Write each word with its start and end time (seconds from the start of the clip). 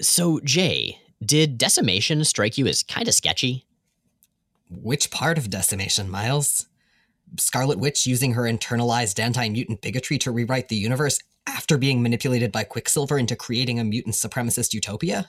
So, 0.00 0.40
Jay, 0.40 1.00
did 1.24 1.58
decimation 1.58 2.24
strike 2.24 2.56
you 2.56 2.66
as 2.66 2.82
kind 2.82 3.08
of 3.08 3.14
sketchy? 3.14 3.66
Which 4.70 5.10
part 5.10 5.38
of 5.38 5.50
decimation, 5.50 6.08
Miles? 6.08 6.66
Scarlet 7.36 7.78
Witch 7.78 8.06
using 8.06 8.34
her 8.34 8.42
internalized 8.42 9.18
anti 9.18 9.48
mutant 9.48 9.80
bigotry 9.80 10.18
to 10.18 10.30
rewrite 10.30 10.68
the 10.68 10.76
universe 10.76 11.18
after 11.46 11.78
being 11.78 12.02
manipulated 12.02 12.52
by 12.52 12.64
Quicksilver 12.64 13.18
into 13.18 13.34
creating 13.34 13.78
a 13.78 13.84
mutant 13.84 14.14
supremacist 14.14 14.72
utopia? 14.72 15.26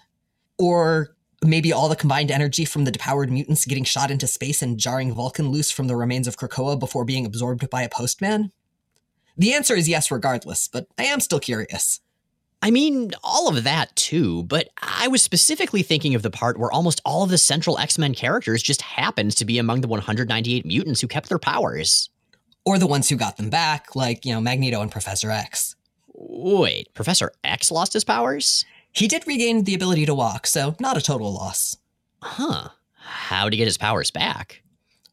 Or 0.58 1.16
maybe 1.44 1.72
all 1.72 1.90
the 1.90 1.96
combined 1.96 2.32
energy 2.32 2.66
from 2.66 2.84
the 2.84 2.92
depowered 2.92 3.30
mutants 3.30 3.66
getting 3.66 3.86
shot 3.86 4.12
into 4.12 4.28
space 4.28 4.62
and 4.62 4.78
jarring 4.78 5.14
Vulcan 5.14 5.50
loose 5.50 5.72
from 5.72 5.88
the 5.88 5.96
remains 5.96 6.28
of 6.28 6.38
Krakoa 6.38 6.78
before 6.78 7.06
being 7.06 7.26
absorbed 7.26 7.70
by 7.70 7.82
a 7.82 7.90
postman? 7.90 8.52
The 9.38 9.54
answer 9.54 9.76
is 9.76 9.88
yes, 9.88 10.12
regardless, 10.12 10.68
but 10.68 10.88
I 10.98 11.06
am 11.06 11.22
still 11.22 11.40
curious. 11.40 12.02
I 12.62 12.72
mean, 12.72 13.12
all 13.24 13.48
of 13.48 13.64
that 13.64 13.96
too, 13.96 14.44
but 14.44 14.70
I 14.82 15.08
was 15.08 15.22
specifically 15.22 15.82
thinking 15.82 16.14
of 16.14 16.24
the 16.24 16.30
part 16.30 16.60
where 16.60 16.72
almost 16.72 17.02
all 17.06 17.24
of 17.24 17.30
the 17.30 17.38
central 17.38 17.78
X 17.78 17.98
Men 17.98 18.14
characters 18.14 18.62
just 18.62 18.82
happened 18.82 19.36
to 19.38 19.46
be 19.46 19.58
among 19.58 19.82
the 19.82 19.88
198 19.88 20.66
mutants 20.66 21.00
who 21.00 21.08
kept 21.08 21.30
their 21.30 21.40
powers. 21.40 22.10
Or 22.66 22.78
the 22.78 22.88
ones 22.88 23.08
who 23.08 23.16
got 23.16 23.38
them 23.38 23.50
back, 23.50 23.96
like, 23.96 24.26
you 24.26 24.34
know, 24.34 24.42
Magneto 24.42 24.82
and 24.82 24.92
Professor 24.92 25.32
X. 25.32 25.76
Wait, 26.14 26.94
Professor 26.94 27.32
X 27.44 27.72
lost 27.72 27.94
his 27.94 28.04
powers? 28.04 28.66
He 28.92 29.08
did 29.08 29.26
regain 29.26 29.64
the 29.64 29.76
ability 29.76 30.06
to 30.06 30.14
walk, 30.14 30.46
so 30.46 30.76
not 30.80 30.98
a 30.98 31.02
total 31.02 31.34
loss. 31.34 31.78
Huh. 32.22 32.70
How'd 32.96 33.54
he 33.54 33.58
get 33.58 33.66
his 33.66 33.78
powers 33.78 34.12
back? 34.12 34.62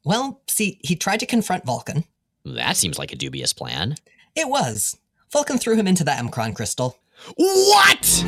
Well, 0.05 0.41
see, 0.49 0.81
he 0.83 0.97
tried 0.97 1.21
to 1.21 1.27
confront 1.27 1.65
Vulcan. 1.65 2.05
That 2.45 2.77
seems 2.77 2.99
like 2.99 3.13
a 3.13 3.17
dubious 3.17 3.53
plan. 3.53 3.95
It 4.35 4.49
was. 4.49 4.99
Vulcan 5.33 5.59
threw 5.59 5.77
him 5.77 5.87
into 5.87 6.05
the 6.05 6.11
M'Kraan 6.13 6.55
crystal. 6.55 6.99
What? 7.35 8.25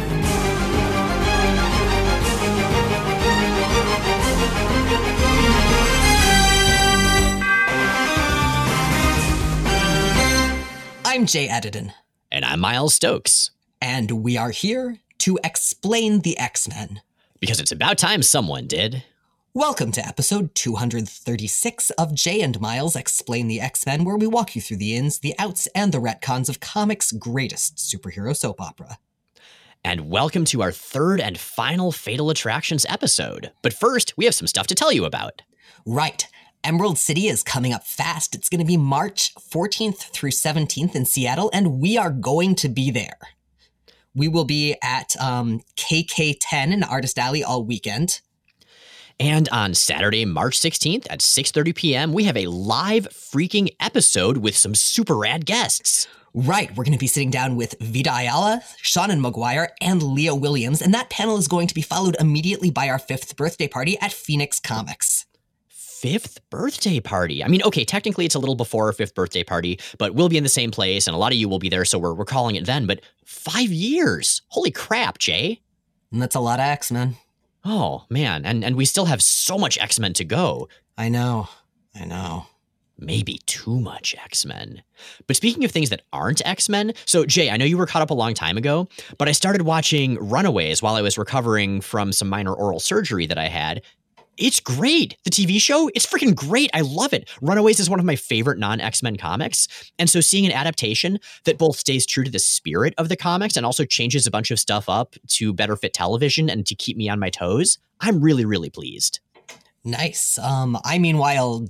I'm 11.05 11.27
Jay 11.27 11.49
Edidin. 11.49 11.93
And 12.31 12.45
I'm 12.45 12.61
Miles 12.61 12.95
Stokes. 12.95 13.51
And 13.81 14.23
we 14.23 14.37
are 14.37 14.51
here 14.51 14.99
to 15.19 15.39
explain 15.43 16.21
the 16.21 16.39
X 16.39 16.69
Men. 16.69 17.03
Because 17.41 17.61
it's 17.61 17.73
about 17.73 17.99
time 17.99 18.23
someone 18.23 18.67
did. 18.67 19.05
Welcome 19.59 19.91
to 19.91 20.07
episode 20.07 20.55
236 20.55 21.91
of 21.91 22.15
Jay 22.15 22.43
and 22.43 22.61
Miles 22.61 22.95
Explain 22.95 23.49
the 23.49 23.61
X 23.61 23.85
Men, 23.85 24.05
where 24.05 24.17
we 24.17 24.29
walk 24.29 24.55
you 24.55 24.63
through 24.63 24.77
the 24.77 24.95
ins, 24.95 25.19
the 25.19 25.35
outs, 25.37 25.67
and 25.75 25.91
the 25.91 25.99
retcons 25.99 26.49
of 26.49 26.61
comics' 26.61 27.11
greatest 27.11 27.79
superhero 27.79 28.37
soap 28.37 28.61
opera. 28.61 28.99
And 29.83 30.09
welcome 30.09 30.45
to 30.45 30.63
our 30.63 30.71
third 30.71 31.21
and 31.21 31.37
final 31.37 31.91
Fatal 31.91 32.31
Attractions 32.31 32.87
episode. 32.89 33.51
But 33.61 33.73
first, 33.73 34.17
we 34.17 34.27
have 34.27 34.35
some 34.37 34.47
stuff 34.47 34.69
to 34.69 34.77
tell 34.77 34.93
you 34.93 35.05
about. 35.05 35.43
Right. 35.85 36.25
Emerald 36.63 36.97
City 36.97 37.27
is 37.27 37.43
coming 37.43 37.73
up 37.73 37.85
fast. 37.85 38.37
It's 38.37 38.49
going 38.49 38.61
to 38.61 38.65
be 38.65 38.77
March 38.77 39.35
14th 39.35 40.13
through 40.13 40.31
17th 40.31 40.95
in 40.95 41.05
Seattle, 41.05 41.51
and 41.53 41.81
we 41.81 41.99
are 41.99 42.13
going 42.13 42.55
to 42.55 42.69
be 42.69 42.93
there. 42.93 43.19
We 44.15 44.29
will 44.29 44.45
be 44.45 44.77
at 44.85 45.21
um, 45.21 45.63
KK10 45.77 46.73
in 46.73 46.85
Artist 46.85 47.19
Alley 47.19 47.43
all 47.43 47.65
weekend. 47.65 48.21
And 49.21 49.49
on 49.51 49.75
Saturday, 49.75 50.25
March 50.25 50.59
16th 50.59 51.07
at 51.11 51.21
6:30 51.21 51.75
p.m., 51.75 52.13
we 52.13 52.25
have 52.25 52.37
a 52.37 52.47
live 52.47 53.09
freaking 53.11 53.69
episode 53.81 54.39
with 54.39 54.57
some 54.57 54.75
super 54.75 55.17
rad 55.17 55.45
guests. 55.45 56.07
Right, 56.35 56.69
we're 56.77 56.85
going 56.85 56.93
to 56.93 56.99
be 56.99 57.07
sitting 57.07 57.31
down 57.31 57.57
with 57.57 57.75
Vita 57.81 58.11
Ayala, 58.13 58.63
Seanan 58.85 59.21
McGuire, 59.21 59.69
and 59.81 60.03
Leah 60.03 60.35
Williams, 60.35 60.83
and 60.83 60.95
that 60.95 61.11
panel 61.11 61.37
is 61.37 61.49
going 61.49 61.67
to 61.67 61.75
be 61.75 61.83
followed 61.83 62.17
immediately 62.21 62.71
by 62.71 62.89
our 62.89 62.99
fifth 62.99 63.37
birthday 63.37 63.67
party 63.67 63.99
at 64.01 64.13
Phoenix 64.13 64.61
Comics 64.61 65.27
fifth 65.99 66.39
birthday 66.49 67.01
party. 67.01 67.43
I 67.43 67.49
mean, 67.49 67.63
okay, 67.65 67.85
technically 67.85 68.25
it's 68.25 68.37
a 68.37 68.39
little 68.39 68.55
before 68.55 68.87
our 68.87 68.93
fifth 68.93 69.17
birthday 69.17 69.43
party, 69.43 69.81
but 69.99 70.15
we'll 70.15 70.29
be 70.29 70.37
in 70.37 70.45
the 70.45 70.49
same 70.49 70.71
place 70.71 71.09
and 71.09 71.15
a 71.15 71.19
lot 71.19 71.33
of 71.33 71.39
you 71.39 71.49
will 71.49 71.59
be 71.59 71.69
there, 71.69 71.85
so 71.85 71.99
we're, 71.99 72.15
we're 72.15 72.25
calling 72.25 72.55
it 72.55 72.67
then. 72.67 72.87
But 72.87 73.01
five 73.25 73.71
years. 73.71 74.43
Holy 74.49 74.71
crap, 74.71 75.19
Jay. 75.19 75.61
And 76.13 76.23
that's 76.23 76.37
a 76.37 76.41
lot 76.41 76.61
of 76.61 76.67
X 76.67 76.93
Men. 76.93 77.17
Oh, 77.65 78.05
man. 78.09 78.45
And, 78.45 78.65
and 78.65 78.77
we 78.77 78.85
still 78.85 79.07
have 79.07 79.23
so 79.23 79.59
much 79.59 79.79
X 79.79 79.99
Men 79.99 80.13
to 80.15 80.25
go. 80.25 80.69
I 80.97 81.09
know. 81.09 81.49
I 81.95 82.05
know. 82.05 82.47
Maybe 83.01 83.39
too 83.47 83.79
much 83.79 84.17
X 84.25 84.45
Men. 84.45 84.83
But 85.27 85.37
speaking 85.37 85.65
of 85.65 85.71
things 85.71 85.91
that 85.91 86.03
aren't 86.13 86.45
X 86.45 86.69
Men, 86.69 86.93
so 87.05 87.25
Jay, 87.25 87.49
I 87.49 87.57
know 87.57 87.65
you 87.65 87.79
were 87.79 87.87
caught 87.87 88.03
up 88.03 88.11
a 88.11 88.15
long 88.15 88.35
time 88.35 88.57
ago, 88.57 88.89
but 89.19 89.29
I 89.29 89.33
started 89.33 89.63
watching 89.63 90.17
Runaways 90.17 90.83
while 90.83 90.97
I 90.97 91.03
was 91.03 91.17
recovering 91.17 91.81
from 91.81 92.13
some 92.13 92.29
minor 92.29 92.53
oral 92.53 92.81
surgery 92.81 93.27
that 93.27 93.39
I 93.39 93.47
had, 93.47 93.83
it's 94.39 94.61
great. 94.61 95.17
The 95.25 95.31
TV 95.31 95.61
show, 95.61 95.91
it's 95.95 96.07
freaking 96.07 96.35
great. 96.35 96.71
I 96.73 96.83
love 96.83 97.13
it. 97.13 97.29
Runaways 97.43 97.81
is 97.81 97.91
one 97.91 97.99
of 97.99 98.07
my 98.07 98.17
favorite 98.17 98.59
non 98.59 98.81
X 98.81 99.03
Men 99.03 99.17
comics. 99.17 99.69
And 99.99 100.09
so 100.09 100.21
seeing 100.21 100.47
an 100.47 100.53
adaptation 100.53 101.19
that 101.45 101.59
both 101.59 101.77
stays 101.77 102.07
true 102.07 102.25
to 102.25 102.31
the 102.31 102.39
spirit 102.39 102.95
of 102.99 103.09
the 103.09 103.17
comics 103.17 103.57
and 103.57 103.67
also 103.67 103.85
changes 103.85 104.27
a 104.27 104.31
bunch 104.31 104.51
of 104.51 104.61
stuff 104.61 104.89
up 104.89 105.17
to 105.29 105.53
better 105.53 105.77
fit 105.77 105.93
television 105.93 106.49
and 106.49 106.67
to 106.67 106.75
keep 106.75 106.97
me 106.97 107.09
on 107.09 107.19
my 107.19 107.31
toes, 107.31 107.79
I'm 108.01 108.21
really, 108.21 108.45
really 108.45 108.71
pleased. 108.71 109.21
Nice. 109.85 110.39
Um, 110.39 110.79
I 110.85 110.99
meanwhile 110.99 111.67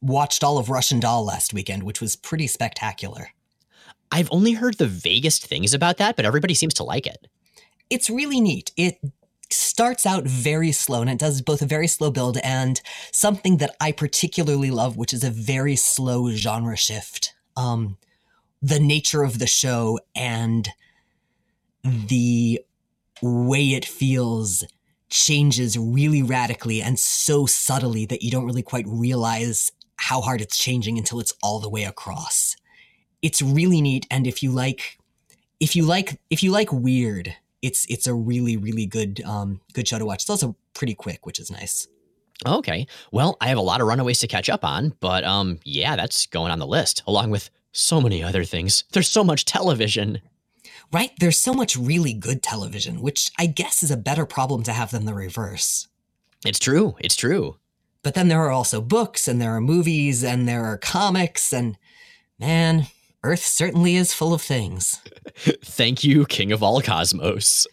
watched 0.00 0.44
all 0.44 0.58
of 0.58 0.68
Russian 0.68 1.00
Doll 1.00 1.24
last 1.24 1.54
weekend, 1.54 1.82
which 1.82 2.00
was 2.00 2.16
pretty 2.16 2.46
spectacular. 2.46 3.30
I've 4.12 4.28
only 4.30 4.52
heard 4.52 4.78
the 4.78 4.86
vaguest 4.86 5.46
things 5.46 5.74
about 5.74 5.96
that, 5.98 6.16
but 6.16 6.24
everybody 6.24 6.54
seems 6.54 6.74
to 6.74 6.84
like 6.84 7.06
it. 7.06 7.26
It's 7.90 8.10
really 8.10 8.40
neat. 8.40 8.72
It 8.76 8.98
starts 9.50 10.06
out 10.06 10.24
very 10.24 10.72
slow 10.72 11.00
and 11.00 11.10
it 11.10 11.18
does 11.18 11.42
both 11.42 11.62
a 11.62 11.66
very 11.66 11.86
slow 11.86 12.10
build 12.10 12.38
and 12.38 12.80
something 13.12 13.58
that 13.58 13.76
I 13.80 13.92
particularly 13.92 14.70
love, 14.70 14.96
which 14.96 15.12
is 15.12 15.24
a 15.24 15.30
very 15.30 15.76
slow 15.76 16.30
genre 16.30 16.76
shift. 16.76 17.34
Um, 17.56 17.98
the 18.62 18.80
nature 18.80 19.22
of 19.22 19.38
the 19.38 19.46
show 19.46 20.00
and 20.14 20.68
the 21.84 22.60
way 23.22 23.72
it 23.74 23.84
feels 23.84 24.64
changes 25.08 25.78
really 25.78 26.22
radically 26.22 26.82
and 26.82 26.98
so 26.98 27.46
subtly 27.46 28.06
that 28.06 28.22
you 28.22 28.30
don't 28.30 28.44
really 28.44 28.62
quite 28.62 28.86
realize 28.88 29.70
how 29.96 30.20
hard 30.20 30.40
it's 30.40 30.58
changing 30.58 30.98
until 30.98 31.20
it's 31.20 31.32
all 31.42 31.60
the 31.60 31.70
way 31.70 31.84
across. 31.84 32.56
It's 33.22 33.40
really 33.40 33.80
neat 33.80 34.06
and 34.10 34.26
if 34.26 34.42
you 34.42 34.50
like 34.50 34.98
if 35.60 35.74
you 35.74 35.84
like 35.84 36.20
if 36.28 36.42
you 36.42 36.50
like 36.50 36.72
weird 36.72 37.34
it's 37.66 37.84
it's 37.86 38.06
a 38.06 38.14
really 38.14 38.56
really 38.56 38.86
good 38.86 39.20
um, 39.24 39.60
good 39.72 39.88
show 39.88 39.98
to 39.98 40.06
watch. 40.06 40.22
It's 40.22 40.30
also 40.30 40.56
pretty 40.74 40.94
quick, 40.94 41.26
which 41.26 41.40
is 41.40 41.50
nice. 41.50 41.88
Okay, 42.46 42.86
well, 43.12 43.36
I 43.40 43.48
have 43.48 43.58
a 43.58 43.62
lot 43.62 43.80
of 43.80 43.86
Runaways 43.86 44.18
to 44.20 44.26
catch 44.26 44.50
up 44.50 44.64
on, 44.64 44.94
but 45.00 45.24
um, 45.24 45.58
yeah, 45.64 45.96
that's 45.96 46.26
going 46.26 46.52
on 46.52 46.58
the 46.58 46.66
list 46.66 47.02
along 47.06 47.30
with 47.30 47.50
so 47.72 48.00
many 48.00 48.22
other 48.22 48.44
things. 48.44 48.84
There's 48.92 49.08
so 49.08 49.24
much 49.24 49.46
television. 49.46 50.20
Right, 50.92 51.10
there's 51.18 51.38
so 51.38 51.52
much 51.52 51.76
really 51.76 52.12
good 52.12 52.42
television, 52.42 53.00
which 53.00 53.30
I 53.38 53.46
guess 53.46 53.82
is 53.82 53.90
a 53.90 53.96
better 53.96 54.26
problem 54.26 54.62
to 54.64 54.72
have 54.72 54.90
than 54.90 55.06
the 55.06 55.14
reverse. 55.14 55.88
It's 56.44 56.58
true. 56.58 56.94
It's 57.00 57.16
true. 57.16 57.56
But 58.02 58.14
then 58.14 58.28
there 58.28 58.42
are 58.42 58.52
also 58.52 58.80
books 58.80 59.26
and 59.26 59.40
there 59.40 59.56
are 59.56 59.60
movies 59.60 60.22
and 60.22 60.46
there 60.46 60.64
are 60.64 60.78
comics 60.78 61.52
and 61.52 61.76
man, 62.38 62.86
Earth 63.26 63.44
certainly 63.44 63.96
is 63.96 64.14
full 64.14 64.32
of 64.32 64.40
things. 64.40 65.00
Thank 65.64 66.04
you, 66.04 66.26
King 66.26 66.52
of 66.52 66.62
all 66.62 66.80
cosmos. 66.80 67.66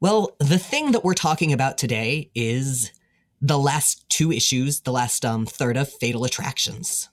Well, 0.00 0.34
the 0.40 0.58
thing 0.58 0.90
that 0.90 1.04
we're 1.04 1.14
talking 1.14 1.52
about 1.52 1.78
today 1.78 2.28
is 2.34 2.90
the 3.40 3.56
last 3.56 4.04
two 4.08 4.32
issues, 4.32 4.80
the 4.80 4.90
last 4.90 5.24
um, 5.24 5.46
third 5.46 5.76
of 5.76 5.88
Fatal 5.88 6.24
Attractions. 6.24 7.08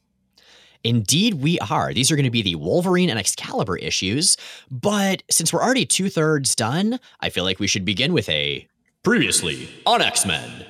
Indeed, 0.84 1.36
we 1.36 1.60
are. 1.60 1.94
These 1.94 2.10
are 2.10 2.16
going 2.16 2.26
to 2.26 2.32
be 2.32 2.42
the 2.42 2.56
Wolverine 2.56 3.12
and 3.12 3.20
Excalibur 3.20 3.78
issues. 3.78 4.38
But 4.72 5.22
since 5.30 5.54
we're 5.54 5.62
already 5.62 5.86
two 5.86 6.10
thirds 6.10 6.56
done, 6.56 7.00
I 7.20 7.30
feel 7.30 7.44
like 7.44 7.60
we 7.60 7.68
should 7.68 7.86
begin 7.86 8.12
with 8.12 8.28
a 8.28 8.68
previously 9.04 9.70
on 9.86 10.02
X 10.02 10.26
Men. 10.26 10.66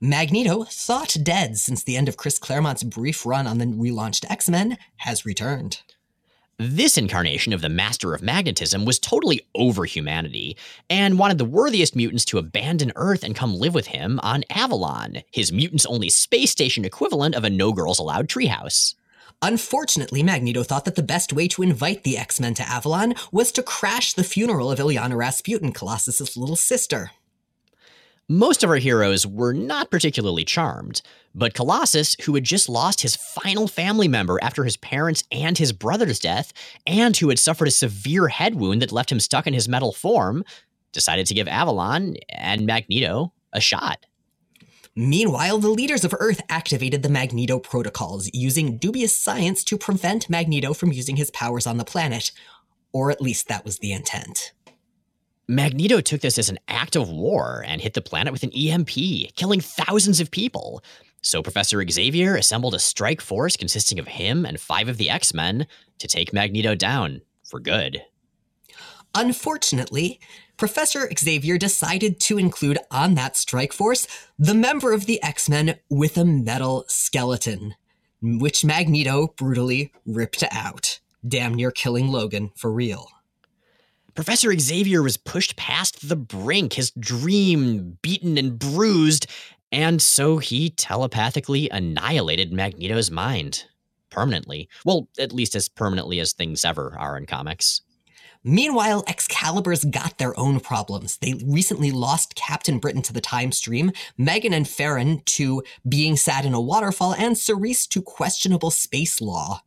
Magneto, 0.00 0.64
thought 0.64 1.16
dead 1.22 1.58
since 1.58 1.84
the 1.84 1.96
end 1.96 2.08
of 2.08 2.16
Chris 2.16 2.40
Claremont's 2.40 2.82
brief 2.82 3.24
run 3.24 3.46
on 3.46 3.58
the 3.58 3.66
relaunched 3.66 4.28
X 4.28 4.48
Men, 4.48 4.78
has 4.96 5.24
returned. 5.24 5.82
This 6.62 6.98
incarnation 6.98 7.54
of 7.54 7.62
the 7.62 7.70
Master 7.70 8.12
of 8.12 8.20
Magnetism 8.20 8.84
was 8.84 8.98
totally 8.98 9.40
over 9.54 9.86
humanity 9.86 10.58
and 10.90 11.18
wanted 11.18 11.38
the 11.38 11.46
worthiest 11.46 11.96
mutants 11.96 12.26
to 12.26 12.36
abandon 12.36 12.92
Earth 12.96 13.24
and 13.24 13.34
come 13.34 13.54
live 13.54 13.72
with 13.72 13.86
him 13.86 14.20
on 14.22 14.44
Avalon, 14.50 15.22
his 15.30 15.50
mutants 15.50 15.86
only 15.86 16.10
space 16.10 16.50
station 16.50 16.84
equivalent 16.84 17.34
of 17.34 17.44
a 17.44 17.48
no 17.48 17.72
girls 17.72 17.98
allowed 17.98 18.28
treehouse. 18.28 18.94
Unfortunately, 19.40 20.22
Magneto 20.22 20.62
thought 20.62 20.84
that 20.84 20.96
the 20.96 21.02
best 21.02 21.32
way 21.32 21.48
to 21.48 21.62
invite 21.62 22.02
the 22.02 22.18
X 22.18 22.38
Men 22.38 22.52
to 22.52 22.68
Avalon 22.68 23.14
was 23.32 23.50
to 23.52 23.62
crash 23.62 24.12
the 24.12 24.22
funeral 24.22 24.70
of 24.70 24.78
Illyana 24.78 25.16
Rasputin, 25.16 25.72
Colossus's 25.72 26.36
little 26.36 26.56
sister. 26.56 27.12
Most 28.30 28.62
of 28.62 28.70
our 28.70 28.76
heroes 28.76 29.26
were 29.26 29.52
not 29.52 29.90
particularly 29.90 30.44
charmed, 30.44 31.02
but 31.34 31.52
Colossus, 31.52 32.14
who 32.22 32.36
had 32.36 32.44
just 32.44 32.68
lost 32.68 33.00
his 33.00 33.16
final 33.16 33.66
family 33.66 34.06
member 34.06 34.38
after 34.40 34.62
his 34.62 34.76
parents' 34.76 35.24
and 35.32 35.58
his 35.58 35.72
brother's 35.72 36.20
death, 36.20 36.52
and 36.86 37.16
who 37.16 37.28
had 37.28 37.40
suffered 37.40 37.66
a 37.66 37.72
severe 37.72 38.28
head 38.28 38.54
wound 38.54 38.82
that 38.82 38.92
left 38.92 39.10
him 39.10 39.18
stuck 39.18 39.48
in 39.48 39.52
his 39.52 39.68
metal 39.68 39.92
form, 39.92 40.44
decided 40.92 41.26
to 41.26 41.34
give 41.34 41.48
Avalon 41.48 42.14
and 42.28 42.64
Magneto 42.64 43.32
a 43.52 43.60
shot. 43.60 44.06
Meanwhile, 44.94 45.58
the 45.58 45.68
leaders 45.68 46.04
of 46.04 46.14
Earth 46.20 46.40
activated 46.48 47.02
the 47.02 47.08
Magneto 47.08 47.58
protocols, 47.58 48.30
using 48.32 48.78
dubious 48.78 49.16
science 49.16 49.64
to 49.64 49.76
prevent 49.76 50.30
Magneto 50.30 50.72
from 50.72 50.92
using 50.92 51.16
his 51.16 51.32
powers 51.32 51.66
on 51.66 51.78
the 51.78 51.84
planet. 51.84 52.30
Or 52.92 53.10
at 53.10 53.20
least 53.20 53.48
that 53.48 53.64
was 53.64 53.80
the 53.80 53.92
intent. 53.92 54.52
Magneto 55.50 56.00
took 56.00 56.20
this 56.20 56.38
as 56.38 56.48
an 56.48 56.60
act 56.68 56.94
of 56.94 57.10
war 57.10 57.64
and 57.66 57.80
hit 57.80 57.94
the 57.94 58.00
planet 58.00 58.32
with 58.32 58.44
an 58.44 58.52
EMP, 58.52 59.34
killing 59.34 59.60
thousands 59.60 60.20
of 60.20 60.30
people. 60.30 60.80
So 61.22 61.42
Professor 61.42 61.84
Xavier 61.90 62.36
assembled 62.36 62.72
a 62.72 62.78
strike 62.78 63.20
force 63.20 63.56
consisting 63.56 63.98
of 63.98 64.06
him 64.06 64.46
and 64.46 64.60
five 64.60 64.88
of 64.88 64.96
the 64.96 65.10
X 65.10 65.34
Men 65.34 65.66
to 65.98 66.06
take 66.06 66.32
Magneto 66.32 66.76
down 66.76 67.22
for 67.42 67.58
good. 67.58 68.00
Unfortunately, 69.12 70.20
Professor 70.56 71.10
Xavier 71.18 71.58
decided 71.58 72.20
to 72.20 72.38
include 72.38 72.78
on 72.92 73.16
that 73.16 73.36
strike 73.36 73.72
force 73.72 74.06
the 74.38 74.54
member 74.54 74.92
of 74.92 75.06
the 75.06 75.20
X 75.20 75.48
Men 75.48 75.80
with 75.90 76.16
a 76.16 76.24
metal 76.24 76.84
skeleton, 76.86 77.74
which 78.22 78.64
Magneto 78.64 79.34
brutally 79.36 79.92
ripped 80.06 80.44
out, 80.52 81.00
damn 81.26 81.54
near 81.54 81.72
killing 81.72 82.06
Logan 82.06 82.52
for 82.54 82.70
real. 82.70 83.08
Professor 84.14 84.56
Xavier 84.58 85.02
was 85.02 85.16
pushed 85.16 85.56
past 85.56 86.08
the 86.08 86.16
brink, 86.16 86.74
his 86.74 86.90
dream 86.92 87.98
beaten 88.02 88.38
and 88.38 88.58
bruised, 88.58 89.26
and 89.72 90.02
so 90.02 90.38
he 90.38 90.70
telepathically 90.70 91.68
annihilated 91.70 92.52
Magneto's 92.52 93.10
mind 93.10 93.66
permanently. 94.10 94.68
Well, 94.84 95.08
at 95.18 95.32
least 95.32 95.54
as 95.54 95.68
permanently 95.68 96.18
as 96.20 96.32
things 96.32 96.64
ever 96.64 96.96
are 96.98 97.16
in 97.16 97.26
comics. 97.26 97.82
Meanwhile, 98.42 99.04
Excalibur's 99.06 99.84
got 99.84 100.16
their 100.16 100.38
own 100.38 100.60
problems. 100.60 101.18
They 101.18 101.34
recently 101.44 101.90
lost 101.90 102.34
Captain 102.34 102.78
Britain 102.78 103.02
to 103.02 103.12
the 103.12 103.20
time 103.20 103.52
stream, 103.52 103.92
Meggan 104.16 104.54
and 104.54 104.64
Feron 104.64 105.22
to 105.26 105.62
being 105.86 106.16
sad 106.16 106.46
in 106.46 106.54
a 106.54 106.60
waterfall, 106.60 107.14
and 107.14 107.36
Cerise 107.36 107.86
to 107.88 108.00
questionable 108.00 108.70
space 108.70 109.20
law. 109.20 109.62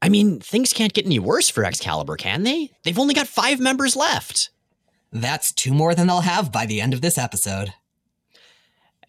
I 0.00 0.08
mean, 0.08 0.40
things 0.40 0.72
can't 0.72 0.92
get 0.92 1.06
any 1.06 1.18
worse 1.18 1.48
for 1.48 1.64
Excalibur, 1.64 2.16
can 2.16 2.44
they? 2.44 2.70
They've 2.84 2.98
only 2.98 3.14
got 3.14 3.26
five 3.26 3.58
members 3.58 3.96
left. 3.96 4.50
That's 5.12 5.52
two 5.52 5.72
more 5.72 5.94
than 5.94 6.06
they'll 6.06 6.20
have 6.20 6.52
by 6.52 6.66
the 6.66 6.80
end 6.80 6.94
of 6.94 7.00
this 7.00 7.18
episode. 7.18 7.72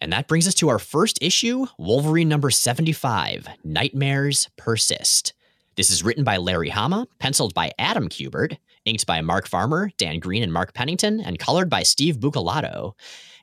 And 0.00 0.12
that 0.12 0.28
brings 0.28 0.48
us 0.48 0.54
to 0.56 0.68
our 0.70 0.78
first 0.78 1.18
issue 1.22 1.66
Wolverine 1.78 2.28
number 2.28 2.50
75 2.50 3.48
Nightmares 3.62 4.48
Persist. 4.56 5.34
This 5.76 5.90
is 5.90 6.02
written 6.02 6.24
by 6.24 6.38
Larry 6.38 6.70
Hama, 6.70 7.06
penciled 7.18 7.54
by 7.54 7.72
Adam 7.78 8.08
Kubert, 8.08 8.56
inked 8.84 9.06
by 9.06 9.20
Mark 9.20 9.46
Farmer, 9.46 9.90
Dan 9.98 10.18
Green, 10.18 10.42
and 10.42 10.52
Mark 10.52 10.74
Pennington, 10.74 11.20
and 11.20 11.38
colored 11.38 11.68
by 11.68 11.82
Steve 11.82 12.16
Buccellato. 12.16 12.94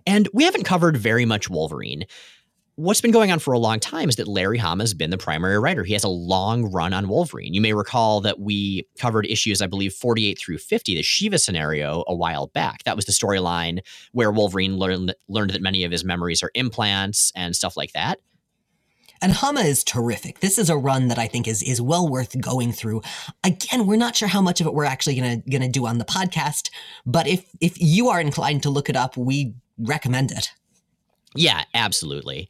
And 0.06 0.28
we 0.34 0.44
haven't 0.46 0.64
covered 0.64 0.98
very 0.98 1.26
much 1.26 1.50
Wolverine 1.50 2.06
what's 2.77 3.01
been 3.01 3.12
going 3.12 3.31
on 3.31 3.39
for 3.39 3.53
a 3.53 3.59
long 3.59 3.79
time 3.79 4.07
is 4.07 4.18
that 4.18 4.27
Larry 4.27 4.59
Hama 4.59 4.83
has 4.83 4.94
been 4.94 5.09
the 5.09 5.18
primary 5.18 5.57
writer. 5.57 5.83
He 5.83 5.94
has 5.94 6.03
a 6.03 6.09
long 6.09 6.71
run 6.71 6.94
on 6.94 7.09
Wolverine. 7.09 7.56
You 7.56 7.59
may 7.59 7.74
recall 7.74 8.21
that 8.21 8.39
we 8.39 8.88
covered 9.00 9.25
issues, 9.25 9.63
I 9.63 9.68
believe, 9.68 9.94
48 9.94 10.38
through 10.38 10.59
50, 10.59 10.94
the 10.94 11.01
Shiva 11.01 11.39
scenario, 11.39 12.03
a 12.07 12.15
while 12.15 12.47
back. 12.47 12.83
That 12.83 12.95
was 12.95 13.06
the 13.06 13.12
storyline 13.12 13.79
where 14.12 14.31
Wolverine 14.31 14.77
learned, 14.77 15.15
learned 15.27 15.51
that 15.51 15.62
many 15.62 15.83
of 15.85 15.91
his 15.91 16.06
memories 16.06 16.44
are 16.44 16.51
implants 16.53 17.31
and 17.35 17.56
stuff 17.56 17.75
like 17.75 17.94
that. 17.94 18.19
And 19.24 19.31
Hama 19.31 19.62
is 19.62 19.83
terrific. 19.83 20.41
This 20.41 20.59
is 20.59 20.69
a 20.69 20.77
run 20.77 21.07
that 21.07 21.18
I 21.18 21.25
think 21.25 21.47
is 21.47 21.63
is 21.63 21.81
well 21.81 22.07
worth 22.07 22.39
going 22.39 22.71
through. 22.71 23.01
Again, 23.44 23.88
we're 23.88 23.97
not 23.97 24.15
sure 24.15 24.27
how 24.27 24.41
much 24.41 24.62
of 24.62 24.68
it 24.68 24.75
we're 24.75 24.85
actually 24.85 25.15
gonna 25.15 25.38
gonna 25.50 25.68
do 25.68 25.88
on 25.88 25.97
the 25.97 26.06
podcast, 26.06 26.69
but 27.03 27.25
if 27.25 27.44
if 27.59 27.81
you 27.81 28.09
are 28.09 28.21
inclined 28.21 28.62
to 28.62 28.69
look 28.69 28.89
it 28.89 28.95
up, 28.95 29.18
we 29.18 29.56
recommend 29.79 30.31
it. 30.31 30.51
Yeah, 31.38 31.63
absolutely. 31.74 32.50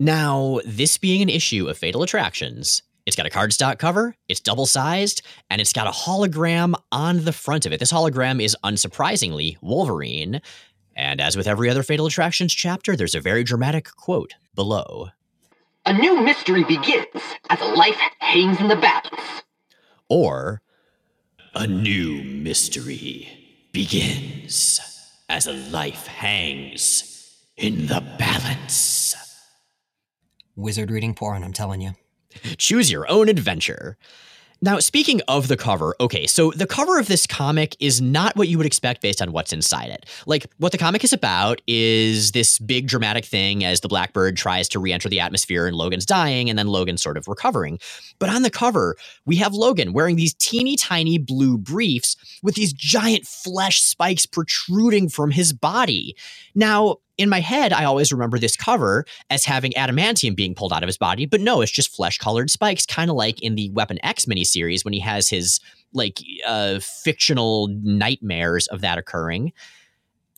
Now, 0.00 0.60
this 0.66 0.98
being 0.98 1.22
an 1.22 1.28
issue 1.28 1.68
of 1.68 1.78
Fatal 1.78 2.02
Attractions, 2.02 2.82
it's 3.06 3.16
got 3.16 3.26
a 3.26 3.30
cardstock 3.30 3.78
cover, 3.78 4.16
it's 4.28 4.40
double 4.40 4.66
sized, 4.66 5.22
and 5.48 5.60
it's 5.60 5.72
got 5.72 5.86
a 5.86 5.90
hologram 5.90 6.74
on 6.90 7.24
the 7.24 7.32
front 7.32 7.66
of 7.66 7.72
it. 7.72 7.78
This 7.78 7.92
hologram 7.92 8.42
is 8.42 8.56
unsurprisingly 8.64 9.56
Wolverine. 9.62 10.40
And 10.96 11.20
as 11.20 11.36
with 11.36 11.46
every 11.46 11.70
other 11.70 11.84
Fatal 11.84 12.06
Attractions 12.06 12.52
chapter, 12.52 12.96
there's 12.96 13.14
a 13.14 13.20
very 13.20 13.44
dramatic 13.44 13.88
quote 13.96 14.34
below. 14.54 15.10
A 15.86 15.92
new 15.92 16.20
mystery 16.20 16.64
begins 16.64 17.06
as 17.50 17.60
a 17.60 17.74
life 17.74 18.00
hangs 18.18 18.58
in 18.58 18.68
the 18.68 18.76
balance. 18.76 19.42
Or, 20.08 20.62
a 21.54 21.66
new 21.66 22.24
mystery 22.24 23.28
begins 23.72 24.80
as 25.28 25.46
a 25.46 25.52
life 25.52 26.06
hangs 26.06 27.13
in 27.56 27.86
the 27.86 28.02
balance. 28.18 29.14
Wizard 30.56 30.90
reading 30.90 31.14
porn, 31.14 31.42
I'm 31.42 31.52
telling 31.52 31.80
you. 31.80 31.92
Choose 32.56 32.90
your 32.90 33.10
own 33.10 33.28
adventure. 33.28 33.96
Now, 34.64 34.78
speaking 34.78 35.20
of 35.28 35.48
the 35.48 35.58
cover, 35.58 35.94
okay, 36.00 36.26
so 36.26 36.50
the 36.52 36.66
cover 36.66 36.98
of 36.98 37.06
this 37.06 37.26
comic 37.26 37.76
is 37.80 38.00
not 38.00 38.34
what 38.34 38.48
you 38.48 38.56
would 38.56 38.66
expect 38.66 39.02
based 39.02 39.20
on 39.20 39.30
what's 39.30 39.52
inside 39.52 39.90
it. 39.90 40.06
Like, 40.26 40.46
what 40.56 40.72
the 40.72 40.78
comic 40.78 41.04
is 41.04 41.12
about 41.12 41.60
is 41.66 42.32
this 42.32 42.58
big 42.60 42.86
dramatic 42.86 43.26
thing 43.26 43.62
as 43.62 43.80
the 43.80 43.88
Blackbird 43.88 44.38
tries 44.38 44.68
to 44.70 44.78
re 44.78 44.90
enter 44.90 45.10
the 45.10 45.20
atmosphere 45.20 45.66
and 45.66 45.76
Logan's 45.76 46.06
dying 46.06 46.48
and 46.48 46.58
then 46.58 46.68
Logan's 46.68 47.02
sort 47.02 47.18
of 47.18 47.28
recovering. 47.28 47.78
But 48.18 48.30
on 48.30 48.40
the 48.40 48.50
cover, 48.50 48.96
we 49.26 49.36
have 49.36 49.52
Logan 49.52 49.92
wearing 49.92 50.16
these 50.16 50.34
teeny 50.34 50.76
tiny 50.76 51.18
blue 51.18 51.58
briefs 51.58 52.16
with 52.42 52.54
these 52.54 52.72
giant 52.72 53.26
flesh 53.26 53.82
spikes 53.82 54.24
protruding 54.24 55.10
from 55.10 55.30
his 55.30 55.52
body. 55.52 56.16
Now, 56.54 56.98
in 57.16 57.28
my 57.28 57.40
head, 57.40 57.72
I 57.72 57.84
always 57.84 58.12
remember 58.12 58.38
this 58.38 58.56
cover 58.56 59.04
as 59.30 59.44
having 59.44 59.72
adamantium 59.72 60.34
being 60.34 60.54
pulled 60.54 60.72
out 60.72 60.82
of 60.82 60.88
his 60.88 60.98
body, 60.98 61.26
but 61.26 61.40
no, 61.40 61.60
it's 61.60 61.70
just 61.70 61.94
flesh 61.94 62.18
colored 62.18 62.50
spikes, 62.50 62.86
kind 62.86 63.10
of 63.10 63.16
like 63.16 63.40
in 63.42 63.54
the 63.54 63.70
Weapon 63.70 64.04
X 64.04 64.24
miniseries 64.24 64.84
when 64.84 64.92
he 64.92 65.00
has 65.00 65.28
his 65.28 65.60
like 65.92 66.18
uh, 66.46 66.80
fictional 66.80 67.68
nightmares 67.68 68.66
of 68.66 68.80
that 68.80 68.98
occurring. 68.98 69.52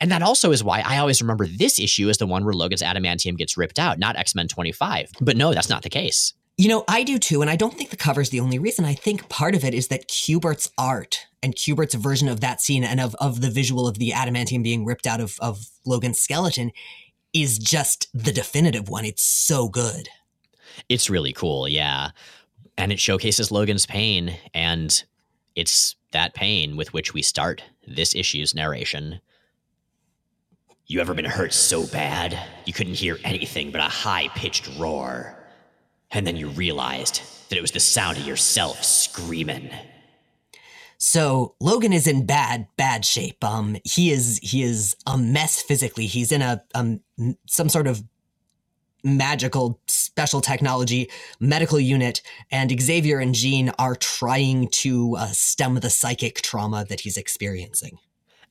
And 0.00 0.10
that 0.10 0.22
also 0.22 0.52
is 0.52 0.62
why 0.62 0.82
I 0.84 0.98
always 0.98 1.22
remember 1.22 1.46
this 1.46 1.78
issue 1.78 2.10
as 2.10 2.18
the 2.18 2.26
one 2.26 2.44
where 2.44 2.52
Logan's 2.52 2.82
adamantium 2.82 3.38
gets 3.38 3.56
ripped 3.56 3.78
out, 3.78 3.98
not 3.98 4.16
X 4.16 4.34
Men 4.34 4.46
25. 4.46 5.12
But 5.20 5.38
no, 5.38 5.54
that's 5.54 5.70
not 5.70 5.82
the 5.82 5.88
case. 5.88 6.34
You 6.58 6.68
know, 6.68 6.84
I 6.88 7.02
do 7.02 7.18
too, 7.18 7.42
and 7.42 7.50
I 7.50 7.56
don't 7.56 7.76
think 7.76 7.90
the 7.90 7.98
cover's 7.98 8.30
the 8.30 8.40
only 8.40 8.58
reason. 8.58 8.86
I 8.86 8.94
think 8.94 9.28
part 9.28 9.54
of 9.54 9.62
it 9.62 9.74
is 9.74 9.88
that 9.88 10.08
Kubert's 10.08 10.70
art 10.78 11.26
and 11.42 11.54
Kubert's 11.54 11.94
version 11.94 12.28
of 12.28 12.40
that 12.40 12.62
scene 12.62 12.82
and 12.82 12.98
of, 12.98 13.14
of 13.16 13.42
the 13.42 13.50
visual 13.50 13.86
of 13.86 13.98
the 13.98 14.12
adamantium 14.12 14.62
being 14.62 14.86
ripped 14.86 15.06
out 15.06 15.20
of, 15.20 15.36
of 15.40 15.66
Logan's 15.84 16.18
skeleton 16.18 16.72
is 17.34 17.58
just 17.58 18.08
the 18.14 18.32
definitive 18.32 18.88
one. 18.88 19.04
It's 19.04 19.22
so 19.22 19.68
good. 19.68 20.08
It's 20.88 21.10
really 21.10 21.34
cool, 21.34 21.68
yeah. 21.68 22.10
And 22.78 22.90
it 22.90 23.00
showcases 23.00 23.50
Logan's 23.50 23.84
pain, 23.84 24.34
and 24.54 25.04
it's 25.54 25.96
that 26.12 26.32
pain 26.32 26.76
with 26.76 26.94
which 26.94 27.12
we 27.12 27.20
start 27.20 27.62
this 27.86 28.14
issue's 28.14 28.54
narration. 28.54 29.20
You 30.86 31.00
ever 31.00 31.12
been 31.12 31.26
hurt 31.26 31.52
so 31.52 31.86
bad 31.86 32.38
you 32.64 32.72
couldn't 32.72 32.94
hear 32.94 33.18
anything 33.24 33.70
but 33.70 33.82
a 33.82 33.84
high 33.84 34.28
pitched 34.28 34.70
roar? 34.78 35.35
And 36.10 36.26
then 36.26 36.36
you 36.36 36.48
realized 36.48 37.20
that 37.48 37.58
it 37.58 37.62
was 37.62 37.72
the 37.72 37.80
sound 37.80 38.18
of 38.18 38.26
yourself 38.26 38.82
screaming. 38.84 39.70
So 40.98 41.54
Logan 41.60 41.92
is 41.92 42.06
in 42.06 42.26
bad, 42.26 42.68
bad 42.76 43.04
shape. 43.04 43.44
Um, 43.44 43.76
he 43.84 44.10
is 44.10 44.40
he 44.42 44.62
is 44.62 44.96
a 45.06 45.18
mess 45.18 45.62
physically. 45.62 46.06
He's 46.06 46.32
in 46.32 46.42
a 46.42 46.62
um 46.74 47.00
some 47.46 47.68
sort 47.68 47.86
of 47.86 48.02
magical 49.04 49.80
special 49.86 50.40
technology 50.40 51.10
medical 51.38 51.78
unit, 51.78 52.22
and 52.50 52.80
Xavier 52.80 53.18
and 53.18 53.34
Jean 53.34 53.70
are 53.78 53.94
trying 53.94 54.68
to 54.68 55.16
uh, 55.16 55.26
stem 55.26 55.74
the 55.76 55.90
psychic 55.90 56.40
trauma 56.40 56.84
that 56.88 57.00
he's 57.00 57.16
experiencing. 57.16 57.98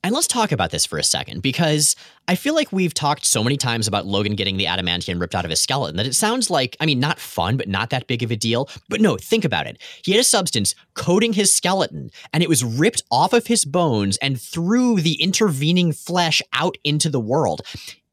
And 0.04 0.14
let's 0.14 0.28
talk 0.28 0.52
about 0.52 0.70
this 0.70 0.86
for 0.86 0.98
a 0.98 1.02
second 1.02 1.42
because 1.42 1.96
I 2.28 2.36
feel 2.36 2.54
like 2.54 2.70
we've 2.70 2.94
talked 2.94 3.24
so 3.24 3.42
many 3.42 3.56
times 3.56 3.88
about 3.88 4.06
Logan 4.06 4.36
getting 4.36 4.56
the 4.56 4.66
adamantium 4.66 5.20
ripped 5.20 5.34
out 5.34 5.44
of 5.44 5.50
his 5.50 5.60
skeleton 5.60 5.96
that 5.96 6.06
it 6.06 6.14
sounds 6.14 6.48
like, 6.48 6.76
I 6.78 6.86
mean, 6.86 7.00
not 7.00 7.18
fun, 7.18 7.56
but 7.56 7.68
not 7.68 7.90
that 7.90 8.06
big 8.06 8.22
of 8.22 8.30
a 8.30 8.36
deal. 8.36 8.68
But 8.88 9.00
no, 9.00 9.16
think 9.16 9.44
about 9.44 9.66
it. 9.66 9.82
He 10.04 10.12
had 10.12 10.20
a 10.20 10.24
substance 10.24 10.76
coating 10.94 11.32
his 11.32 11.52
skeleton 11.52 12.10
and 12.32 12.42
it 12.42 12.48
was 12.48 12.62
ripped 12.62 13.02
off 13.10 13.32
of 13.32 13.48
his 13.48 13.64
bones 13.64 14.16
and 14.18 14.40
through 14.40 15.00
the 15.00 15.20
intervening 15.20 15.92
flesh 15.92 16.40
out 16.52 16.78
into 16.84 17.08
the 17.08 17.20
world. 17.20 17.62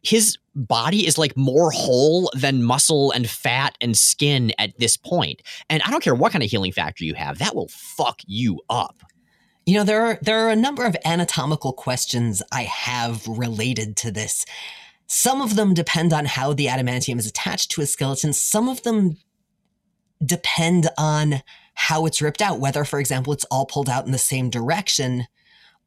His 0.02 0.38
body 0.56 1.08
is 1.08 1.18
like 1.18 1.38
more 1.38 1.72
whole 1.72 2.32
than 2.34 2.64
muscle 2.64 3.12
and 3.12 3.30
fat 3.30 3.78
and 3.82 3.96
skin 3.96 4.52
at 4.58 4.78
this 4.80 4.98
point. 4.98 5.42
And 5.70 5.82
I 5.84 5.92
don't 5.92 6.04
care 6.04 6.16
what 6.16 6.32
kind 6.32 6.44
of 6.44 6.50
healing 6.50 6.72
factor 6.72 7.06
you 7.06 7.14
have, 7.14 7.38
that 7.38 7.56
will 7.56 7.70
fuck 7.70 8.20
you 8.26 8.60
up. 8.70 8.98
You 9.66 9.76
know, 9.76 9.84
there 9.84 10.06
are 10.06 10.20
there 10.22 10.46
are 10.46 10.50
a 10.50 10.56
number 10.56 10.86
of 10.86 10.96
anatomical 11.06 11.74
questions 11.74 12.42
I 12.52 12.64
have 12.64 13.26
related 13.28 13.96
to 13.98 14.12
this. 14.12 14.46
Some 15.08 15.42
of 15.42 15.56
them 15.56 15.74
depend 15.74 16.12
on 16.12 16.26
how 16.26 16.54
the 16.54 16.68
adamantium 16.68 17.18
is 17.20 17.28
attached 17.28 17.72
to 17.72 17.82
a 17.82 17.86
skeleton. 17.86 18.34
Some 18.34 18.68
of 18.68 18.84
them 18.84 19.18
depend 20.26 20.90
on 20.98 21.42
how 21.76 22.06
it's 22.06 22.22
ripped 22.22 22.42
out, 22.42 22.60
whether, 22.60 22.84
for 22.86 23.00
example, 23.00 23.34
it's 23.34 23.46
all 23.46 23.66
pulled 23.66 23.90
out 23.90 24.06
in 24.06 24.12
the 24.12 24.18
same 24.18 24.50
direction. 24.50 25.28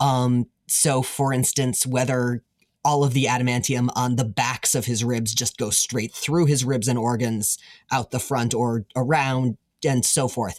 Um, 0.01 0.47
So, 0.69 1.03
for 1.03 1.33
instance, 1.33 1.87
whether 1.87 2.43
all 2.85 3.05
of 3.05 3.15
the 3.15 3.25
adamantium 3.25 3.89
on 3.95 4.17
the 4.17 4.25
backs 4.25 4.75
of 4.75 4.85
his 4.87 5.05
ribs 5.05 5.35
just 5.35 5.57
go 5.59 5.71
straight 5.71 6.13
through 6.15 6.47
his 6.47 6.65
ribs 6.65 6.89
and 6.89 6.99
organs 6.99 7.59
out 7.91 8.11
the 8.11 8.19
front 8.19 8.55
or 8.55 8.87
around 8.95 9.57
and 9.85 10.05
so 10.05 10.29
forth. 10.29 10.59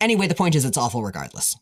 Anyway, 0.00 0.26
the 0.26 0.34
point 0.34 0.54
is 0.54 0.64
it's 0.64 0.76
awful 0.76 1.02
regardless. 1.02 1.56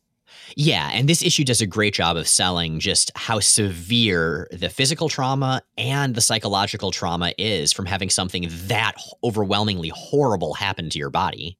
Yeah, 0.56 0.90
and 0.92 1.08
this 1.08 1.22
issue 1.22 1.44
does 1.44 1.60
a 1.60 1.66
great 1.66 1.94
job 1.94 2.16
of 2.16 2.28
selling 2.28 2.78
just 2.78 3.10
how 3.16 3.40
severe 3.40 4.48
the 4.52 4.68
physical 4.68 5.08
trauma 5.08 5.62
and 5.76 6.14
the 6.14 6.20
psychological 6.20 6.90
trauma 6.90 7.32
is 7.38 7.72
from 7.72 7.86
having 7.86 8.10
something 8.10 8.48
that 8.66 8.94
overwhelmingly 9.22 9.92
horrible 9.94 10.54
happen 10.54 10.90
to 10.90 10.98
your 10.98 11.10
body. 11.10 11.58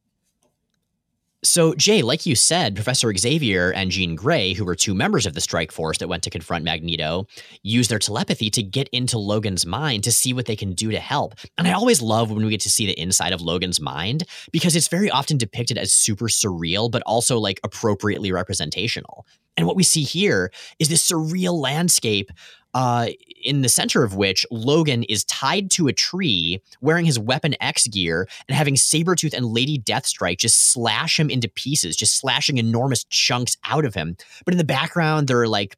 So, 1.44 1.74
Jay, 1.74 2.00
like 2.00 2.24
you 2.24 2.34
said, 2.34 2.74
Professor 2.74 3.14
Xavier 3.14 3.70
and 3.70 3.90
Jean 3.90 4.16
Grey, 4.16 4.54
who 4.54 4.64
were 4.64 4.74
two 4.74 4.94
members 4.94 5.26
of 5.26 5.34
the 5.34 5.42
strike 5.42 5.70
force 5.70 5.98
that 5.98 6.08
went 6.08 6.22
to 6.22 6.30
confront 6.30 6.64
Magneto, 6.64 7.26
use 7.62 7.88
their 7.88 7.98
telepathy 7.98 8.48
to 8.48 8.62
get 8.62 8.88
into 8.88 9.18
Logan's 9.18 9.66
mind 9.66 10.04
to 10.04 10.12
see 10.12 10.32
what 10.32 10.46
they 10.46 10.56
can 10.56 10.72
do 10.72 10.90
to 10.90 10.98
help. 10.98 11.34
And 11.58 11.68
I 11.68 11.72
always 11.72 12.00
love 12.00 12.30
when 12.30 12.44
we 12.44 12.50
get 12.50 12.62
to 12.62 12.70
see 12.70 12.86
the 12.86 12.98
inside 12.98 13.34
of 13.34 13.42
Logan's 13.42 13.78
mind 13.78 14.24
because 14.52 14.74
it's 14.74 14.88
very 14.88 15.10
often 15.10 15.36
depicted 15.36 15.76
as 15.76 15.92
super 15.92 16.28
surreal, 16.28 16.90
but 16.90 17.02
also 17.02 17.38
like 17.38 17.60
appropriately 17.62 18.32
representational. 18.32 19.26
And 19.58 19.66
what 19.66 19.76
we 19.76 19.82
see 19.82 20.02
here 20.02 20.50
is 20.78 20.88
this 20.88 21.06
surreal 21.06 21.60
landscape 21.60 22.30
uh, 22.75 23.09
in 23.43 23.62
the 23.62 23.69
center 23.69 24.02
of 24.02 24.16
which 24.16 24.45
Logan 24.50 25.04
is 25.04 25.25
tied 25.25 25.71
to 25.73 25.87
a 25.87 25.93
tree, 25.93 26.61
wearing 26.81 27.07
his 27.07 27.19
Weapon 27.19 27.54
X 27.61 27.87
gear, 27.87 28.28
and 28.49 28.57
having 28.57 28.75
Sabretooth 28.75 29.35
and 29.35 29.47
Lady 29.47 29.78
Deathstrike 29.78 30.38
just 30.38 30.73
slash 30.73 31.19
him 31.19 31.31
into 31.31 31.49
pieces, 31.49 31.97
just 31.97 32.16
slashing 32.16 32.59
enormous 32.59 33.04
chunks 33.04 33.57
out 33.64 33.85
of 33.85 33.95
him. 33.95 34.16
But 34.45 34.54
in 34.54 34.59
the 34.59 34.64
background, 34.64 35.28
there 35.28 35.40
are 35.40 35.49
like 35.49 35.76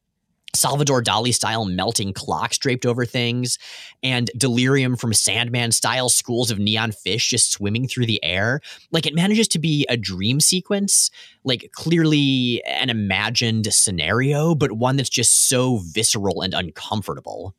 Salvador 0.57 1.01
Dali 1.03 1.33
style 1.33 1.65
melting 1.65 2.13
clocks 2.13 2.57
draped 2.57 2.85
over 2.85 3.05
things, 3.05 3.57
and 4.03 4.29
delirium 4.37 4.95
from 4.95 5.13
Sandman 5.13 5.71
style 5.71 6.09
schools 6.09 6.51
of 6.51 6.59
neon 6.59 6.91
fish 6.91 7.29
just 7.29 7.51
swimming 7.51 7.87
through 7.87 8.05
the 8.05 8.23
air. 8.23 8.61
Like 8.91 9.05
it 9.05 9.15
manages 9.15 9.47
to 9.49 9.59
be 9.59 9.85
a 9.89 9.97
dream 9.97 10.39
sequence, 10.39 11.11
like 11.43 11.69
clearly 11.73 12.61
an 12.65 12.89
imagined 12.89 13.73
scenario, 13.73 14.55
but 14.55 14.73
one 14.73 14.97
that's 14.97 15.09
just 15.09 15.47
so 15.47 15.77
visceral 15.83 16.41
and 16.41 16.53
uncomfortable. 16.53 17.55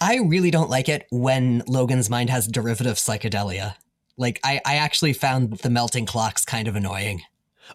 I 0.00 0.16
really 0.16 0.50
don't 0.50 0.70
like 0.70 0.88
it 0.88 1.06
when 1.10 1.62
Logan's 1.66 2.08
mind 2.08 2.30
has 2.30 2.46
derivative 2.46 2.96
psychedelia. 2.96 3.74
Like, 4.16 4.40
I, 4.42 4.60
I 4.64 4.76
actually 4.76 5.12
found 5.12 5.58
the 5.58 5.70
melting 5.70 6.06
clocks 6.06 6.44
kind 6.44 6.68
of 6.68 6.76
annoying. 6.76 7.22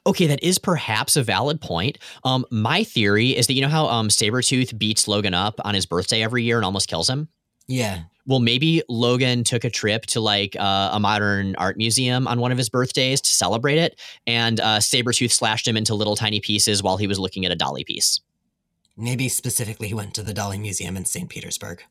Okay, 0.06 0.28
that 0.28 0.44
is 0.44 0.58
perhaps 0.58 1.16
a 1.16 1.24
valid 1.24 1.62
point. 1.62 1.98
Um, 2.24 2.46
my 2.52 2.84
theory 2.84 3.36
is 3.36 3.48
that 3.48 3.54
you 3.54 3.62
know 3.62 3.70
how 3.70 3.88
um 3.88 4.10
Sabretooth 4.10 4.78
beats 4.78 5.08
Logan 5.08 5.34
up 5.34 5.60
on 5.64 5.74
his 5.76 5.86
birthday 5.86 6.24
every 6.24 6.44
year 6.44 6.58
and 6.58 6.66
almost 6.66 6.88
kills 6.88 7.10
him? 7.10 7.30
Yeah. 7.68 8.04
Well, 8.28 8.40
maybe 8.40 8.82
Logan 8.90 9.44
took 9.44 9.64
a 9.64 9.70
trip 9.70 10.08
to 10.08 10.20
like 10.20 10.56
uh, 10.60 10.90
a 10.94 11.00
modern 11.00 11.56
art 11.58 11.78
museum 11.78 12.28
on 12.28 12.40
one 12.40 12.52
of 12.52 12.58
his 12.58 12.70
birthdays 12.70 13.22
to 13.22 13.30
celebrate 13.30 13.78
it, 13.78 14.00
and 14.26 14.60
uh, 14.60 14.80
Sabretooth 14.80 15.32
slashed 15.32 15.68
him 15.68 15.78
into 15.78 15.94
little 15.94 16.16
tiny 16.16 16.40
pieces 16.40 16.82
while 16.82 16.98
he 16.98 17.06
was 17.06 17.20
looking 17.20 17.46
at 17.46 17.52
a 17.52 17.56
Dali 17.56 17.86
piece. 17.86 18.22
Maybe 18.98 19.30
specifically 19.30 19.90
he 19.90 19.94
went 19.94 20.14
to 20.16 20.24
the 20.24 20.34
Dali 20.34 20.60
Museum 20.60 20.98
in 20.98 21.06
St. 21.06 21.30
Petersburg. 21.30 21.84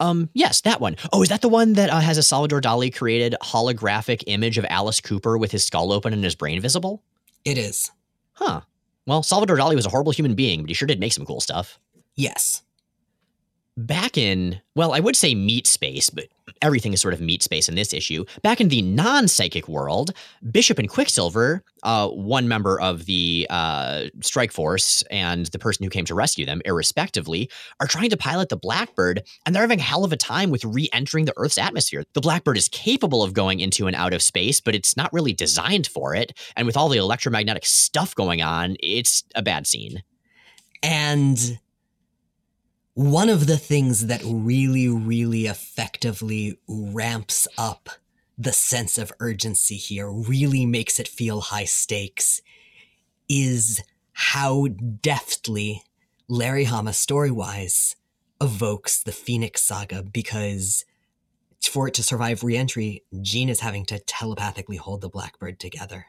Um, 0.00 0.28
yes, 0.34 0.60
that 0.62 0.80
one. 0.80 0.96
Oh, 1.12 1.22
is 1.22 1.28
that 1.28 1.42
the 1.42 1.48
one 1.48 1.74
that 1.74 1.88
uh, 1.88 2.00
has 2.00 2.18
a 2.18 2.22
Salvador 2.22 2.60
Dali 2.60 2.94
created 2.94 3.36
holographic 3.40 4.24
image 4.26 4.58
of 4.58 4.66
Alice 4.68 5.00
Cooper 5.00 5.38
with 5.38 5.52
his 5.52 5.64
skull 5.64 5.92
open 5.92 6.12
and 6.12 6.24
his 6.24 6.34
brain 6.34 6.60
visible? 6.60 7.02
It 7.44 7.58
is. 7.58 7.90
Huh. 8.34 8.62
Well, 9.06 9.22
Salvador 9.22 9.56
Dali 9.56 9.74
was 9.74 9.86
a 9.86 9.90
horrible 9.90 10.12
human 10.12 10.34
being, 10.34 10.62
but 10.62 10.70
he 10.70 10.74
sure 10.74 10.86
did 10.86 11.00
make 11.00 11.12
some 11.12 11.26
cool 11.26 11.40
stuff. 11.40 11.78
Yes. 12.14 12.62
Back 13.76 14.16
in, 14.16 14.60
well, 14.74 14.92
I 14.92 15.00
would 15.00 15.16
say 15.16 15.34
meat 15.34 15.66
space, 15.66 16.10
but 16.10 16.26
everything 16.62 16.92
is 16.92 17.00
sort 17.00 17.12
of 17.12 17.20
meat 17.20 17.42
space 17.42 17.68
in 17.68 17.74
this 17.74 17.92
issue. 17.92 18.24
Back 18.42 18.60
in 18.60 18.68
the 18.68 18.80
non 18.82 19.28
psychic 19.28 19.68
world, 19.68 20.12
Bishop 20.50 20.78
and 20.78 20.88
Quicksilver, 20.88 21.62
uh, 21.82 22.08
one 22.08 22.48
member 22.48 22.80
of 22.80 23.06
the 23.06 23.46
uh, 23.50 24.04
strike 24.20 24.52
force 24.52 25.02
and 25.10 25.46
the 25.46 25.58
person 25.58 25.84
who 25.84 25.90
came 25.90 26.04
to 26.06 26.14
rescue 26.14 26.46
them, 26.46 26.62
irrespectively, 26.64 27.50
are 27.80 27.86
trying 27.86 28.10
to 28.10 28.16
pilot 28.16 28.48
the 28.48 28.56
Blackbird, 28.56 29.22
and 29.44 29.54
they're 29.54 29.62
having 29.62 29.80
a 29.80 29.82
hell 29.82 30.04
of 30.04 30.12
a 30.12 30.16
time 30.16 30.50
with 30.50 30.64
re 30.64 30.88
entering 30.92 31.24
the 31.24 31.34
Earth's 31.36 31.58
atmosphere. 31.58 32.04
The 32.14 32.20
Blackbird 32.20 32.56
is 32.56 32.68
capable 32.68 33.22
of 33.22 33.34
going 33.34 33.60
into 33.60 33.86
and 33.86 33.96
out 33.96 34.14
of 34.14 34.22
space, 34.22 34.60
but 34.60 34.74
it's 34.74 34.96
not 34.96 35.12
really 35.12 35.32
designed 35.32 35.88
for 35.88 36.14
it. 36.14 36.32
And 36.56 36.66
with 36.66 36.76
all 36.76 36.88
the 36.88 36.98
electromagnetic 36.98 37.66
stuff 37.66 38.14
going 38.14 38.40
on, 38.40 38.76
it's 38.80 39.24
a 39.34 39.42
bad 39.42 39.66
scene. 39.66 40.02
And 40.82 41.58
one 42.94 43.28
of 43.28 43.46
the 43.46 43.56
things 43.56 44.06
that 44.06 44.22
really, 44.24 44.88
really 44.88 45.46
effectively 45.46 46.58
ramps 46.68 47.48
up 47.56 47.88
the 48.36 48.52
sense 48.52 48.98
of 48.98 49.12
urgency 49.20 49.76
here, 49.76 50.10
really 50.10 50.66
makes 50.66 50.98
it 50.98 51.08
feel 51.08 51.40
high 51.40 51.64
stakes, 51.64 52.40
is 53.28 53.82
how 54.12 54.68
deftly 55.00 55.82
Larry 56.28 56.64
Hama, 56.64 56.92
story 56.92 57.30
wise, 57.30 57.96
evokes 58.40 59.02
the 59.02 59.12
Phoenix 59.12 59.62
saga 59.62 60.02
because 60.02 60.84
for 61.62 61.88
it 61.88 61.94
to 61.94 62.02
survive 62.02 62.42
reentry, 62.42 63.04
Jean 63.20 63.48
is 63.48 63.60
having 63.60 63.86
to 63.86 64.00
telepathically 64.00 64.76
hold 64.76 65.00
the 65.00 65.08
Blackbird 65.08 65.60
together. 65.60 66.06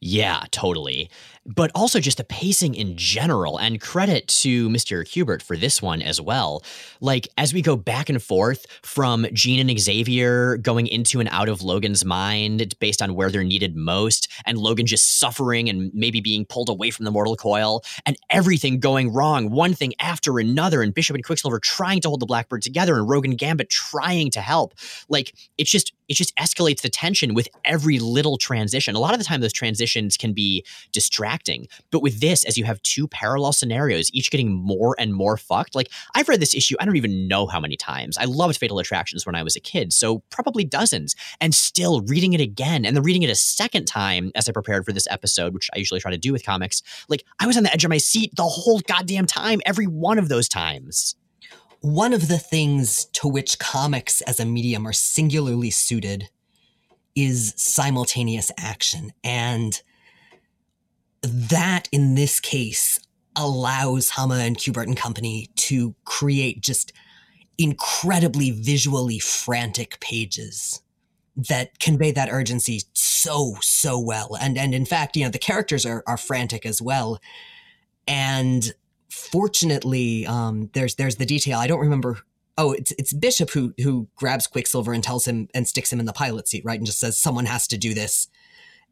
Yeah, 0.00 0.44
totally. 0.50 1.10
But 1.44 1.72
also 1.74 1.98
just 1.98 2.18
the 2.18 2.24
pacing 2.24 2.74
in 2.74 2.96
general, 2.96 3.58
and 3.58 3.80
credit 3.80 4.28
to 4.28 4.68
Mr. 4.68 5.02
Kubert 5.02 5.42
for 5.42 5.56
this 5.56 5.82
one 5.82 6.00
as 6.00 6.20
well. 6.20 6.62
Like, 7.00 7.26
as 7.36 7.52
we 7.52 7.62
go 7.62 7.74
back 7.74 8.08
and 8.08 8.22
forth 8.22 8.64
from 8.82 9.26
Jean 9.32 9.68
and 9.68 9.80
Xavier 9.80 10.58
going 10.58 10.86
into 10.86 11.18
and 11.18 11.28
out 11.30 11.48
of 11.48 11.62
Logan's 11.62 12.04
mind 12.04 12.74
based 12.78 13.02
on 13.02 13.14
where 13.16 13.28
they're 13.28 13.42
needed 13.42 13.74
most, 13.74 14.28
and 14.46 14.56
Logan 14.56 14.86
just 14.86 15.18
suffering 15.18 15.68
and 15.68 15.92
maybe 15.92 16.20
being 16.20 16.44
pulled 16.44 16.68
away 16.68 16.90
from 16.90 17.04
the 17.06 17.10
mortal 17.10 17.34
coil, 17.34 17.82
and 18.06 18.16
everything 18.30 18.78
going 18.78 19.12
wrong, 19.12 19.50
one 19.50 19.74
thing 19.74 19.94
after 19.98 20.38
another, 20.38 20.80
and 20.80 20.94
Bishop 20.94 21.16
and 21.16 21.24
Quicksilver 21.24 21.58
trying 21.58 22.00
to 22.02 22.08
hold 22.08 22.20
the 22.20 22.26
Blackbird 22.26 22.62
together, 22.62 22.96
and 22.96 23.08
Rogue 23.08 23.24
and 23.24 23.36
Gambit 23.36 23.68
trying 23.68 24.30
to 24.30 24.40
help. 24.40 24.74
Like, 25.08 25.34
it's 25.58 25.70
just 25.70 25.92
it 26.08 26.14
just 26.14 26.36
escalates 26.36 26.82
the 26.82 26.90
tension 26.90 27.32
with 27.32 27.48
every 27.64 27.98
little 27.98 28.36
transition. 28.36 28.94
A 28.94 28.98
lot 28.98 29.14
of 29.14 29.18
the 29.18 29.24
time, 29.24 29.40
those 29.40 29.52
transitions 29.62 30.16
can 30.16 30.32
be 30.32 30.64
distracting. 30.90 31.68
But 31.92 32.02
with 32.02 32.20
this, 32.20 32.42
as 32.42 32.58
you 32.58 32.64
have 32.64 32.82
two 32.82 33.06
parallel 33.06 33.52
scenarios, 33.52 34.10
each 34.12 34.32
getting 34.32 34.52
more 34.52 34.96
and 34.98 35.14
more 35.14 35.36
fucked, 35.36 35.76
like 35.76 35.88
I've 36.16 36.28
read 36.28 36.40
this 36.40 36.52
issue, 36.52 36.74
I 36.80 36.84
don't 36.84 36.96
even 36.96 37.28
know 37.28 37.46
how 37.46 37.60
many 37.60 37.76
times. 37.76 38.18
I 38.18 38.24
loved 38.24 38.56
Fatal 38.56 38.80
Attractions 38.80 39.24
when 39.24 39.36
I 39.36 39.44
was 39.44 39.54
a 39.54 39.60
kid, 39.60 39.92
so 39.92 40.24
probably 40.30 40.64
dozens. 40.64 41.14
And 41.40 41.54
still 41.54 42.00
reading 42.02 42.32
it 42.32 42.40
again 42.40 42.84
and 42.84 42.96
then 42.96 43.04
reading 43.04 43.22
it 43.22 43.30
a 43.30 43.36
second 43.36 43.84
time 43.84 44.32
as 44.34 44.48
I 44.48 44.52
prepared 44.52 44.84
for 44.84 44.92
this 44.92 45.06
episode, 45.08 45.54
which 45.54 45.70
I 45.72 45.78
usually 45.78 46.00
try 46.00 46.10
to 46.10 46.18
do 46.18 46.32
with 46.32 46.44
comics, 46.44 46.82
like 47.08 47.24
I 47.38 47.46
was 47.46 47.56
on 47.56 47.62
the 47.62 47.72
edge 47.72 47.84
of 47.84 47.90
my 47.90 47.98
seat 47.98 48.32
the 48.34 48.42
whole 48.42 48.80
goddamn 48.80 49.26
time, 49.26 49.60
every 49.64 49.86
one 49.86 50.18
of 50.18 50.28
those 50.28 50.48
times 50.48 51.14
one 51.82 52.12
of 52.12 52.28
the 52.28 52.38
things 52.38 53.06
to 53.06 53.26
which 53.26 53.58
comics 53.58 54.20
as 54.20 54.38
a 54.38 54.46
medium 54.46 54.86
are 54.86 54.92
singularly 54.92 55.68
suited 55.68 56.28
is 57.14 57.54
simultaneous 57.56 58.50
action. 58.58 59.12
And 59.22 59.80
that, 61.22 61.88
in 61.92 62.14
this 62.14 62.40
case, 62.40 62.98
allows 63.36 64.10
Hama 64.10 64.36
and 64.36 64.56
Kubert 64.56 64.86
and 64.86 64.96
Company 64.96 65.48
to 65.56 65.94
create 66.04 66.60
just 66.60 66.92
incredibly 67.58 68.50
visually 68.50 69.18
frantic 69.18 70.00
pages 70.00 70.82
that 71.36 71.78
convey 71.78 72.10
that 72.10 72.28
urgency 72.30 72.82
so 72.92 73.54
so 73.60 73.98
well 73.98 74.36
and 74.40 74.58
and 74.58 74.74
in 74.74 74.84
fact 74.84 75.16
you 75.16 75.24
know 75.24 75.30
the 75.30 75.38
characters 75.38 75.86
are 75.86 76.02
are 76.06 76.18
frantic 76.18 76.66
as 76.66 76.82
well 76.82 77.18
and 78.06 78.72
fortunately, 79.12 80.26
um, 80.26 80.70
there's 80.72 80.94
there's 80.96 81.16
the 81.16 81.26
detail. 81.26 81.58
I 81.58 81.66
don't 81.66 81.80
remember. 81.80 82.18
Oh, 82.58 82.72
it's 82.72 82.92
it's 82.98 83.12
Bishop 83.12 83.50
who 83.50 83.74
who 83.82 84.08
grabs 84.16 84.46
Quicksilver 84.46 84.92
and 84.92 85.02
tells 85.02 85.26
him 85.26 85.48
and 85.54 85.66
sticks 85.66 85.92
him 85.92 86.00
in 86.00 86.06
the 86.06 86.12
pilot 86.12 86.48
seat, 86.48 86.64
right, 86.64 86.78
and 86.78 86.86
just 86.86 87.00
says 87.00 87.18
someone 87.18 87.46
has 87.46 87.66
to 87.68 87.78
do 87.78 87.94
this. 87.94 88.28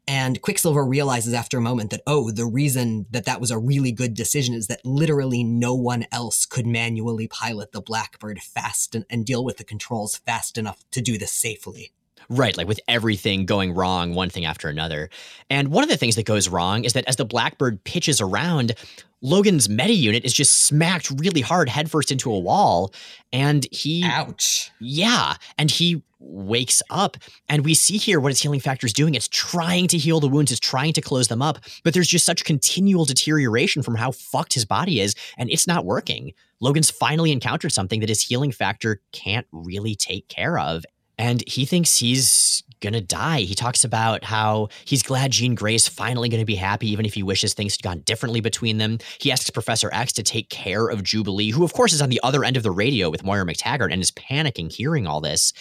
And 0.07 0.41
Quicksilver 0.41 0.83
realizes 0.83 1.33
after 1.33 1.57
a 1.57 1.61
moment 1.61 1.91
that 1.91 2.01
oh, 2.07 2.31
the 2.31 2.45
reason 2.45 3.05
that 3.11 3.25
that 3.25 3.39
was 3.39 3.51
a 3.51 3.59
really 3.59 3.91
good 3.91 4.13
decision 4.13 4.55
is 4.55 4.67
that 4.67 4.83
literally 4.83 5.43
no 5.43 5.75
one 5.75 6.05
else 6.11 6.45
could 6.45 6.65
manually 6.65 7.27
pilot 7.27 7.71
the 7.71 7.81
Blackbird 7.81 8.39
fast 8.39 8.95
and, 8.95 9.05
and 9.09 9.25
deal 9.25 9.45
with 9.45 9.57
the 9.57 9.63
controls 9.63 10.17
fast 10.17 10.57
enough 10.57 10.83
to 10.91 11.01
do 11.01 11.17
this 11.17 11.31
safely. 11.31 11.91
Right, 12.29 12.55
like 12.55 12.67
with 12.67 12.79
everything 12.87 13.45
going 13.45 13.73
wrong, 13.73 14.13
one 14.13 14.29
thing 14.29 14.45
after 14.45 14.69
another. 14.69 15.09
And 15.49 15.67
one 15.67 15.83
of 15.83 15.89
the 15.89 15.97
things 15.97 16.15
that 16.15 16.25
goes 16.25 16.49
wrong 16.49 16.85
is 16.85 16.93
that 16.93 17.05
as 17.05 17.17
the 17.17 17.25
Blackbird 17.25 17.83
pitches 17.83 18.21
around, 18.21 18.73
Logan's 19.21 19.69
meta 19.69 19.93
unit 19.93 20.25
is 20.25 20.33
just 20.33 20.65
smacked 20.65 21.11
really 21.11 21.41
hard 21.41 21.69
headfirst 21.69 22.11
into 22.11 22.31
a 22.31 22.39
wall. 22.39 22.93
And 23.31 23.67
he. 23.71 24.03
Ouch. 24.03 24.71
Yeah. 24.79 25.35
And 25.57 25.69
he 25.69 26.03
wakes 26.21 26.83
up 26.89 27.17
and 27.49 27.65
we 27.65 27.73
see 27.73 27.97
here 27.97 28.19
what 28.19 28.29
his 28.31 28.39
healing 28.39 28.59
factor 28.59 28.85
is 28.85 28.93
doing 28.93 29.15
it's 29.15 29.27
trying 29.27 29.87
to 29.87 29.97
heal 29.97 30.19
the 30.19 30.27
wounds 30.27 30.51
it's 30.51 30.59
trying 30.59 30.93
to 30.93 31.01
close 31.01 31.27
them 31.29 31.41
up 31.41 31.57
but 31.83 31.93
there's 31.93 32.07
just 32.07 32.25
such 32.25 32.45
continual 32.45 33.05
deterioration 33.05 33.81
from 33.81 33.95
how 33.95 34.11
fucked 34.11 34.53
his 34.53 34.63
body 34.63 34.99
is 34.99 35.15
and 35.37 35.49
it's 35.49 35.65
not 35.65 35.83
working 35.83 36.31
logan's 36.59 36.91
finally 36.91 37.31
encountered 37.31 37.71
something 37.71 38.01
that 38.01 38.09
his 38.09 38.21
healing 38.21 38.51
factor 38.51 39.01
can't 39.11 39.47
really 39.51 39.95
take 39.95 40.27
care 40.27 40.59
of 40.59 40.85
and 41.17 41.43
he 41.47 41.65
thinks 41.65 41.97
he's 41.97 42.63
gonna 42.81 43.01
die. 43.01 43.41
He 43.41 43.55
talks 43.55 43.83
about 43.83 44.23
how 44.23 44.69
he's 44.85 45.03
glad 45.03 45.31
Jean 45.31 45.55
Grey's 45.55 45.87
finally 45.87 46.27
gonna 46.27 46.45
be 46.45 46.55
happy, 46.55 46.89
even 46.89 47.05
if 47.05 47.13
he 47.13 47.23
wishes 47.23 47.53
things 47.53 47.75
had 47.75 47.83
gone 47.83 47.99
differently 47.99 48.41
between 48.41 48.77
them. 48.77 48.97
He 49.19 49.31
asks 49.31 49.49
Professor 49.49 49.89
X 49.93 50.11
to 50.13 50.23
take 50.23 50.49
care 50.49 50.87
of 50.87 51.03
Jubilee, 51.03 51.51
who 51.51 51.63
of 51.63 51.73
course 51.73 51.93
is 51.93 52.01
on 52.01 52.09
the 52.09 52.19
other 52.23 52.43
end 52.43 52.57
of 52.57 52.63
the 52.63 52.71
radio 52.71 53.09
with 53.09 53.23
Moira 53.23 53.45
McTaggart 53.45 53.93
and 53.93 54.01
is 54.01 54.11
panicking 54.11 54.71
hearing 54.71 55.07
all 55.07 55.21
this. 55.21 55.53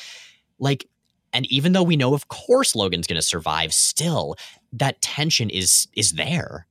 Like, 0.58 0.88
and 1.32 1.46
even 1.46 1.72
though 1.72 1.82
we 1.82 1.96
know, 1.96 2.14
of 2.14 2.28
course, 2.28 2.74
Logan's 2.74 3.06
gonna 3.06 3.22
survive, 3.22 3.72
still 3.72 4.34
that 4.72 5.00
tension 5.00 5.50
is 5.50 5.86
is 5.94 6.12
there. 6.12 6.66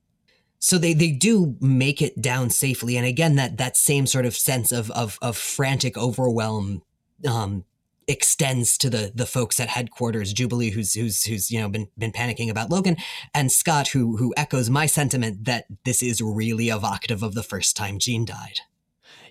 So 0.61 0.77
they, 0.77 0.93
they 0.93 1.11
do 1.11 1.55
make 1.61 2.01
it 2.01 2.21
down 2.21 2.49
safely, 2.49 2.97
and 2.97 3.05
again 3.05 3.35
that 3.35 3.57
that 3.57 3.77
same 3.77 4.05
sort 4.05 4.25
of 4.25 4.35
sense 4.35 4.71
of 4.71 4.91
of, 4.91 5.17
of 5.21 5.37
frantic 5.37 5.97
overwhelm 5.97 6.81
um, 7.27 7.63
extends 8.09 8.77
to 8.79 8.89
the 8.89 9.11
the 9.13 9.25
folks 9.25 9.59
at 9.59 9.69
headquarters, 9.69 10.33
Jubilee, 10.33 10.71
who's 10.71 10.93
who's 10.95 11.23
who's 11.23 11.51
you 11.51 11.61
know 11.61 11.69
been 11.69 11.87
been 11.97 12.11
panicking 12.11 12.49
about 12.49 12.69
Logan, 12.69 12.97
and 13.33 13.51
Scott, 13.51 13.89
who 13.89 14.17
who 14.17 14.33
echoes 14.35 14.69
my 14.69 14.87
sentiment 14.87 15.45
that 15.45 15.65
this 15.85 16.01
is 16.01 16.21
really 16.21 16.69
evocative 16.69 17.23
of 17.23 17.35
the 17.35 17.43
first 17.43 17.77
time 17.77 17.99
Jean 17.99 18.25
died. 18.25 18.61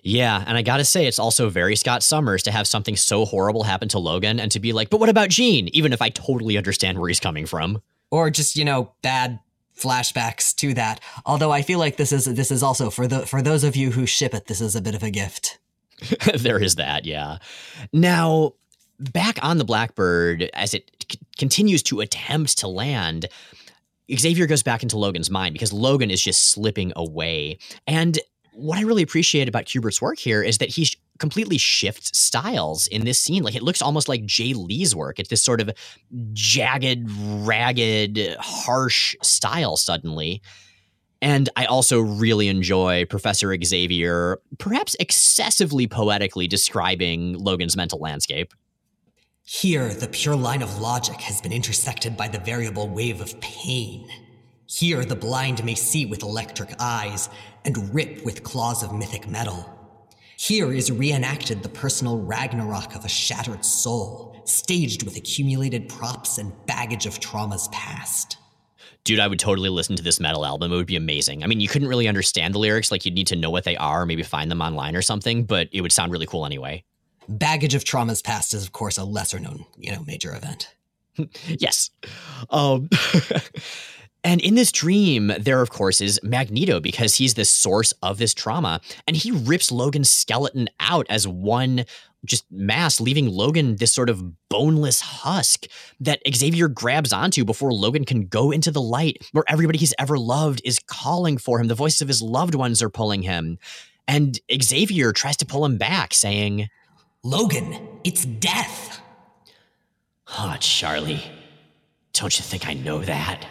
Yeah, 0.01 0.43
and 0.47 0.57
I 0.57 0.61
gotta 0.61 0.85
say, 0.85 1.05
it's 1.05 1.19
also 1.19 1.49
very 1.49 1.75
Scott 1.75 2.01
Summers 2.03 2.41
to 2.43 2.51
have 2.51 2.67
something 2.67 2.95
so 2.95 3.25
horrible 3.25 3.63
happen 3.63 3.89
to 3.89 3.99
Logan 3.99 4.39
and 4.39 4.51
to 4.53 4.59
be 4.59 4.71
like, 4.71 4.89
but 4.89 4.99
what 4.99 5.09
about 5.09 5.29
Jean? 5.29 5.67
Even 5.73 5.91
if 5.91 6.01
I 6.01 6.09
totally 6.09 6.57
understand 6.57 6.97
where 6.97 7.09
he's 7.09 7.19
coming 7.19 7.45
from. 7.45 7.81
Or 8.09 8.29
just, 8.29 8.55
you 8.55 8.63
know, 8.65 8.93
bad 9.01 9.39
flashbacks 9.77 10.55
to 10.55 10.73
that. 10.75 11.01
Although 11.25 11.51
I 11.51 11.61
feel 11.61 11.79
like 11.79 11.97
this 11.97 12.11
is 12.11 12.25
this 12.25 12.49
is 12.49 12.63
also 12.63 12.89
for 12.89 13.07
the 13.07 13.25
for 13.25 13.41
those 13.41 13.63
of 13.63 13.75
you 13.75 13.91
who 13.91 14.05
ship 14.05 14.33
it, 14.33 14.47
this 14.47 14.61
is 14.61 14.75
a 14.75 14.81
bit 14.81 14.95
of 14.95 15.03
a 15.03 15.11
gift. 15.11 15.59
there 16.35 16.61
is 16.61 16.75
that, 16.75 17.05
yeah. 17.05 17.37
Now, 17.91 18.53
back 18.99 19.39
on 19.41 19.57
the 19.57 19.63
Blackbird, 19.63 20.49
as 20.53 20.73
it 20.73 20.89
c- 21.09 21.19
continues 21.37 21.83
to 21.83 22.01
attempt 22.01 22.57
to 22.59 22.67
land, 22.67 23.27
Xavier 24.13 24.47
goes 24.47 24.63
back 24.63 24.83
into 24.83 24.97
Logan's 24.97 25.29
mind 25.29 25.53
because 25.53 25.73
Logan 25.73 26.11
is 26.11 26.21
just 26.21 26.47
slipping 26.47 26.91
away. 26.95 27.59
And 27.87 28.19
what 28.53 28.77
I 28.77 28.81
really 28.81 29.03
appreciate 29.03 29.47
about 29.47 29.65
Kubert's 29.65 30.01
work 30.01 30.17
here 30.17 30.41
is 30.41 30.57
that 30.57 30.69
he 30.69 30.85
sh- 30.85 30.97
completely 31.17 31.57
shifts 31.57 32.17
styles 32.17 32.87
in 32.87 33.05
this 33.05 33.19
scene. 33.19 33.43
Like 33.43 33.55
it 33.55 33.61
looks 33.61 33.81
almost 33.81 34.09
like 34.09 34.23
Jae 34.23 34.55
Lee's 34.55 34.95
work. 34.95 35.19
It's 35.19 35.29
this 35.29 35.41
sort 35.41 35.61
of 35.61 35.69
jagged, 36.33 37.09
ragged, 37.11 38.35
harsh 38.39 39.15
style 39.21 39.77
suddenly. 39.77 40.41
And 41.21 41.49
I 41.57 41.65
also 41.65 41.99
really 41.99 42.47
enjoy 42.47 43.05
Professor 43.05 43.55
Xavier, 43.61 44.39
perhaps 44.57 44.95
excessively 44.99 45.85
poetically 45.85 46.47
describing 46.47 47.33
Logan's 47.37 47.75
mental 47.75 47.99
landscape. 47.99 48.53
Here, 49.51 49.91
the 49.95 50.07
pure 50.07 50.35
line 50.35 50.61
of 50.61 50.79
logic 50.79 51.19
has 51.21 51.41
been 51.41 51.51
intersected 51.51 52.15
by 52.15 52.27
the 52.27 52.37
variable 52.37 52.87
wave 52.87 53.19
of 53.19 53.41
pain. 53.41 54.07
Here, 54.67 55.03
the 55.03 55.15
blind 55.15 55.65
may 55.65 55.73
see 55.73 56.05
with 56.05 56.21
electric 56.21 56.75
eyes 56.79 57.29
and 57.65 57.91
rip 57.91 58.23
with 58.23 58.43
claws 58.43 58.83
of 58.83 58.93
mythic 58.93 59.27
metal. 59.27 59.67
Here 60.37 60.71
is 60.71 60.91
reenacted 60.91 61.63
the 61.63 61.69
personal 61.69 62.21
Ragnarok 62.21 62.95
of 62.95 63.05
a 63.05 63.09
shattered 63.09 63.65
soul, 63.65 64.39
staged 64.45 65.01
with 65.01 65.17
accumulated 65.17 65.89
props 65.89 66.37
and 66.37 66.53
baggage 66.67 67.07
of 67.07 67.19
traumas 67.19 67.71
past. 67.71 68.37
Dude, 69.03 69.19
I 69.19 69.27
would 69.27 69.39
totally 69.39 69.69
listen 69.69 69.95
to 69.95 70.03
this 70.03 70.19
metal 70.19 70.45
album. 70.45 70.71
It 70.71 70.75
would 70.75 70.85
be 70.85 70.95
amazing. 70.95 71.43
I 71.43 71.47
mean, 71.47 71.59
you 71.59 71.67
couldn't 71.67 71.87
really 71.87 72.07
understand 72.07 72.53
the 72.53 72.59
lyrics, 72.59 72.91
like 72.91 73.03
you'd 73.03 73.15
need 73.15 73.27
to 73.27 73.35
know 73.35 73.49
what 73.49 73.63
they 73.63 73.77
are, 73.77 74.03
or 74.03 74.05
maybe 74.05 74.21
find 74.21 74.51
them 74.51 74.61
online 74.61 74.95
or 74.95 75.01
something, 75.01 75.43
but 75.43 75.69
it 75.71 75.81
would 75.81 75.91
sound 75.91 76.11
really 76.11 76.27
cool 76.27 76.45
anyway. 76.45 76.83
Baggage 77.29 77.75
of 77.75 77.83
Traumas 77.83 78.23
Past 78.23 78.55
is, 78.55 78.63
of 78.63 78.71
course, 78.71 78.97
a 78.97 79.03
lesser 79.03 79.39
known, 79.39 79.65
you 79.77 79.91
know, 79.91 80.03
major 80.05 80.35
event. 80.35 80.73
yes. 81.47 81.91
Um, 82.49 82.89
and 84.23 84.41
in 84.41 84.55
this 84.55 84.71
dream, 84.71 85.31
there, 85.39 85.61
of 85.61 85.69
course, 85.69 86.01
is 86.01 86.19
Magneto 86.23 86.79
because 86.79 87.15
he's 87.15 87.35
the 87.35 87.45
source 87.45 87.93
of 88.01 88.17
this 88.17 88.33
trauma. 88.33 88.81
And 89.07 89.15
he 89.15 89.31
rips 89.31 89.71
Logan's 89.71 90.09
skeleton 90.09 90.69
out 90.79 91.05
as 91.07 91.27
one 91.27 91.85
just 92.25 92.45
mass, 92.51 92.99
leaving 92.99 93.29
Logan 93.29 93.75
this 93.75 93.93
sort 93.93 94.09
of 94.09 94.23
boneless 94.49 94.99
husk 94.99 95.67
that 95.99 96.21
Xavier 96.33 96.67
grabs 96.67 97.13
onto 97.13 97.45
before 97.45 97.71
Logan 97.71 98.05
can 98.05 98.25
go 98.25 98.51
into 98.51 98.71
the 98.71 98.81
light 98.81 99.23
where 99.31 99.45
everybody 99.47 99.77
he's 99.77 99.93
ever 99.99 100.17
loved 100.17 100.61
is 100.65 100.79
calling 100.79 101.37
for 101.37 101.61
him. 101.61 101.67
The 101.67 101.75
voices 101.75 102.01
of 102.01 102.07
his 102.07 102.21
loved 102.21 102.55
ones 102.55 102.81
are 102.81 102.89
pulling 102.89 103.21
him. 103.21 103.57
And 104.07 104.39
Xavier 104.61 105.13
tries 105.13 105.37
to 105.37 105.45
pull 105.45 105.63
him 105.63 105.77
back, 105.77 106.13
saying, 106.15 106.67
Logan, 107.23 107.99
it's 108.03 108.25
death. 108.25 109.01
Oh, 110.37 110.55
Charlie, 110.59 111.23
don't 112.13 112.37
you 112.37 112.43
think 112.43 112.67
I 112.67 112.73
know 112.73 112.99
that? 112.99 113.45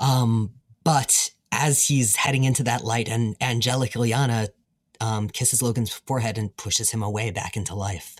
Um, 0.00 0.50
but 0.82 1.30
as 1.52 1.86
he's 1.86 2.16
heading 2.16 2.44
into 2.44 2.64
that 2.64 2.82
light, 2.82 3.08
and 3.08 3.36
angelic 3.40 3.92
Illyana 3.92 4.48
um, 5.00 5.28
kisses 5.28 5.62
Logan's 5.62 5.92
forehead 5.92 6.38
and 6.38 6.56
pushes 6.56 6.90
him 6.90 7.02
away 7.02 7.30
back 7.30 7.56
into 7.56 7.74
life. 7.74 8.16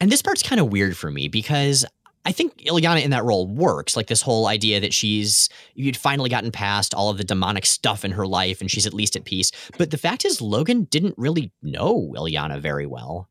And 0.00 0.12
this 0.12 0.22
part's 0.22 0.42
kind 0.42 0.60
of 0.60 0.70
weird 0.70 0.96
for 0.96 1.10
me 1.10 1.28
because 1.28 1.84
I 2.24 2.32
think 2.32 2.58
Illyana 2.58 3.02
in 3.02 3.10
that 3.10 3.24
role 3.24 3.48
works. 3.48 3.96
Like 3.96 4.06
this 4.06 4.22
whole 4.22 4.46
idea 4.46 4.80
that 4.80 4.92
she's 4.92 5.48
you'd 5.74 5.96
finally 5.96 6.30
gotten 6.30 6.52
past 6.52 6.94
all 6.94 7.10
of 7.10 7.16
the 7.18 7.24
demonic 7.24 7.66
stuff 7.66 8.04
in 8.04 8.12
her 8.12 8.26
life 8.26 8.60
and 8.60 8.70
she's 8.70 8.86
at 8.86 8.94
least 8.94 9.16
at 9.16 9.24
peace. 9.24 9.50
But 9.76 9.90
the 9.90 9.98
fact 9.98 10.24
is, 10.24 10.40
Logan 10.40 10.84
didn't 10.84 11.14
really 11.16 11.50
know 11.62 12.12
Illyana 12.16 12.60
very 12.60 12.86
well. 12.86 13.28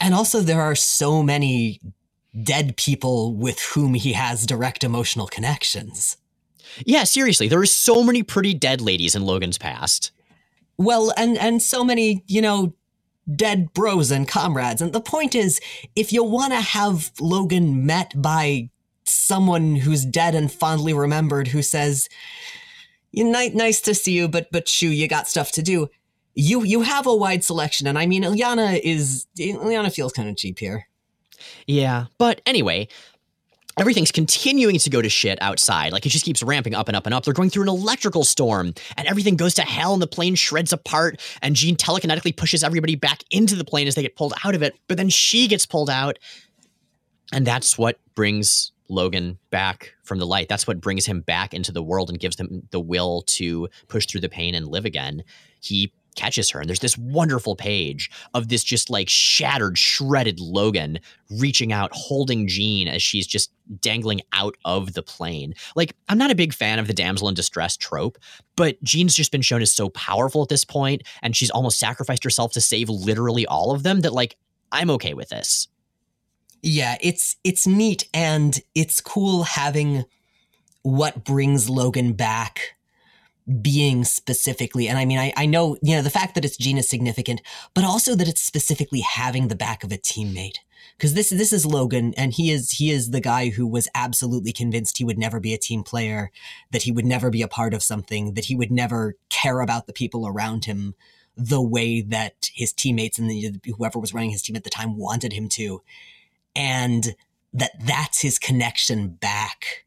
And 0.00 0.14
also, 0.14 0.40
there 0.40 0.60
are 0.60 0.74
so 0.74 1.22
many 1.22 1.80
dead 2.42 2.76
people 2.76 3.34
with 3.34 3.60
whom 3.60 3.94
he 3.94 4.12
has 4.12 4.46
direct 4.46 4.84
emotional 4.84 5.26
connections. 5.26 6.16
Yeah, 6.84 7.04
seriously, 7.04 7.48
there 7.48 7.60
are 7.60 7.66
so 7.66 8.02
many 8.02 8.22
pretty 8.22 8.52
dead 8.52 8.80
ladies 8.80 9.14
in 9.14 9.22
Logan's 9.24 9.58
past. 9.58 10.10
Well, 10.76 11.12
and 11.16 11.38
and 11.38 11.62
so 11.62 11.82
many, 11.82 12.22
you 12.26 12.42
know, 12.42 12.74
dead 13.34 13.72
bros 13.72 14.10
and 14.10 14.28
comrades. 14.28 14.82
And 14.82 14.92
the 14.92 15.00
point 15.00 15.34
is, 15.34 15.60
if 15.94 16.12
you 16.12 16.22
want 16.22 16.52
to 16.52 16.60
have 16.60 17.12
Logan 17.18 17.86
met 17.86 18.20
by 18.20 18.70
someone 19.04 19.76
who's 19.76 20.04
dead 20.04 20.34
and 20.34 20.52
fondly 20.52 20.92
remembered, 20.92 21.48
who 21.48 21.62
says, 21.62 22.08
"Nice 23.14 23.80
to 23.82 23.94
see 23.94 24.12
you, 24.12 24.28
but 24.28 24.48
but 24.52 24.68
shoo, 24.68 24.88
you 24.88 25.08
got 25.08 25.28
stuff 25.28 25.52
to 25.52 25.62
do." 25.62 25.88
You 26.36 26.62
you 26.62 26.82
have 26.82 27.06
a 27.06 27.14
wide 27.14 27.42
selection, 27.42 27.86
and 27.86 27.98
I 27.98 28.06
mean, 28.06 28.22
Illyana 28.22 28.78
is 28.84 29.26
Illyana 29.38 29.92
feels 29.92 30.12
kind 30.12 30.28
of 30.28 30.36
cheap 30.36 30.58
here. 30.58 30.86
Yeah, 31.66 32.06
but 32.18 32.42
anyway, 32.46 32.88
everything's 33.78 34.12
continuing 34.12 34.78
to 34.78 34.90
go 34.90 35.00
to 35.00 35.08
shit 35.08 35.40
outside. 35.40 35.92
Like 35.92 36.04
it 36.04 36.10
just 36.10 36.26
keeps 36.26 36.42
ramping 36.42 36.74
up 36.74 36.88
and 36.88 36.96
up 36.96 37.06
and 37.06 37.14
up. 37.14 37.24
They're 37.24 37.34
going 37.34 37.48
through 37.48 37.64
an 37.64 37.68
electrical 37.70 38.22
storm, 38.22 38.74
and 38.98 39.08
everything 39.08 39.36
goes 39.36 39.54
to 39.54 39.62
hell, 39.62 39.94
and 39.94 40.02
the 40.02 40.06
plane 40.06 40.34
shreds 40.34 40.74
apart. 40.74 41.20
And 41.40 41.56
Jean 41.56 41.74
telekinetically 41.74 42.36
pushes 42.36 42.62
everybody 42.62 42.96
back 42.96 43.22
into 43.30 43.56
the 43.56 43.64
plane 43.64 43.88
as 43.88 43.94
they 43.94 44.02
get 44.02 44.14
pulled 44.14 44.34
out 44.44 44.54
of 44.54 44.62
it. 44.62 44.78
But 44.88 44.98
then 44.98 45.08
she 45.08 45.48
gets 45.48 45.64
pulled 45.64 45.88
out, 45.88 46.18
and 47.32 47.46
that's 47.46 47.78
what 47.78 47.98
brings 48.14 48.72
Logan 48.90 49.38
back 49.48 49.94
from 50.04 50.18
the 50.18 50.26
light. 50.26 50.50
That's 50.50 50.66
what 50.66 50.82
brings 50.82 51.06
him 51.06 51.22
back 51.22 51.54
into 51.54 51.72
the 51.72 51.82
world 51.82 52.10
and 52.10 52.20
gives 52.20 52.38
him 52.38 52.68
the 52.72 52.80
will 52.80 53.22
to 53.22 53.68
push 53.88 54.06
through 54.06 54.20
the 54.20 54.28
pain 54.28 54.54
and 54.54 54.68
live 54.68 54.84
again. 54.84 55.24
He 55.60 55.92
catches 56.16 56.50
her. 56.50 56.60
And 56.60 56.68
there's 56.68 56.80
this 56.80 56.98
wonderful 56.98 57.54
page 57.56 58.10
of 58.34 58.48
this 58.48 58.64
just 58.64 58.90
like 58.90 59.08
shattered, 59.08 59.78
shredded 59.78 60.40
Logan 60.40 60.98
reaching 61.30 61.72
out, 61.72 61.90
holding 61.92 62.46
Jean 62.48 62.88
as 62.88 63.02
she's 63.02 63.26
just 63.26 63.52
dangling 63.80 64.20
out 64.32 64.56
of 64.64 64.94
the 64.94 65.02
plane. 65.02 65.54
Like, 65.74 65.94
I'm 66.08 66.18
not 66.18 66.30
a 66.30 66.36
big 66.36 66.54
fan 66.54 66.78
of 66.78 66.86
the 66.86 66.92
damsel 66.92 67.28
in 67.28 67.34
distress 67.34 67.76
trope, 67.76 68.18
but 68.56 68.82
Jean's 68.82 69.14
just 69.14 69.32
been 69.32 69.42
shown 69.42 69.62
as 69.62 69.72
so 69.72 69.88
powerful 69.90 70.42
at 70.42 70.48
this 70.48 70.64
point, 70.64 71.02
and 71.22 71.36
she's 71.36 71.50
almost 71.50 71.78
sacrificed 71.78 72.24
herself 72.24 72.52
to 72.52 72.60
save 72.60 72.88
literally 72.88 73.46
all 73.46 73.72
of 73.72 73.82
them 73.82 74.00
that, 74.00 74.12
like, 74.12 74.36
I'm 74.72 74.90
okay 74.90 75.14
with 75.14 75.28
this. 75.28 75.68
Yeah, 76.62 76.96
it's 77.00 77.36
it's 77.44 77.66
neat 77.66 78.08
and 78.12 78.58
it's 78.74 79.00
cool 79.00 79.44
having 79.44 80.04
what 80.82 81.24
brings 81.24 81.68
Logan 81.68 82.12
back 82.12 82.75
being 83.62 84.04
specifically 84.04 84.88
and 84.88 84.98
i 84.98 85.04
mean 85.04 85.18
I, 85.18 85.32
I 85.36 85.46
know 85.46 85.76
you 85.82 85.94
know 85.94 86.02
the 86.02 86.10
fact 86.10 86.34
that 86.34 86.44
it's 86.44 86.56
Jean 86.56 86.78
is 86.78 86.88
significant 86.88 87.42
but 87.74 87.84
also 87.84 88.14
that 88.14 88.28
it's 88.28 88.40
specifically 88.40 89.00
having 89.00 89.48
the 89.48 89.56
back 89.56 89.84
of 89.84 89.92
a 89.92 89.98
teammate. 89.98 90.58
Because 90.96 91.14
this 91.14 91.30
this 91.30 91.52
is 91.52 91.66
logan 91.66 92.14
and 92.16 92.32
he 92.32 92.50
is 92.50 92.72
he 92.72 92.90
is 92.90 93.10
the 93.10 93.20
guy 93.20 93.50
who 93.50 93.66
was 93.66 93.88
absolutely 93.94 94.52
convinced 94.52 94.98
he 94.98 95.04
would 95.04 95.18
never 95.18 95.40
be 95.40 95.52
a 95.52 95.58
team 95.58 95.82
player 95.82 96.30
that 96.70 96.82
he 96.82 96.92
would 96.92 97.04
never 97.04 97.28
be 97.28 97.42
a 97.42 97.48
part 97.48 97.74
of 97.74 97.82
something 97.82 98.34
that 98.34 98.46
he 98.46 98.56
would 98.56 98.70
never 98.70 99.14
care 99.28 99.60
about 99.60 99.86
the 99.86 99.92
people 99.92 100.26
around 100.26 100.64
him 100.64 100.94
the 101.36 101.60
way 101.60 102.00
that 102.00 102.50
his 102.54 102.72
teammates 102.72 103.18
and 103.18 103.30
the, 103.30 103.54
whoever 103.76 103.98
was 103.98 104.14
running 104.14 104.30
his 104.30 104.42
team 104.42 104.56
at 104.56 104.64
the 104.64 104.70
time 104.70 104.96
wanted 104.96 105.34
him 105.34 105.48
to. 105.50 105.82
And 106.54 107.14
that 107.52 107.72
that's 107.84 108.22
his 108.22 108.38
connection 108.38 109.08
back 109.08 109.85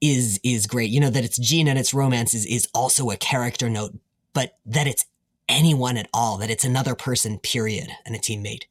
is 0.00 0.40
is 0.44 0.66
great. 0.66 0.90
You 0.90 1.00
know 1.00 1.10
that 1.10 1.24
it's 1.24 1.38
Jean 1.38 1.68
and 1.68 1.78
its 1.78 1.94
romance 1.94 2.34
is 2.34 2.46
is 2.46 2.68
also 2.74 3.10
a 3.10 3.16
character 3.16 3.68
note, 3.68 3.98
but 4.32 4.56
that 4.66 4.86
it's 4.86 5.04
anyone 5.48 5.96
at 5.96 6.08
all, 6.12 6.38
that 6.38 6.50
it's 6.50 6.64
another 6.64 6.94
person, 6.94 7.38
period, 7.38 7.88
and 8.04 8.14
a 8.14 8.18
teammate 8.18 8.64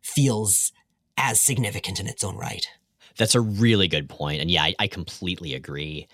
feels 0.00 0.72
as 1.16 1.40
significant 1.40 2.00
in 2.00 2.06
its 2.06 2.24
own 2.24 2.36
right. 2.36 2.66
That's 3.16 3.34
a 3.34 3.40
really 3.40 3.88
good. 3.88 4.10
And 4.20 4.50
yeah, 4.50 4.64
I, 4.64 4.74
I 4.78 4.86
completely 4.86 5.54
agree. 5.54 6.08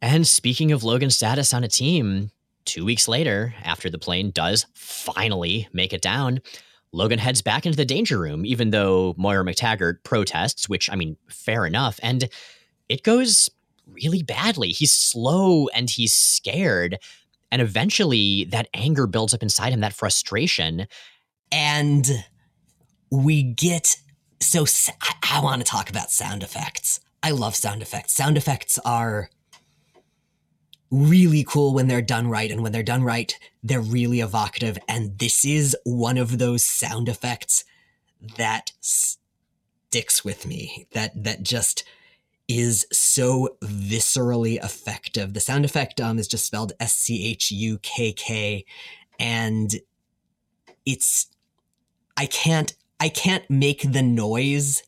And 0.00 0.26
speaking 0.26 0.72
of 0.72 0.82
Logan's 0.82 1.16
status 1.16 1.52
on 1.52 1.62
a 1.62 1.68
team, 1.68 2.30
two 2.64 2.84
weeks 2.84 3.06
later, 3.06 3.54
after 3.62 3.90
the 3.90 3.98
plane 3.98 4.30
does 4.30 4.66
finally 4.74 5.68
make 5.72 5.92
it 5.92 6.00
down, 6.00 6.40
Logan 6.92 7.18
heads 7.18 7.42
back 7.42 7.66
into 7.66 7.76
the 7.76 7.84
danger 7.84 8.18
room, 8.18 8.44
even 8.46 8.70
though 8.70 9.14
Moira 9.16 9.44
McTaggart 9.44 10.02
protests, 10.02 10.68
which, 10.68 10.90
I 10.90 10.96
mean, 10.96 11.16
fair 11.28 11.66
enough. 11.66 12.00
And 12.02 12.28
it 12.88 13.02
goes 13.02 13.50
really 13.92 14.22
badly. 14.22 14.68
He's 14.68 14.92
slow 14.92 15.68
and 15.68 15.88
he's 15.88 16.14
scared. 16.14 16.98
And 17.52 17.60
eventually, 17.60 18.44
that 18.50 18.68
anger 18.74 19.06
builds 19.06 19.34
up 19.34 19.42
inside 19.42 19.72
him, 19.72 19.80
that 19.80 19.92
frustration. 19.92 20.86
And 21.50 22.08
we 23.10 23.42
get 23.42 23.96
so 24.40 24.64
I, 25.02 25.38
I 25.38 25.40
want 25.40 25.60
to 25.60 25.70
talk 25.70 25.90
about 25.90 26.10
sound 26.10 26.42
effects. 26.42 27.00
I 27.22 27.30
love 27.30 27.54
sound 27.54 27.82
effects. 27.82 28.14
Sound 28.14 28.36
effects 28.36 28.78
are 28.84 29.28
really 30.90 31.44
cool 31.44 31.74
when 31.74 31.86
they're 31.86 32.02
done 32.02 32.28
right. 32.28 32.50
And 32.50 32.62
when 32.62 32.72
they're 32.72 32.82
done 32.82 33.04
right, 33.04 33.38
they're 33.62 33.80
really 33.80 34.20
evocative. 34.20 34.78
And 34.88 35.18
this 35.18 35.44
is 35.44 35.76
one 35.84 36.18
of 36.18 36.38
those 36.38 36.66
sound 36.66 37.08
effects 37.08 37.64
that 38.36 38.72
sticks 38.80 40.24
with 40.24 40.46
me, 40.46 40.86
that, 40.92 41.22
that 41.22 41.42
just 41.42 41.84
is 42.50 42.84
so 42.92 43.56
viscerally 43.62 44.62
effective. 44.62 45.34
The 45.34 45.40
sound 45.40 45.64
effect 45.64 46.00
um, 46.00 46.18
is 46.18 46.26
just 46.26 46.44
spelled 46.44 46.72
S 46.80 46.96
C 46.96 47.24
H 47.30 47.52
U 47.52 47.78
K 47.78 48.12
K. 48.12 48.64
And 49.20 49.76
it's, 50.84 51.28
I 52.16 52.26
can't, 52.26 52.74
I 52.98 53.08
can't 53.08 53.48
make 53.48 53.92
the 53.92 54.02
noise 54.02 54.82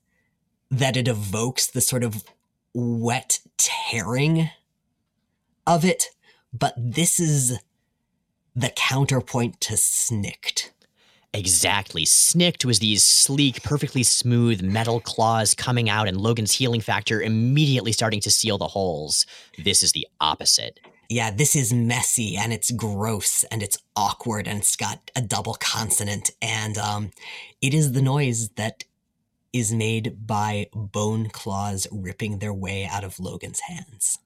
that 0.70 0.96
it 0.96 1.06
evokes, 1.06 1.68
the 1.68 1.80
sort 1.80 2.02
of 2.02 2.24
wet 2.74 3.38
tearing 3.58 4.50
of 5.66 5.84
it, 5.84 6.06
but 6.52 6.74
this 6.76 7.20
is 7.20 7.58
the 8.56 8.72
counterpoint 8.74 9.60
to 9.60 9.74
Snikt. 9.74 10.71
Exactly. 11.34 12.04
Snikt 12.04 12.64
was 12.64 12.78
these 12.78 13.02
sleek, 13.02 13.62
perfectly 13.62 14.02
smooth 14.02 14.60
metal 14.60 15.00
claws 15.00 15.54
coming 15.54 15.88
out, 15.88 16.06
and 16.06 16.20
Logan's 16.20 16.52
healing 16.52 16.82
factor 16.82 17.22
immediately 17.22 17.92
starting 17.92 18.20
to 18.20 18.30
seal 18.30 18.58
the 18.58 18.68
holes. 18.68 19.24
This 19.56 19.82
is 19.82 19.92
the 19.92 20.06
opposite. 20.20 20.78
Yeah, 21.08 21.30
this 21.30 21.56
is 21.56 21.72
messy 21.72 22.36
and 22.36 22.52
it's 22.52 22.70
gross 22.70 23.44
and 23.44 23.62
it's 23.62 23.78
awkward 23.96 24.46
and 24.46 24.58
it's 24.58 24.76
got 24.76 25.10
a 25.16 25.20
double 25.20 25.54
consonant. 25.54 26.30
And 26.40 26.78
um, 26.78 27.10
it 27.60 27.74
is 27.74 27.92
the 27.92 28.02
noise 28.02 28.50
that 28.56 28.84
is 29.52 29.72
made 29.72 30.26
by 30.26 30.68
bone 30.74 31.28
claws 31.28 31.86
ripping 31.90 32.38
their 32.38 32.54
way 32.54 32.88
out 32.90 33.04
of 33.04 33.20
Logan's 33.20 33.60
hands. 33.60 34.18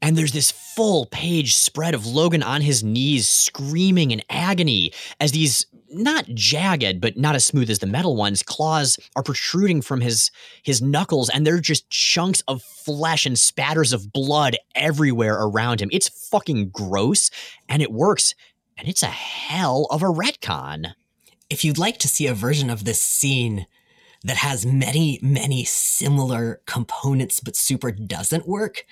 And 0.00 0.16
there's 0.16 0.32
this 0.32 0.52
full 0.52 1.06
page 1.06 1.56
spread 1.56 1.94
of 1.94 2.06
Logan 2.06 2.42
on 2.42 2.60
his 2.60 2.84
knees 2.84 3.28
screaming 3.28 4.12
in 4.12 4.22
agony 4.30 4.92
as 5.18 5.32
these 5.32 5.66
not 5.90 6.26
jagged 6.34 7.00
but 7.00 7.16
not 7.16 7.34
as 7.34 7.44
smooth 7.44 7.70
as 7.70 7.78
the 7.78 7.86
metal 7.86 8.16
ones 8.16 8.42
claws 8.42 8.98
are 9.16 9.22
protruding 9.22 9.80
from 9.82 10.00
his 10.00 10.30
his 10.62 10.82
knuckles 10.82 11.28
and 11.28 11.46
they're 11.46 11.60
just 11.60 11.88
chunks 11.90 12.42
of 12.48 12.62
flesh 12.62 13.26
and 13.26 13.38
spatters 13.38 13.92
of 13.92 14.12
blood 14.12 14.56
everywhere 14.74 15.36
around 15.40 15.80
him. 15.80 15.88
It's 15.92 16.08
fucking 16.30 16.70
gross 16.70 17.30
and 17.68 17.82
it 17.82 17.92
works 17.92 18.34
and 18.76 18.88
it's 18.88 19.02
a 19.02 19.06
hell 19.06 19.86
of 19.90 20.02
a 20.02 20.06
retcon. 20.06 20.92
If 21.50 21.64
you'd 21.64 21.78
like 21.78 21.98
to 21.98 22.08
see 22.08 22.26
a 22.26 22.34
version 22.34 22.70
of 22.70 22.84
this 22.84 23.02
scene 23.02 23.66
that 24.24 24.38
has 24.38 24.66
many 24.66 25.18
many 25.22 25.64
similar 25.64 26.60
components 26.66 27.40
but 27.40 27.56
super 27.56 27.90
doesn't 27.90 28.48
work, 28.48 28.84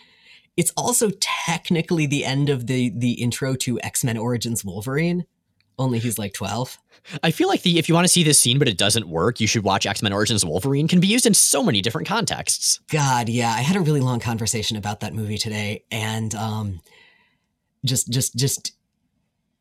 it's 0.57 0.73
also 0.77 1.11
technically 1.21 2.07
the 2.07 2.25
end 2.25 2.49
of 2.49 2.67
the 2.67 2.91
the 2.97 3.13
intro 3.13 3.55
to 3.57 3.81
X-Men 3.81 4.17
Origins 4.17 4.65
Wolverine. 4.65 5.27
Only 5.79 5.99
he's 5.99 6.19
like 6.19 6.33
12. 6.33 6.79
I 7.23 7.31
feel 7.31 7.49
like 7.49 7.63
the 7.63 7.79
if 7.79 7.89
you 7.89 7.95
want 7.95 8.07
to 8.07 8.13
see 8.13 8.23
this 8.23 8.39
scene 8.39 8.59
but 8.59 8.69
it 8.69 8.79
doesn't 8.79 9.09
work, 9.09 9.41
you 9.41 9.47
should 9.47 9.63
watch 9.63 9.87
X-Men 9.87 10.13
Origins 10.13 10.45
Wolverine 10.45 10.89
can 10.89 11.01
be 11.01 11.07
used 11.07 11.27
in 11.27 11.35
so 11.35 11.63
many 11.63 11.83
different 11.83 12.09
contexts. 12.09 12.81
God, 12.91 13.29
yeah. 13.29 13.51
I 13.51 13.61
had 13.61 13.77
a 13.77 13.81
really 13.81 14.01
long 14.01 14.21
conversation 14.21 14.77
about 14.77 15.01
that 15.01 15.15
movie 15.15 15.39
today 15.39 15.85
and 15.91 16.35
um 16.35 16.81
just 17.85 18.11
just 18.11 18.37
just 18.37 18.73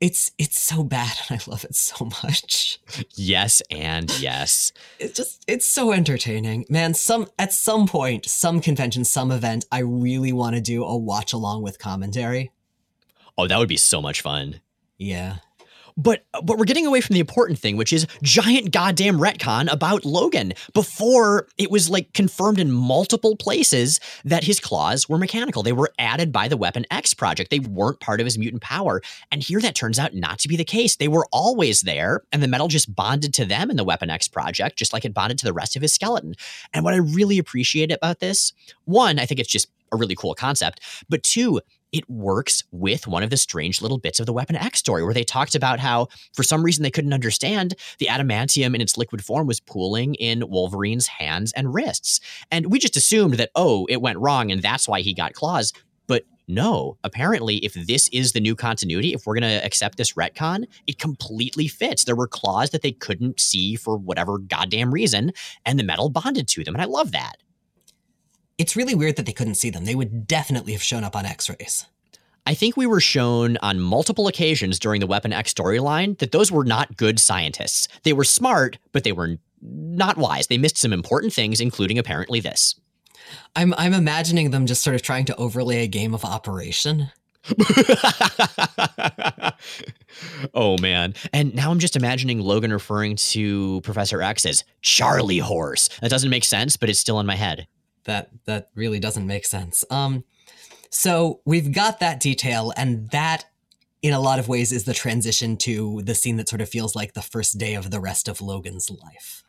it's 0.01 0.32
it's 0.38 0.60
so 0.60 0.84
bad 0.84 1.17
and 1.30 1.39
I 1.39 1.51
love 1.51 1.63
it 1.63 1.75
so 1.75 2.06
much. 2.23 2.80
Yes 3.15 3.62
and 3.69 4.10
yes. 4.19 4.71
it's 4.99 5.13
just 5.13 5.43
it's 5.47 5.67
so 5.67 5.91
entertaining. 5.91 6.65
Man, 6.69 6.93
some 6.93 7.28
at 7.38 7.54
some 7.54 7.88
point, 7.88 8.25
some 8.25 8.62
convention, 8.62 9.04
some 9.04 9.32
event, 9.32 9.65
I 9.71 9.80
really 9.80 10.32
want 10.32 10.56
to 10.56 10.62
do 10.62 10.84
a 10.84 10.97
watch 10.97 11.34
along 11.34 11.62
with 11.62 11.80
commentary. 11.80 12.51
Oh, 13.38 13.47
that 13.47 13.60
would 13.60 13.69
be 13.69 13.78
so 13.78 14.01
much 14.01 14.21
fun. 14.21 14.62
Yeah. 14.97 15.38
But 15.97 16.25
but 16.43 16.58
we're 16.58 16.65
getting 16.65 16.86
away 16.86 17.01
from 17.01 17.13
the 17.13 17.19
important 17.19 17.58
thing, 17.58 17.77
which 17.77 17.93
is 17.93 18.05
giant 18.21 18.71
goddamn 18.71 19.17
retcon 19.17 19.71
about 19.71 20.03
Logan. 20.03 20.53
Before 20.73 21.47
it 21.58 21.71
was 21.71 21.89
like 21.89 22.12
confirmed 22.13 22.60
in 22.60 22.71
multiple 22.71 23.38
places 23.38 23.99
that 24.25 24.43
his 24.43 24.60
claws 24.60 25.08
were 25.08 25.17
mechanical. 25.17 25.63
They 25.63 25.71
were 25.71 25.93
added 25.97 26.31
by 26.31 26.47
the 26.47 26.58
Weapon 26.58 26.86
X 26.91 27.13
project. 27.13 27.49
They 27.49 27.60
weren't 27.60 28.01
part 28.01 28.19
of 28.19 28.25
his 28.25 28.38
mutant 28.38 28.62
power. 28.62 29.01
And 29.31 29.41
here 29.41 29.62
that 29.62 29.75
turns 29.75 29.97
out 29.97 30.13
not 30.13 30.39
to 30.39 30.47
be 30.49 30.58
the 30.58 30.65
case. 30.65 30.97
They 30.97 31.08
were 31.08 31.27
always 31.31 31.81
there, 31.81 32.23
and 32.31 32.43
the 32.43 32.47
metal 32.47 32.67
just 32.67 32.93
bonded 32.93 33.34
to 33.36 33.45
them 33.45 33.69
in 33.69 33.77
the 33.77 33.84
Weapon 33.84 34.10
X 34.10 34.27
project, 34.27 34.77
just 34.77 34.91
like 34.91 35.05
it 35.05 35.13
bonded 35.13 35.38
to 35.39 35.45
the 35.45 35.53
rest 35.53 35.75
of 35.75 35.81
his 35.81 35.93
skeleton. 35.93 36.36
And 36.73 36.84
what 36.84 36.93
I 36.93 36.97
really 36.97 37.38
appreciate 37.38 37.91
about 37.91 38.19
this, 38.19 38.51
one, 38.84 39.17
I 39.17 39.25
think 39.25 39.39
it's 39.39 39.51
just 39.51 39.69
a 39.91 39.97
really 39.97 40.15
cool 40.15 40.36
concept. 40.36 40.81
But 41.10 41.23
two, 41.23 41.62
it 41.95 42.10
works 42.10 42.62
with 42.73 43.08
one 43.08 43.23
of 43.23 43.29
the 43.29 43.38
strange 43.38 43.81
little 43.81 43.97
bits 43.97 44.19
of 44.19 44.25
the 44.25 44.34
Weapon 44.34 44.58
X 44.58 44.79
story 44.79 45.01
where 45.01 45.13
they 45.13 45.23
talked 45.23 45.55
about 45.55 45.79
how, 45.79 46.10
for 46.34 46.43
some 46.43 46.62
reason, 46.62 46.84
they 46.84 46.91
couldn't 46.91 47.13
understand 47.13 47.73
the 47.99 48.08
adamantium 48.08 48.75
in 48.75 48.81
its 48.81 48.97
liquid 48.97 49.23
form 49.23 49.47
was 49.47 49.62
pooling 49.62 50.13
in 50.15 50.43
Wolverine's 50.49 51.08
hands 51.08 51.53
and 51.53 51.73
wrists. 51.73 52.19
And 52.51 52.69
we 52.69 52.79
just 52.79 52.97
assumed 52.97 53.36
that, 53.36 53.49
oh, 53.55 53.86
it 53.86 54.01
went 54.01 54.19
wrong 54.19 54.51
and 54.51 54.62
that's 54.62 54.89
why 54.89 54.99
he 54.99 55.13
got 55.13 55.36
claws. 55.36 55.71
But 56.05 56.23
no, 56.49 56.97
apparently, 57.05 57.58
if 57.60 57.75
this 57.75 58.10
is 58.10 58.34
the 58.34 58.41
new 58.41 58.58
continuity, 58.58 59.13
if 59.13 59.25
we're 59.25 59.39
going 59.39 59.49
to 59.49 59.65
accept 59.65 59.97
this 59.97 60.13
retcon, 60.13 60.65
it 60.88 60.99
completely 60.99 61.69
fits. 61.69 62.03
There 62.03 62.15
were 62.15 62.27
claws 62.27 62.71
that 62.71 62.81
they 62.81 62.91
couldn't 62.91 63.39
see 63.39 63.77
for 63.77 63.97
whatever 63.97 64.38
goddamn 64.38 64.93
reason, 64.93 65.31
and 65.65 65.79
the 65.79 65.84
metal 65.84 66.10
bonded 66.10 66.49
to 66.49 66.65
them. 66.65 66.75
And 66.75 66.81
I 66.81 66.86
love 66.86 67.13
that 67.13 67.38
it's 68.57 68.75
really 68.75 68.95
weird 68.95 69.15
that 69.17 69.25
they 69.25 69.33
couldn't 69.33 69.55
see 69.55 69.69
them. 69.69 69.85
They 69.85 69.95
would 69.95 70.27
definitely 70.27 70.73
have 70.73 70.83
shown 70.83 71.03
up 71.03 71.15
on 71.15 71.25
x 71.25 71.49
rays. 71.49 71.85
I 72.47 72.53
think 72.53 72.77
we 72.77 72.85
were 72.85 73.01
shown 73.01 73.57
on 73.57 73.79
multiple 73.79 74.27
occasions 74.27 74.77
during 74.77 75.01
the 75.01 75.07
Weapon 75.07 75.33
X 75.33 75.51
storyline 75.51 76.17
that 76.19 76.31
those 76.31 76.51
were 76.51 76.63
not 76.63 76.95
good 76.95 77.19
scientists. 77.19 77.87
They 78.03 78.13
were 78.13 78.23
smart, 78.23 78.77
but 78.91 79.03
they 79.03 79.13
were 79.13 79.37
not 79.61 80.17
wise. 80.17 80.45
They 80.45 80.59
missed 80.59 80.77
some 80.77 80.93
important 80.93 81.33
things, 81.33 81.59
including 81.59 81.97
apparently 81.97 82.39
this. 82.39 82.75
I'm 83.55 83.73
I'm 83.77 83.93
imagining 83.93 84.51
them 84.51 84.67
just 84.67 84.83
sort 84.83 84.95
of 84.95 85.01
trying 85.01 85.25
to 85.25 85.35
overlay 85.37 85.83
a 85.83 85.87
game 85.87 86.13
of 86.13 86.23
operation. 86.23 87.09
oh 90.53 90.77
man. 90.79 91.15
And 91.33 91.55
now 91.55 91.71
I'm 91.71 91.79
just 91.79 91.95
imagining 91.95 92.39
Logan 92.41 92.71
referring 92.71 93.15
to 93.15 93.81
Professor 93.81 94.21
X 94.21 94.45
as 94.45 94.63
Charlie 94.81 95.39
Horse. 95.39 95.89
That 96.01 96.11
doesn't 96.11 96.29
make 96.29 96.43
sense, 96.43 96.77
but 96.77 96.89
it's 96.89 96.99
still 96.99 97.19
in 97.19 97.25
my 97.25 97.35
head 97.35 97.67
that 98.05 98.29
that 98.45 98.69
really 98.75 98.99
doesn't 98.99 99.27
make 99.27 99.45
sense. 99.45 99.83
Um, 99.89 100.23
so 100.89 101.41
we've 101.45 101.71
got 101.71 101.99
that 101.99 102.19
detail, 102.19 102.71
and 102.77 103.09
that, 103.09 103.45
in 104.01 104.13
a 104.13 104.19
lot 104.19 104.39
of 104.39 104.47
ways, 104.47 104.71
is 104.71 104.85
the 104.85 104.93
transition 104.93 105.57
to 105.57 106.01
the 106.03 106.15
scene 106.15 106.37
that 106.37 106.49
sort 106.49 106.61
of 106.61 106.69
feels 106.69 106.95
like 106.95 107.13
the 107.13 107.21
first 107.21 107.57
day 107.57 107.75
of 107.75 107.91
the 107.91 107.99
rest 107.99 108.27
of 108.27 108.41
Logan's 108.41 108.89
life. 108.89 109.43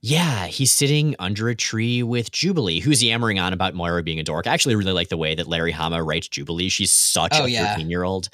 Yeah, 0.00 0.46
he's 0.46 0.72
sitting 0.72 1.16
under 1.18 1.48
a 1.48 1.56
tree 1.56 2.02
with 2.02 2.30
Jubilee, 2.30 2.80
who's 2.80 3.02
yammering 3.02 3.38
on 3.38 3.52
about 3.52 3.74
Moira 3.74 4.02
being 4.02 4.20
a 4.20 4.22
dork. 4.22 4.46
I 4.46 4.54
actually 4.54 4.76
really 4.76 4.92
like 4.92 5.08
the 5.08 5.16
way 5.16 5.34
that 5.34 5.48
Larry 5.48 5.72
Hama 5.72 6.02
writes 6.02 6.28
Jubilee. 6.28 6.68
She's 6.68 6.92
such 6.92 7.32
oh, 7.34 7.46
a 7.46 7.52
13 7.52 7.90
year 7.90 8.04
old. 8.04 8.28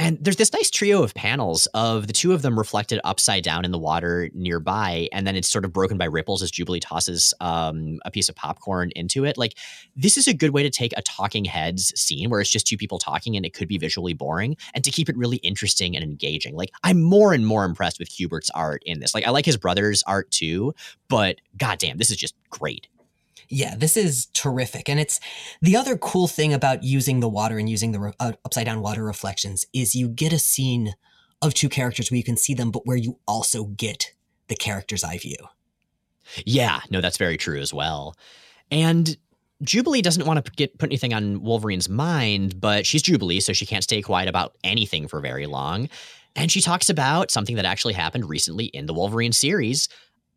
And 0.00 0.16
there's 0.18 0.36
this 0.36 0.50
nice 0.54 0.70
trio 0.70 1.02
of 1.02 1.12
panels 1.12 1.66
of 1.74 2.06
the 2.06 2.14
two 2.14 2.32
of 2.32 2.40
them 2.40 2.56
reflected 2.58 3.00
upside 3.04 3.44
down 3.44 3.66
in 3.66 3.70
the 3.70 3.78
water 3.78 4.30
nearby, 4.32 5.10
and 5.12 5.26
then 5.26 5.36
it's 5.36 5.46
sort 5.46 5.66
of 5.66 5.74
broken 5.74 5.98
by 5.98 6.06
ripples 6.06 6.42
as 6.42 6.50
Jubilee 6.50 6.80
tosses 6.80 7.34
um, 7.40 7.98
a 8.06 8.10
piece 8.10 8.30
of 8.30 8.34
popcorn 8.34 8.92
into 8.96 9.26
it. 9.26 9.36
Like, 9.36 9.58
this 9.94 10.16
is 10.16 10.26
a 10.26 10.32
good 10.32 10.52
way 10.52 10.62
to 10.62 10.70
take 10.70 10.94
a 10.96 11.02
talking 11.02 11.44
heads 11.44 11.92
scene 12.00 12.30
where 12.30 12.40
it's 12.40 12.50
just 12.50 12.66
two 12.66 12.78
people 12.78 12.98
talking 12.98 13.36
and 13.36 13.44
it 13.44 13.52
could 13.52 13.68
be 13.68 13.76
visually 13.76 14.14
boring, 14.14 14.56
and 14.72 14.82
to 14.84 14.90
keep 14.90 15.10
it 15.10 15.18
really 15.18 15.36
interesting 15.38 15.94
and 15.94 16.02
engaging. 16.02 16.56
Like, 16.56 16.70
I'm 16.82 17.02
more 17.02 17.34
and 17.34 17.46
more 17.46 17.66
impressed 17.66 17.98
with 17.98 18.08
Kubert's 18.08 18.50
art 18.54 18.82
in 18.86 19.00
this. 19.00 19.14
Like, 19.14 19.26
I 19.26 19.30
like 19.30 19.44
his 19.44 19.58
brother's 19.58 20.02
art 20.06 20.30
too, 20.30 20.72
but 21.10 21.42
goddamn, 21.58 21.98
this 21.98 22.10
is 22.10 22.16
just 22.16 22.34
great. 22.48 22.88
Yeah, 23.48 23.74
this 23.76 23.96
is 23.96 24.26
terrific. 24.26 24.88
And 24.88 25.00
it's 25.00 25.18
the 25.60 25.76
other 25.76 25.96
cool 25.96 26.28
thing 26.28 26.52
about 26.52 26.84
using 26.84 27.20
the 27.20 27.28
water 27.28 27.58
and 27.58 27.68
using 27.68 27.92
the 27.92 28.00
re- 28.00 28.12
uh, 28.20 28.32
upside 28.44 28.66
down 28.66 28.80
water 28.80 29.02
reflections 29.02 29.66
is 29.72 29.94
you 29.94 30.08
get 30.08 30.32
a 30.32 30.38
scene 30.38 30.94
of 31.42 31.54
two 31.54 31.68
characters 31.68 32.10
where 32.10 32.18
you 32.18 32.24
can 32.24 32.36
see 32.36 32.54
them, 32.54 32.70
but 32.70 32.86
where 32.86 32.96
you 32.96 33.18
also 33.26 33.64
get 33.64 34.12
the 34.48 34.54
character's 34.54 35.02
eye 35.02 35.18
view. 35.18 35.36
Yeah, 36.44 36.80
no, 36.90 37.00
that's 37.00 37.16
very 37.16 37.36
true 37.36 37.60
as 37.60 37.74
well. 37.74 38.14
And 38.70 39.16
Jubilee 39.62 40.02
doesn't 40.02 40.26
want 40.26 40.44
to 40.44 40.52
get 40.52 40.78
put 40.78 40.88
anything 40.88 41.12
on 41.12 41.42
Wolverine's 41.42 41.88
mind, 41.88 42.60
but 42.60 42.86
she's 42.86 43.02
Jubilee, 43.02 43.40
so 43.40 43.52
she 43.52 43.66
can't 43.66 43.84
stay 43.84 44.00
quiet 44.00 44.28
about 44.28 44.56
anything 44.64 45.08
for 45.08 45.20
very 45.20 45.46
long. 45.46 45.88
And 46.36 46.50
she 46.50 46.60
talks 46.60 46.88
about 46.88 47.30
something 47.30 47.56
that 47.56 47.64
actually 47.64 47.94
happened 47.94 48.28
recently 48.28 48.66
in 48.66 48.86
the 48.86 48.94
Wolverine 48.94 49.32
series 49.32 49.88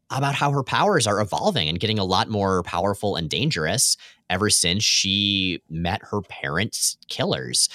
about 0.10 0.36
how 0.36 0.52
her 0.52 0.64
powers 0.64 1.08
are 1.08 1.22
evolving 1.22 1.68
and 1.68 1.80
getting 1.80 2.00
a 2.00 2.04
lot 2.04 2.30
more 2.30 2.64
powerful 2.64 3.16
and 3.16 3.30
dangerous 3.30 3.98
ever 4.30 4.50
since 4.50 4.84
she 4.84 5.62
met 5.70 6.02
her 6.04 6.22
parents' 6.22 6.98
killers. 7.08 7.70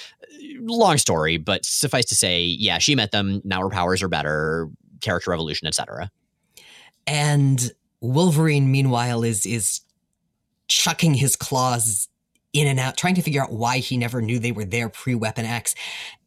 Long 0.59 0.97
story, 0.97 1.37
but 1.37 1.65
suffice 1.65 2.05
to 2.05 2.15
say, 2.15 2.43
yeah, 2.43 2.77
she 2.77 2.95
met 2.95 3.11
them. 3.11 3.41
Now 3.43 3.61
her 3.61 3.69
powers 3.69 4.01
are 4.01 4.07
better, 4.07 4.69
character 5.01 5.33
evolution, 5.33 5.67
etc. 5.67 6.09
And 7.05 7.71
Wolverine, 8.01 8.71
meanwhile, 8.71 9.23
is 9.23 9.45
is 9.45 9.81
chucking 10.67 11.15
his 11.15 11.35
claws 11.35 12.07
in 12.53 12.67
and 12.67 12.79
out, 12.79 12.97
trying 12.97 13.15
to 13.15 13.21
figure 13.21 13.41
out 13.41 13.51
why 13.51 13.79
he 13.79 13.97
never 13.97 14.21
knew 14.21 14.39
they 14.39 14.51
were 14.51 14.65
there 14.65 14.89
pre-Weapon 14.89 15.45
X. 15.45 15.75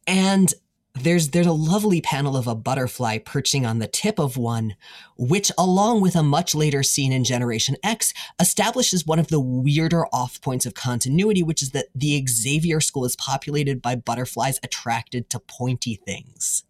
And 0.05 0.53
there's 0.95 1.29
there's 1.29 1.47
a 1.47 1.51
lovely 1.51 2.01
panel 2.01 2.37
of 2.37 2.47
a 2.47 2.55
butterfly 2.55 3.17
perching 3.17 3.65
on 3.65 3.79
the 3.79 3.87
tip 3.87 4.19
of 4.19 4.37
one, 4.37 4.75
which, 5.17 5.51
along 5.57 6.01
with 6.01 6.15
a 6.15 6.23
much 6.23 6.53
later 6.53 6.83
scene 6.83 7.11
in 7.11 7.23
Generation 7.23 7.75
X, 7.83 8.13
establishes 8.39 9.05
one 9.05 9.19
of 9.19 9.27
the 9.27 9.39
weirder 9.39 10.05
off 10.13 10.39
points 10.41 10.65
of 10.65 10.75
continuity, 10.75 11.41
which 11.41 11.63
is 11.63 11.71
that 11.71 11.87
the 11.95 12.23
Xavier 12.27 12.79
School 12.79 13.05
is 13.05 13.15
populated 13.15 13.81
by 13.81 13.95
butterflies 13.95 14.59
attracted 14.61 15.29
to 15.31 15.39
pointy 15.39 15.99
things. 16.05 16.63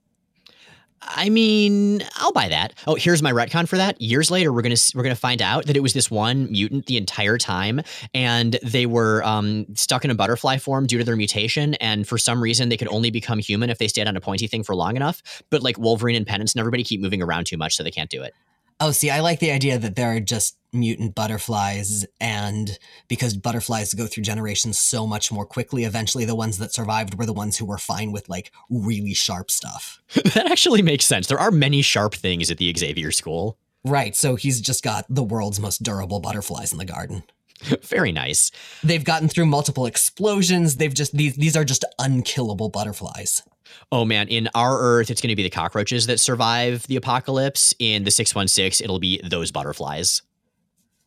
I 1.15 1.29
mean, 1.29 2.03
I'll 2.15 2.31
buy 2.31 2.49
that. 2.49 2.73
Oh, 2.87 2.95
here's 2.95 3.21
my 3.21 3.31
retcon 3.31 3.67
for 3.67 3.77
that. 3.77 3.99
Years 4.01 4.31
later, 4.31 4.51
we're 4.51 4.61
gonna 4.61 4.75
we're 4.95 5.03
gonna 5.03 5.15
find 5.15 5.41
out 5.41 5.65
that 5.67 5.77
it 5.77 5.81
was 5.81 5.93
this 5.93 6.09
one 6.09 6.51
mutant 6.51 6.87
the 6.87 6.97
entire 6.97 7.37
time, 7.37 7.81
and 8.13 8.57
they 8.63 8.85
were 8.85 9.23
um, 9.23 9.65
stuck 9.75 10.03
in 10.05 10.11
a 10.11 10.15
butterfly 10.15 10.57
form 10.57 10.87
due 10.87 10.97
to 10.97 11.03
their 11.03 11.15
mutation, 11.15 11.75
and 11.75 12.07
for 12.07 12.17
some 12.17 12.41
reason 12.41 12.69
they 12.69 12.77
could 12.77 12.87
only 12.89 13.11
become 13.11 13.39
human 13.39 13.69
if 13.69 13.77
they 13.77 13.87
stayed 13.87 14.07
on 14.07 14.17
a 14.17 14.21
pointy 14.21 14.47
thing 14.47 14.63
for 14.63 14.75
long 14.75 14.95
enough. 14.95 15.21
But 15.49 15.63
like 15.63 15.77
Wolverine 15.77 16.15
and 16.15 16.27
Penance 16.27 16.53
and 16.53 16.59
everybody 16.59 16.83
keep 16.83 17.01
moving 17.01 17.21
around 17.21 17.45
too 17.45 17.57
much, 17.57 17.75
so 17.75 17.83
they 17.83 17.91
can't 17.91 18.09
do 18.09 18.21
it. 18.21 18.33
Oh, 18.79 18.91
see, 18.91 19.09
I 19.09 19.19
like 19.19 19.39
the 19.39 19.51
idea 19.51 19.77
that 19.77 19.95
there 19.95 20.15
are 20.15 20.19
just 20.19 20.57
mutant 20.73 21.15
butterflies, 21.15 22.05
and 22.19 22.77
because 23.07 23.35
butterflies 23.35 23.93
go 23.93 24.07
through 24.07 24.23
generations 24.23 24.77
so 24.77 25.05
much 25.05 25.31
more 25.31 25.45
quickly, 25.45 25.83
eventually 25.83 26.25
the 26.25 26.35
ones 26.35 26.57
that 26.57 26.73
survived 26.73 27.15
were 27.15 27.25
the 27.25 27.33
ones 27.33 27.57
who 27.57 27.65
were 27.65 27.77
fine 27.77 28.11
with 28.11 28.29
like 28.29 28.51
really 28.69 29.13
sharp 29.13 29.51
stuff. 29.51 30.01
that 30.33 30.49
actually 30.51 30.81
makes 30.81 31.05
sense. 31.05 31.27
There 31.27 31.39
are 31.39 31.51
many 31.51 31.81
sharp 31.81 32.15
things 32.15 32.49
at 32.49 32.57
the 32.57 32.73
Xavier 32.75 33.11
School. 33.11 33.57
Right, 33.85 34.15
so 34.15 34.35
he's 34.35 34.61
just 34.61 34.83
got 34.83 35.05
the 35.09 35.23
world's 35.23 35.59
most 35.59 35.83
durable 35.83 36.19
butterflies 36.19 36.71
in 36.71 36.77
the 36.77 36.85
garden. 36.85 37.23
Very 37.81 38.11
nice. 38.11 38.51
They've 38.83 39.03
gotten 39.03 39.27
through 39.27 39.45
multiple 39.45 39.85
explosions. 39.85 40.77
They've 40.77 40.93
just 40.93 41.15
these 41.15 41.35
these 41.35 41.55
are 41.55 41.65
just 41.65 41.85
unkillable 41.99 42.69
butterflies. 42.69 43.43
Oh 43.91 44.05
man, 44.05 44.27
in 44.27 44.49
our 44.53 44.79
Earth, 44.79 45.09
it's 45.09 45.21
going 45.21 45.29
to 45.29 45.35
be 45.35 45.43
the 45.43 45.49
cockroaches 45.49 46.07
that 46.07 46.19
survive 46.19 46.85
the 46.87 46.95
apocalypse. 46.95 47.73
In 47.79 48.03
the 48.03 48.11
616, 48.11 48.83
it'll 48.83 48.99
be 48.99 49.21
those 49.23 49.51
butterflies. 49.51 50.21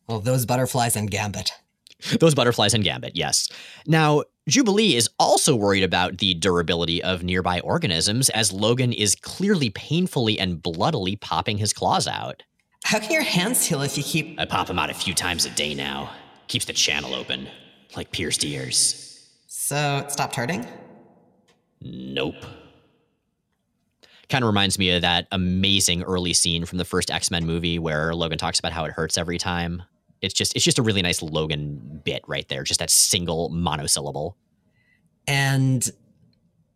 Well, 0.07 0.19
those 0.19 0.45
butterflies 0.45 0.95
and 0.95 1.11
Gambit. 1.11 1.51
Those 2.19 2.35
butterflies 2.35 2.73
and 2.73 2.83
Gambit, 2.83 3.15
yes. 3.15 3.49
Now, 3.87 4.23
Jubilee 4.47 4.95
is 4.95 5.09
also 5.19 5.55
worried 5.55 5.83
about 5.83 6.19
the 6.19 6.33
durability 6.35 7.03
of 7.03 7.23
nearby 7.23 7.59
organisms, 7.61 8.29
as 8.29 8.53
Logan 8.53 8.93
is 8.93 9.15
clearly 9.15 9.69
painfully 9.71 10.39
and 10.39 10.61
bloodily 10.61 11.15
popping 11.15 11.57
his 11.57 11.73
claws 11.73 12.07
out. 12.07 12.43
How 12.83 12.99
can 12.99 13.11
your 13.11 13.23
hands 13.23 13.65
heal 13.65 13.81
if 13.81 13.97
you 13.97 14.03
keep. 14.03 14.39
I 14.39 14.45
pop 14.45 14.67
them 14.67 14.79
out 14.79 14.89
a 14.89 14.93
few 14.93 15.13
times 15.13 15.45
a 15.45 15.49
day 15.49 15.73
now. 15.73 16.11
Keeps 16.47 16.65
the 16.65 16.73
channel 16.73 17.13
open, 17.13 17.47
like 17.97 18.11
pierced 18.11 18.45
ears. 18.45 19.27
So 19.47 20.03
it 20.05 20.11
stopped 20.11 20.35
hurting? 20.35 20.65
Nope. 21.81 22.45
Kind 24.29 24.43
of 24.43 24.47
reminds 24.47 24.77
me 24.79 24.91
of 24.91 25.01
that 25.01 25.27
amazing 25.31 26.03
early 26.03 26.33
scene 26.33 26.65
from 26.65 26.77
the 26.77 26.85
first 26.85 27.11
X 27.11 27.31
Men 27.31 27.45
movie 27.45 27.79
where 27.79 28.13
Logan 28.13 28.37
talks 28.37 28.59
about 28.59 28.71
how 28.71 28.85
it 28.85 28.91
hurts 28.91 29.17
every 29.17 29.37
time. 29.37 29.83
It's 30.21 30.33
just 30.33 30.55
it's 30.55 30.65
just 30.65 30.79
a 30.79 30.83
really 30.83 31.01
nice 31.01 31.21
Logan 31.21 32.01
bit 32.03 32.23
right 32.27 32.47
there, 32.47 32.63
just 32.63 32.79
that 32.79 32.89
single 32.89 33.49
monosyllable. 33.49 34.37
And 35.27 35.87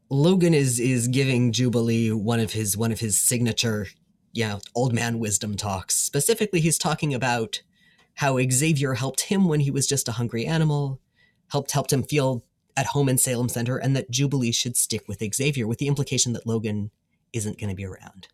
Logan 0.09 0.53
is 0.53 0.79
is 0.79 1.07
giving 1.07 1.51
Jubilee 1.51 2.11
one 2.11 2.39
of 2.39 2.53
his 2.53 2.77
one 2.77 2.91
of 2.91 2.99
his 2.99 3.17
signature, 3.17 3.87
yeah, 4.33 4.59
old 4.75 4.93
man 4.93 5.19
wisdom 5.19 5.55
talks. 5.55 5.95
Specifically, 5.95 6.59
he's 6.59 6.77
talking 6.77 7.13
about 7.13 7.61
how 8.15 8.37
Xavier 8.49 8.95
helped 8.95 9.21
him 9.21 9.47
when 9.47 9.61
he 9.61 9.71
was 9.71 9.87
just 9.87 10.07
a 10.07 10.13
hungry 10.13 10.45
animal, 10.45 10.99
helped 11.51 11.71
helped 11.71 11.93
him 11.93 12.03
feel 12.03 12.43
at 12.77 12.87
home 12.87 13.09
in 13.09 13.17
Salem 13.17 13.49
Center, 13.49 13.77
and 13.77 13.95
that 13.95 14.11
Jubilee 14.11 14.51
should 14.51 14.77
stick 14.77 15.07
with 15.07 15.23
Xavier, 15.33 15.67
with 15.67 15.79
the 15.79 15.87
implication 15.87 16.33
that 16.33 16.45
Logan 16.45 16.91
isn't 17.33 17.57
going 17.57 17.69
to 17.69 17.75
be 17.75 17.85
around. 17.85 18.27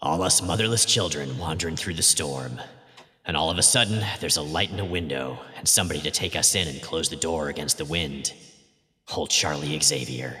All 0.00 0.22
us 0.22 0.42
motherless 0.42 0.84
children 0.84 1.38
wandering 1.38 1.76
through 1.76 1.94
the 1.94 2.02
storm. 2.02 2.60
And 3.26 3.36
all 3.36 3.50
of 3.50 3.58
a 3.58 3.62
sudden, 3.62 4.04
there's 4.20 4.36
a 4.36 4.42
light 4.42 4.70
in 4.70 4.78
a 4.78 4.84
window 4.84 5.38
and 5.56 5.66
somebody 5.66 6.00
to 6.00 6.10
take 6.10 6.36
us 6.36 6.54
in 6.54 6.68
and 6.68 6.80
close 6.80 7.08
the 7.08 7.16
door 7.16 7.48
against 7.48 7.76
the 7.76 7.84
wind. 7.84 8.32
Old 9.14 9.30
Charlie 9.30 9.78
Xavier. 9.80 10.36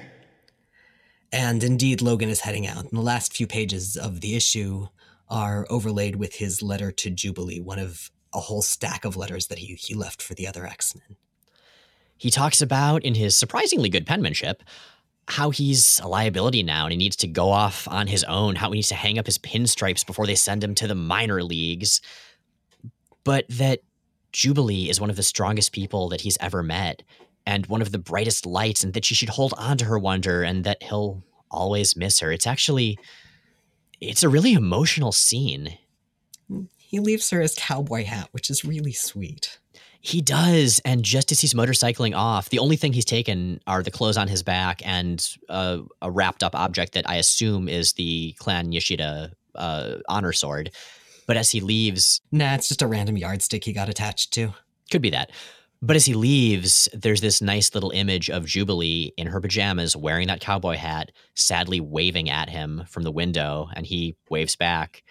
And 1.32 1.64
indeed, 1.64 2.00
Logan 2.00 2.28
is 2.28 2.40
heading 2.40 2.66
out. 2.66 2.84
And 2.84 2.92
the 2.92 3.00
last 3.00 3.36
few 3.36 3.46
pages 3.46 3.96
of 3.96 4.20
the 4.20 4.36
issue 4.36 4.86
are 5.28 5.66
overlaid 5.68 6.16
with 6.16 6.36
his 6.36 6.62
letter 6.62 6.92
to 6.92 7.10
Jubilee, 7.10 7.60
one 7.60 7.80
of 7.80 8.10
a 8.32 8.40
whole 8.40 8.62
stack 8.62 9.04
of 9.04 9.16
letters 9.16 9.48
that 9.48 9.58
he, 9.58 9.74
he 9.74 9.94
left 9.94 10.22
for 10.22 10.34
the 10.34 10.46
other 10.46 10.64
X 10.64 10.94
Men. 10.94 11.16
He 12.16 12.30
talks 12.30 12.60
about, 12.60 13.04
in 13.04 13.14
his 13.14 13.36
surprisingly 13.36 13.88
good 13.88 14.06
penmanship, 14.06 14.62
how 15.28 15.50
he's 15.50 16.00
a 16.00 16.08
liability 16.08 16.62
now 16.62 16.84
and 16.84 16.92
he 16.92 16.98
needs 16.98 17.16
to 17.16 17.26
go 17.26 17.50
off 17.50 17.88
on 17.88 18.06
his 18.06 18.22
own, 18.24 18.54
how 18.54 18.70
he 18.70 18.76
needs 18.76 18.88
to 18.88 18.94
hang 18.94 19.18
up 19.18 19.26
his 19.26 19.38
pinstripes 19.38 20.06
before 20.06 20.26
they 20.26 20.36
send 20.36 20.62
him 20.62 20.74
to 20.76 20.86
the 20.86 20.94
minor 20.94 21.42
leagues. 21.42 22.00
But 23.26 23.44
that 23.48 23.80
Jubilee 24.30 24.88
is 24.88 25.00
one 25.00 25.10
of 25.10 25.16
the 25.16 25.22
strongest 25.24 25.72
people 25.72 26.08
that 26.10 26.20
he's 26.20 26.38
ever 26.40 26.62
met 26.62 27.02
and 27.44 27.66
one 27.66 27.82
of 27.82 27.90
the 27.90 27.98
brightest 27.98 28.46
lights, 28.46 28.84
and 28.84 28.94
that 28.94 29.04
she 29.04 29.14
should 29.14 29.28
hold 29.30 29.52
on 29.58 29.76
to 29.78 29.84
her 29.84 29.98
wonder 29.98 30.42
and 30.44 30.62
that 30.62 30.82
he'll 30.82 31.24
always 31.50 31.96
miss 31.96 32.20
her. 32.20 32.30
It's 32.30 32.46
actually 32.46 32.98
it's 34.00 34.22
a 34.22 34.28
really 34.28 34.52
emotional 34.52 35.10
scene. 35.10 35.76
He 36.78 37.00
leaves 37.00 37.28
her 37.30 37.40
his 37.40 37.56
cowboy 37.58 38.04
hat, 38.04 38.28
which 38.30 38.48
is 38.48 38.64
really 38.64 38.92
sweet. 38.92 39.58
He 40.00 40.20
does, 40.20 40.80
and 40.84 41.02
just 41.02 41.32
as 41.32 41.40
he's 41.40 41.52
motorcycling 41.52 42.14
off, 42.16 42.50
the 42.50 42.60
only 42.60 42.76
thing 42.76 42.92
he's 42.92 43.04
taken 43.04 43.60
are 43.66 43.82
the 43.82 43.90
clothes 43.90 44.16
on 44.16 44.28
his 44.28 44.44
back 44.44 44.86
and 44.86 45.28
uh, 45.48 45.78
a 46.00 46.12
wrapped 46.12 46.44
up 46.44 46.54
object 46.54 46.92
that 46.92 47.10
I 47.10 47.16
assume 47.16 47.68
is 47.68 47.94
the 47.94 48.36
Clan 48.38 48.70
Yashida 48.70 49.32
uh, 49.56 49.96
honor 50.08 50.32
sword. 50.32 50.70
But 51.26 51.36
as 51.36 51.50
he 51.50 51.60
leaves, 51.60 52.20
Nah, 52.32 52.54
it's 52.54 52.68
just 52.68 52.82
a 52.82 52.86
random 52.86 53.16
yardstick 53.16 53.64
he 53.64 53.72
got 53.72 53.88
attached 53.88 54.32
to. 54.34 54.54
could 54.90 55.02
be 55.02 55.10
that. 55.10 55.30
But 55.82 55.96
as 55.96 56.06
he 56.06 56.14
leaves, 56.14 56.88
there's 56.94 57.20
this 57.20 57.42
nice 57.42 57.74
little 57.74 57.90
image 57.90 58.30
of 58.30 58.46
Jubilee 58.46 59.12
in 59.16 59.26
her 59.26 59.40
pajamas 59.40 59.94
wearing 59.94 60.28
that 60.28 60.40
cowboy 60.40 60.76
hat, 60.76 61.12
sadly 61.34 61.80
waving 61.80 62.30
at 62.30 62.48
him 62.48 62.84
from 62.88 63.02
the 63.02 63.12
window, 63.12 63.68
and 63.74 63.86
he 63.86 64.16
waves 64.30 64.56
back 64.56 65.02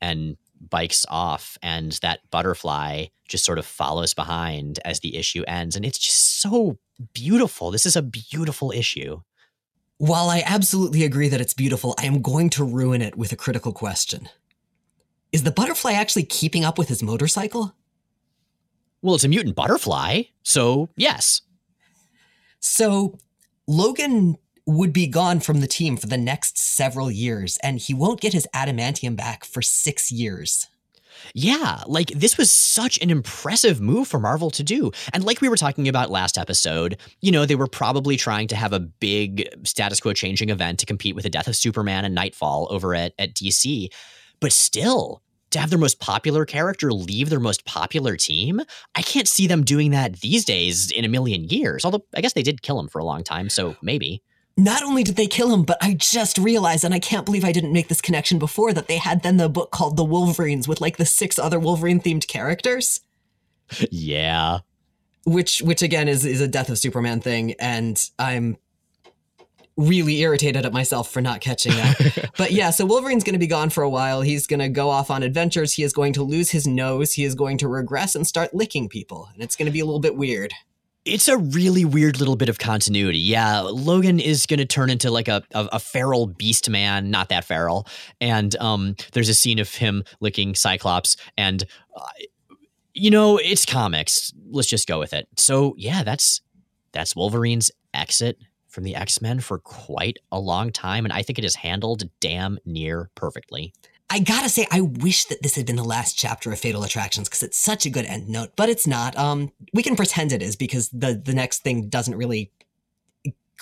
and 0.00 0.36
bikes 0.68 1.06
off, 1.08 1.56
and 1.62 1.92
that 2.02 2.20
butterfly 2.30 3.06
just 3.26 3.44
sort 3.44 3.58
of 3.58 3.66
follows 3.66 4.12
behind 4.14 4.78
as 4.84 5.00
the 5.00 5.16
issue 5.16 5.42
ends. 5.48 5.76
And 5.76 5.84
it's 5.84 5.98
just 5.98 6.40
so 6.40 6.78
beautiful. 7.14 7.70
This 7.70 7.86
is 7.86 7.96
a 7.96 8.02
beautiful 8.02 8.70
issue. 8.70 9.22
While 9.96 10.28
I 10.28 10.42
absolutely 10.44 11.04
agree 11.04 11.28
that 11.28 11.40
it's 11.40 11.54
beautiful, 11.54 11.94
I 11.98 12.04
am 12.06 12.20
going 12.20 12.50
to 12.50 12.64
ruin 12.64 13.00
it 13.00 13.16
with 13.16 13.32
a 13.32 13.36
critical 13.36 13.72
question. 13.72 14.28
Is 15.32 15.44
the 15.44 15.50
butterfly 15.50 15.92
actually 15.92 16.24
keeping 16.24 16.64
up 16.64 16.78
with 16.78 16.88
his 16.88 17.02
motorcycle? 17.02 17.74
Well, 19.00 19.14
it's 19.14 19.24
a 19.24 19.28
mutant 19.28 19.56
butterfly, 19.56 20.22
so 20.42 20.90
yes. 20.96 21.42
So 22.60 23.18
Logan 23.66 24.36
would 24.66 24.92
be 24.92 25.06
gone 25.06 25.40
from 25.40 25.60
the 25.60 25.66
team 25.66 25.96
for 25.96 26.06
the 26.06 26.18
next 26.18 26.58
several 26.58 27.10
years, 27.10 27.58
and 27.62 27.78
he 27.78 27.94
won't 27.94 28.20
get 28.20 28.32
his 28.32 28.46
adamantium 28.54 29.16
back 29.16 29.44
for 29.44 29.62
six 29.62 30.12
years. 30.12 30.68
Yeah, 31.34 31.82
like 31.86 32.08
this 32.08 32.36
was 32.36 32.50
such 32.50 33.00
an 33.00 33.10
impressive 33.10 33.80
move 33.80 34.08
for 34.08 34.18
Marvel 34.18 34.50
to 34.50 34.62
do. 34.62 34.90
And 35.12 35.24
like 35.24 35.40
we 35.40 35.48
were 35.48 35.56
talking 35.56 35.88
about 35.88 36.10
last 36.10 36.38
episode, 36.38 36.98
you 37.20 37.30
know, 37.30 37.46
they 37.46 37.54
were 37.54 37.66
probably 37.66 38.16
trying 38.16 38.48
to 38.48 38.56
have 38.56 38.72
a 38.72 38.80
big 38.80 39.48
status 39.64 40.00
quo 40.00 40.12
changing 40.12 40.50
event 40.50 40.78
to 40.80 40.86
compete 40.86 41.14
with 41.14 41.24
the 41.24 41.30
death 41.30 41.48
of 41.48 41.56
Superman 41.56 42.04
and 42.04 42.14
Knightfall 42.14 42.68
over 42.70 42.94
at, 42.94 43.12
at 43.18 43.34
DC. 43.34 43.88
But 44.42 44.52
still, 44.52 45.22
to 45.50 45.60
have 45.60 45.70
their 45.70 45.78
most 45.78 46.00
popular 46.00 46.44
character 46.44 46.92
leave 46.92 47.30
their 47.30 47.38
most 47.38 47.64
popular 47.64 48.16
team, 48.16 48.60
I 48.96 49.02
can't 49.02 49.28
see 49.28 49.46
them 49.46 49.62
doing 49.62 49.92
that 49.92 50.20
these 50.20 50.44
days 50.44 50.90
in 50.90 51.04
a 51.04 51.08
million 51.08 51.44
years. 51.44 51.84
Although 51.84 52.04
I 52.12 52.20
guess 52.20 52.32
they 52.32 52.42
did 52.42 52.60
kill 52.60 52.80
him 52.80 52.88
for 52.88 52.98
a 52.98 53.04
long 53.04 53.22
time, 53.22 53.48
so 53.48 53.76
maybe 53.82 54.20
not 54.56 54.82
only 54.82 55.04
did 55.04 55.14
they 55.14 55.28
kill 55.28 55.54
him, 55.54 55.62
but 55.62 55.78
I 55.80 55.94
just 55.94 56.38
realized, 56.38 56.84
and 56.84 56.92
I 56.92 56.98
can't 56.98 57.24
believe 57.24 57.44
I 57.44 57.52
didn't 57.52 57.72
make 57.72 57.86
this 57.86 58.02
connection 58.02 58.40
before, 58.40 58.72
that 58.72 58.88
they 58.88 58.98
had 58.98 59.22
then 59.22 59.36
the 59.36 59.48
book 59.48 59.70
called 59.70 59.96
The 59.96 60.04
Wolverines 60.04 60.66
with 60.66 60.80
like 60.80 60.96
the 60.96 61.06
six 61.06 61.38
other 61.38 61.60
Wolverine 61.60 62.00
themed 62.00 62.26
characters. 62.26 63.00
Yeah. 63.90 64.58
Which 65.24 65.62
which 65.62 65.82
again 65.82 66.08
is 66.08 66.26
is 66.26 66.40
a 66.40 66.48
death 66.48 66.68
of 66.68 66.78
Superman 66.78 67.20
thing, 67.20 67.54
and 67.60 67.96
I'm 68.18 68.56
really 69.86 70.20
irritated 70.20 70.66
at 70.66 70.72
myself 70.72 71.10
for 71.10 71.20
not 71.20 71.40
catching 71.40 71.72
that. 71.72 72.30
but 72.38 72.52
yeah, 72.52 72.70
so 72.70 72.86
Wolverine's 72.86 73.24
going 73.24 73.34
to 73.34 73.38
be 73.38 73.46
gone 73.46 73.70
for 73.70 73.82
a 73.82 73.90
while. 73.90 74.20
He's 74.22 74.46
going 74.46 74.60
to 74.60 74.68
go 74.68 74.90
off 74.90 75.10
on 75.10 75.22
adventures. 75.22 75.74
He 75.74 75.82
is 75.82 75.92
going 75.92 76.12
to 76.14 76.22
lose 76.22 76.50
his 76.50 76.66
nose. 76.66 77.12
He 77.14 77.24
is 77.24 77.34
going 77.34 77.58
to 77.58 77.68
regress 77.68 78.14
and 78.14 78.26
start 78.26 78.54
licking 78.54 78.88
people. 78.88 79.28
And 79.32 79.42
it's 79.42 79.56
going 79.56 79.66
to 79.66 79.72
be 79.72 79.80
a 79.80 79.84
little 79.84 80.00
bit 80.00 80.16
weird. 80.16 80.52
It's 81.04 81.26
a 81.26 81.36
really 81.36 81.84
weird 81.84 82.20
little 82.20 82.36
bit 82.36 82.48
of 82.48 82.58
continuity. 82.58 83.18
Yeah, 83.18 83.60
Logan 83.60 84.20
is 84.20 84.46
going 84.46 84.58
to 84.58 84.66
turn 84.66 84.88
into 84.88 85.10
like 85.10 85.26
a, 85.26 85.42
a, 85.52 85.68
a 85.72 85.78
feral 85.80 86.26
beast 86.26 86.70
man, 86.70 87.10
not 87.10 87.28
that 87.30 87.44
feral. 87.44 87.88
And 88.20 88.54
um, 88.56 88.94
there's 89.12 89.28
a 89.28 89.34
scene 89.34 89.58
of 89.58 89.74
him 89.74 90.04
licking 90.20 90.54
Cyclops, 90.54 91.16
and 91.36 91.64
uh, 91.96 92.06
you 92.94 93.10
know 93.10 93.36
it's 93.36 93.66
comics. 93.66 94.32
Let's 94.48 94.68
just 94.68 94.86
go 94.86 95.00
with 95.00 95.12
it. 95.12 95.26
So 95.36 95.74
yeah, 95.76 96.04
that's 96.04 96.40
that's 96.92 97.16
Wolverine's 97.16 97.72
exit 97.92 98.38
from 98.72 98.84
the 98.84 98.96
X 98.96 99.20
Men 99.20 99.40
for 99.40 99.58
quite 99.58 100.18
a 100.32 100.40
long 100.40 100.72
time, 100.72 101.04
and 101.04 101.12
I 101.12 101.22
think 101.22 101.38
it 101.38 101.44
is 101.44 101.54
handled 101.54 102.08
damn 102.20 102.58
near 102.64 103.10
perfectly. 103.14 103.72
I 104.10 104.18
gotta 104.18 104.48
say, 104.48 104.66
I 104.70 104.82
wish 104.82 105.24
that 105.26 105.42
this 105.42 105.54
had 105.54 105.64
been 105.64 105.76
the 105.76 105.84
last 105.84 106.18
chapter 106.18 106.52
of 106.52 106.58
Fatal 106.58 106.82
Attractions 106.82 107.28
because 107.28 107.42
it's 107.42 107.56
such 107.56 107.86
a 107.86 107.90
good 107.90 108.04
end 108.04 108.28
note, 108.28 108.50
but 108.56 108.68
it's 108.68 108.86
not. 108.86 109.16
Um, 109.16 109.52
we 109.72 109.82
can 109.82 109.96
pretend 109.96 110.32
it 110.32 110.42
is 110.42 110.56
because 110.56 110.88
the 110.90 111.14
the 111.14 111.34
next 111.34 111.62
thing 111.62 111.88
doesn't 111.88 112.16
really 112.16 112.50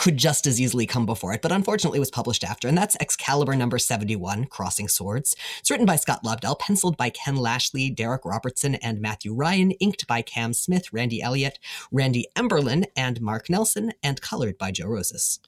could 0.00 0.16
just 0.16 0.46
as 0.46 0.58
easily 0.58 0.86
come 0.86 1.04
before 1.04 1.34
it, 1.34 1.42
but 1.42 1.52
unfortunately 1.52 2.00
was 2.00 2.10
published 2.10 2.42
after, 2.42 2.66
and 2.66 2.76
that's 2.76 2.96
Excalibur 3.00 3.54
number 3.54 3.78
71, 3.78 4.46
Crossing 4.46 4.88
Swords. 4.88 5.36
It's 5.58 5.70
written 5.70 5.84
by 5.84 5.96
Scott 5.96 6.24
Lobdell, 6.24 6.58
penciled 6.58 6.96
by 6.96 7.10
Ken 7.10 7.36
Lashley, 7.36 7.94
Darick 7.94 8.24
Robertson, 8.24 8.76
and 8.76 9.02
Matthew 9.02 9.34
Ryan, 9.34 9.72
inked 9.72 10.06
by 10.06 10.22
Cam 10.22 10.54
Smith, 10.54 10.90
Randy 10.90 11.20
Elliott, 11.20 11.58
Randy 11.92 12.28
Emberlin, 12.34 12.86
and 12.96 13.20
Mark 13.20 13.50
Nelson, 13.50 13.92
and 14.02 14.22
colored 14.22 14.56
by 14.56 14.70
Joe 14.70 14.86
Rosas. 14.86 15.38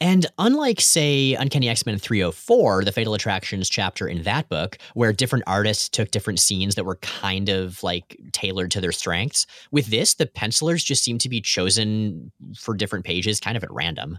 And 0.00 0.26
unlike, 0.38 0.80
say, 0.80 1.34
Uncanny 1.34 1.68
X 1.68 1.86
Men 1.86 1.98
304, 1.98 2.84
the 2.84 2.92
Fatal 2.92 3.14
Attractions 3.14 3.68
chapter 3.68 4.06
in 4.08 4.22
that 4.24 4.48
book, 4.48 4.76
where 4.94 5.12
different 5.12 5.44
artists 5.46 5.88
took 5.88 6.10
different 6.10 6.40
scenes 6.40 6.74
that 6.74 6.84
were 6.84 6.96
kind 6.96 7.48
of 7.48 7.82
like 7.82 8.20
tailored 8.32 8.70
to 8.72 8.80
their 8.80 8.92
strengths, 8.92 9.46
with 9.70 9.86
this, 9.86 10.14
the 10.14 10.26
pencilers 10.26 10.82
just 10.82 11.04
seem 11.04 11.18
to 11.18 11.28
be 11.28 11.40
chosen 11.40 12.32
for 12.58 12.74
different 12.74 13.04
pages 13.04 13.40
kind 13.40 13.56
of 13.56 13.62
at 13.62 13.72
random. 13.72 14.18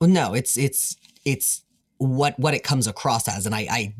Well, 0.00 0.10
no, 0.10 0.32
it's 0.32 0.56
it's 0.56 0.96
it's 1.24 1.64
what 1.98 2.38
what 2.38 2.54
it 2.54 2.64
comes 2.64 2.86
across 2.86 3.28
as, 3.28 3.46
and 3.46 3.54
I, 3.54 3.66
I 3.70 3.94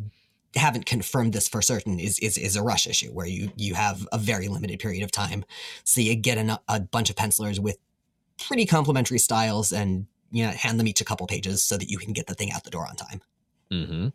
haven't 0.54 0.86
confirmed 0.86 1.32
this 1.32 1.48
for 1.48 1.60
certain 1.60 1.98
is 2.00 2.18
is 2.20 2.38
is 2.38 2.56
a 2.56 2.62
rush 2.62 2.86
issue 2.86 3.10
where 3.10 3.26
you 3.26 3.52
you 3.56 3.74
have 3.74 4.08
a 4.12 4.16
very 4.16 4.48
limited 4.48 4.78
period 4.78 5.02
of 5.02 5.10
time, 5.12 5.44
so 5.84 6.00
you 6.00 6.14
get 6.14 6.38
an, 6.38 6.56
a 6.68 6.80
bunch 6.80 7.10
of 7.10 7.16
pencilers 7.16 7.60
with 7.60 7.76
pretty 8.38 8.64
complementary 8.64 9.18
styles 9.18 9.72
and 9.72 10.06
you 10.30 10.44
know, 10.44 10.50
hand 10.52 10.78
them 10.78 10.86
each 10.86 11.00
a 11.00 11.04
couple 11.04 11.26
pages 11.26 11.62
so 11.62 11.76
that 11.76 11.88
you 11.88 11.98
can 11.98 12.12
get 12.12 12.26
the 12.26 12.34
thing 12.34 12.52
out 12.52 12.64
the 12.64 12.70
door 12.70 12.86
on 12.86 12.96
time. 12.96 13.20
Mm-hmm. 13.70 14.08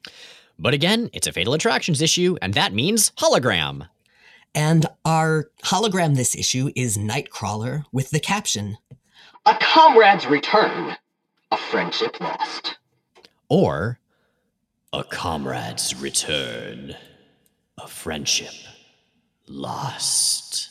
But 0.57 0.73
again, 0.73 1.09
it's 1.13 1.27
a 1.27 1.31
Fatal 1.31 1.53
Attractions 1.53 2.01
issue, 2.01 2.37
and 2.41 2.53
that 2.53 2.73
means 2.73 3.11
hologram. 3.17 3.87
And 4.53 4.85
our 5.03 5.49
hologram 5.63 6.15
this 6.15 6.33
issue 6.35 6.71
is 6.75 6.97
Nightcrawler 6.97 7.83
with 7.91 8.11
the 8.11 8.21
caption 8.21 8.77
A 9.45 9.57
comrade's 9.59 10.25
return, 10.25 10.95
a 11.51 11.57
friendship 11.57 12.19
lost. 12.21 12.77
Or 13.49 13.99
A 14.93 15.03
comrade's 15.03 15.93
return, 16.01 16.95
a 17.77 17.87
friendship 17.87 18.53
lost. 19.47 20.69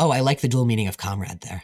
Oh, 0.00 0.10
I 0.10 0.20
like 0.20 0.40
the 0.40 0.48
dual 0.48 0.64
meaning 0.64 0.88
of 0.88 0.96
comrade 0.96 1.42
there. 1.42 1.62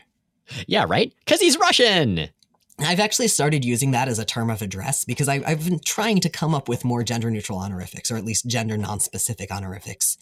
Yeah, 0.68 0.85
right? 0.88 1.12
Because 1.25 1.40
he's 1.40 1.59
Russian. 1.59 2.29
I've 2.78 3.00
actually 3.00 3.28
started 3.28 3.64
using 3.64 3.92
that 3.92 4.08
as 4.08 4.18
a 4.18 4.24
term 4.24 4.50
of 4.50 4.60
address 4.60 5.04
because 5.04 5.28
I, 5.28 5.38
have 5.48 5.64
been 5.64 5.80
trying 5.80 6.20
to 6.20 6.28
come 6.28 6.54
up 6.54 6.68
with 6.68 6.84
more 6.84 7.02
gender 7.02 7.30
neutral 7.30 7.58
honorifics, 7.58 8.10
or 8.10 8.16
at 8.16 8.24
least 8.24 8.46
gender 8.46 8.76
non 8.76 9.00
specific 9.00 9.50
honorifics. 9.50 10.18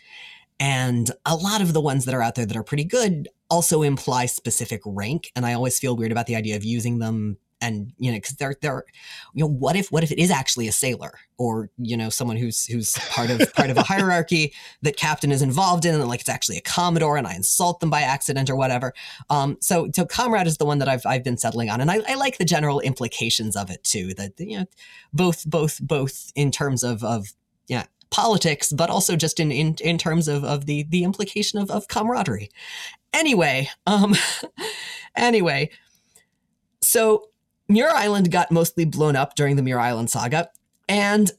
And 0.60 1.10
a 1.26 1.34
lot 1.34 1.62
of 1.62 1.72
the 1.72 1.80
ones 1.80 2.04
that 2.04 2.14
are 2.14 2.22
out 2.22 2.36
there 2.36 2.46
that 2.46 2.56
are 2.56 2.62
pretty 2.62 2.84
good 2.84 3.28
also 3.50 3.82
imply 3.82 4.26
specific 4.26 4.80
rank. 4.84 5.32
And 5.34 5.44
I 5.44 5.54
always 5.54 5.80
feel 5.80 5.96
weird 5.96 6.12
about 6.12 6.26
the 6.26 6.36
idea 6.36 6.54
of 6.54 6.64
using 6.64 7.00
them 7.00 7.38
and 7.60 7.92
you 7.98 8.10
know 8.10 8.16
because 8.16 8.36
they're 8.36 8.56
they're 8.60 8.84
you 9.32 9.42
know 9.42 9.48
what 9.48 9.76
if 9.76 9.90
what 9.90 10.02
if 10.02 10.12
it 10.12 10.18
is 10.18 10.30
actually 10.30 10.68
a 10.68 10.72
sailor 10.72 11.12
or 11.38 11.70
you 11.78 11.96
know 11.96 12.08
someone 12.08 12.36
who's 12.36 12.66
who's 12.66 12.92
part 13.10 13.30
of 13.30 13.52
part 13.54 13.70
of 13.70 13.76
a 13.76 13.82
hierarchy 13.82 14.52
that 14.82 14.96
captain 14.96 15.32
is 15.32 15.42
involved 15.42 15.84
in 15.84 15.94
and 15.94 16.06
like 16.06 16.20
it's 16.20 16.28
actually 16.28 16.56
a 16.56 16.62
commodore 16.62 17.16
and 17.16 17.26
i 17.26 17.34
insult 17.34 17.80
them 17.80 17.90
by 17.90 18.00
accident 18.00 18.50
or 18.50 18.56
whatever. 18.56 18.92
Um 19.30 19.56
so 19.60 19.88
so 19.94 20.04
comrade 20.04 20.46
is 20.46 20.58
the 20.58 20.64
one 20.64 20.78
that 20.78 20.88
i've 20.88 21.04
i've 21.06 21.24
been 21.24 21.38
settling 21.38 21.70
on 21.70 21.80
and 21.80 21.90
i, 21.90 22.00
I 22.08 22.14
like 22.14 22.38
the 22.38 22.44
general 22.44 22.80
implications 22.80 23.56
of 23.56 23.70
it 23.70 23.82
too 23.84 24.14
that 24.14 24.32
you 24.38 24.58
know 24.58 24.66
both 25.12 25.44
both 25.48 25.80
both 25.80 26.32
in 26.34 26.50
terms 26.50 26.82
of 26.82 27.02
of 27.02 27.28
yeah 27.66 27.84
politics 28.10 28.72
but 28.72 28.90
also 28.90 29.16
just 29.16 29.40
in 29.40 29.50
in, 29.50 29.76
in 29.80 29.98
terms 29.98 30.28
of 30.28 30.44
of 30.44 30.66
the 30.66 30.84
the 30.88 31.04
implication 31.04 31.58
of 31.58 31.70
of 31.70 31.88
camaraderie. 31.88 32.50
Anyway 33.12 33.68
um 33.86 34.14
anyway 35.16 35.70
so 36.82 37.28
Muir 37.68 37.90
Island 37.90 38.30
got 38.30 38.50
mostly 38.50 38.84
blown 38.84 39.16
up 39.16 39.34
during 39.34 39.56
the 39.56 39.62
Muir 39.62 39.78
Island 39.78 40.10
saga, 40.10 40.50
and 40.88 41.30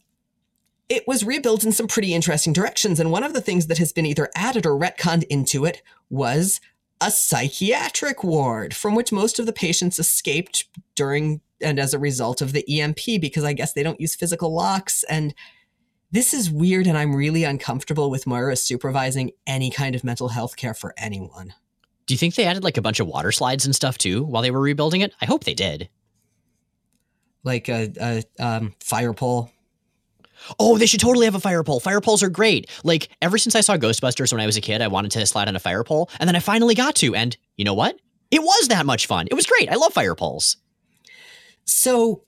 it 0.89 1.07
was 1.07 1.23
rebuilt 1.23 1.63
in 1.63 1.71
some 1.71 1.87
pretty 1.87 2.13
interesting 2.13 2.53
directions. 2.53 2.99
And 2.99 3.11
one 3.11 3.23
of 3.23 3.33
the 3.33 3.41
things 3.41 3.67
that 3.67 3.77
has 3.77 3.91
been 3.91 4.05
either 4.05 4.29
added 4.35 4.65
or 4.65 4.79
retconned 4.79 5.23
into 5.25 5.65
it 5.65 5.81
was 6.09 6.61
a 7.01 7.11
psychiatric 7.11 8.23
ward 8.23 8.73
from 8.73 8.95
which 8.95 9.11
most 9.11 9.39
of 9.39 9.45
the 9.45 9.53
patients 9.53 9.99
escaped 9.99 10.65
during 10.95 11.41
and 11.61 11.79
as 11.79 11.93
a 11.93 11.99
result 11.99 12.41
of 12.41 12.53
the 12.53 12.81
EMP 12.81 13.21
because 13.21 13.43
I 13.43 13.53
guess 13.53 13.73
they 13.73 13.83
don't 13.83 13.99
use 13.99 14.15
physical 14.15 14.53
locks. 14.53 15.03
And 15.03 15.33
this 16.11 16.33
is 16.33 16.51
weird, 16.51 16.87
and 16.87 16.97
I'm 16.97 17.15
really 17.15 17.43
uncomfortable 17.43 18.09
with 18.09 18.27
Moira 18.27 18.55
supervising 18.55 19.31
any 19.47 19.69
kind 19.71 19.95
of 19.95 20.03
mental 20.03 20.29
health 20.29 20.55
care 20.55 20.73
for 20.73 20.93
anyone. 20.97 21.53
Do 22.05 22.13
you 22.13 22.17
think 22.17 22.35
they 22.35 22.45
added 22.45 22.63
like 22.63 22.77
a 22.77 22.81
bunch 22.81 22.99
of 22.99 23.07
water 23.07 23.31
slides 23.31 23.65
and 23.65 23.75
stuff 23.75 23.97
too 23.97 24.23
while 24.23 24.43
they 24.43 24.51
were 24.51 24.61
rebuilding 24.61 25.01
it? 25.01 25.13
I 25.21 25.25
hope 25.25 25.43
they 25.43 25.55
did 25.55 25.89
like 27.45 27.69
a, 27.69 27.93
a 28.01 28.45
um, 28.45 28.73
fire 28.81 29.13
pole. 29.13 29.51
Oh, 30.59 30.77
they 30.77 30.85
should 30.85 30.99
totally 30.99 31.25
have 31.25 31.35
a 31.35 31.39
fire 31.39 31.63
pole. 31.63 31.79
Fire 31.79 32.01
poles 32.01 32.21
are 32.21 32.29
great. 32.29 32.69
Like 32.83 33.09
ever 33.21 33.37
since 33.37 33.55
I 33.55 33.61
saw 33.61 33.77
Ghostbusters 33.77 34.33
when 34.33 34.41
I 34.41 34.45
was 34.45 34.57
a 34.57 34.61
kid, 34.61 34.81
I 34.81 34.87
wanted 34.87 35.11
to 35.11 35.25
slide 35.25 35.47
on 35.47 35.55
a 35.55 35.59
fire 35.59 35.83
pole, 35.83 36.09
and 36.19 36.27
then 36.27 36.35
I 36.35 36.39
finally 36.39 36.75
got 36.75 36.95
to. 36.95 37.15
And 37.15 37.37
you 37.55 37.63
know 37.63 37.73
what? 37.73 37.97
It 38.31 38.41
was 38.41 38.67
that 38.67 38.85
much 38.85 39.07
fun. 39.07 39.27
It 39.31 39.35
was 39.35 39.45
great. 39.45 39.69
I 39.71 39.75
love 39.75 39.93
fire 39.93 40.15
poles. 40.15 40.57
So 41.63 42.23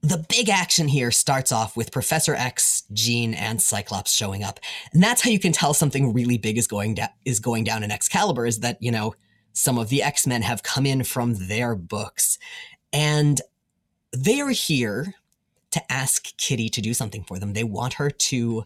the 0.00 0.24
big 0.28 0.48
action 0.48 0.88
here 0.88 1.10
starts 1.10 1.50
off 1.52 1.76
with 1.76 1.92
Professor 1.92 2.34
X, 2.34 2.84
Jean, 2.92 3.34
and 3.34 3.60
Cyclops 3.60 4.12
showing 4.12 4.44
up, 4.44 4.60
and 4.92 5.02
that's 5.02 5.22
how 5.22 5.30
you 5.30 5.40
can 5.40 5.52
tell 5.52 5.74
something 5.74 6.14
really 6.14 6.38
big 6.38 6.56
is 6.56 6.66
going 6.66 6.94
down. 6.94 7.08
Da- 7.08 7.12
is 7.24 7.40
going 7.40 7.64
down 7.64 7.82
in 7.82 7.90
Excalibur. 7.90 8.46
Is 8.46 8.60
that 8.60 8.78
you 8.80 8.90
know 8.90 9.14
some 9.52 9.78
of 9.78 9.88
the 9.88 10.02
X 10.02 10.26
Men 10.26 10.42
have 10.42 10.62
come 10.62 10.86
in 10.86 11.04
from 11.04 11.34
their 11.48 11.74
books, 11.74 12.38
and 12.92 13.40
they 14.12 14.40
are 14.40 14.50
here 14.50 15.14
to 15.70 15.92
ask 15.92 16.36
Kitty 16.36 16.68
to 16.70 16.80
do 16.80 16.94
something 16.94 17.24
for 17.24 17.38
them. 17.38 17.52
They 17.52 17.64
want 17.64 17.94
her 17.94 18.10
to 18.10 18.64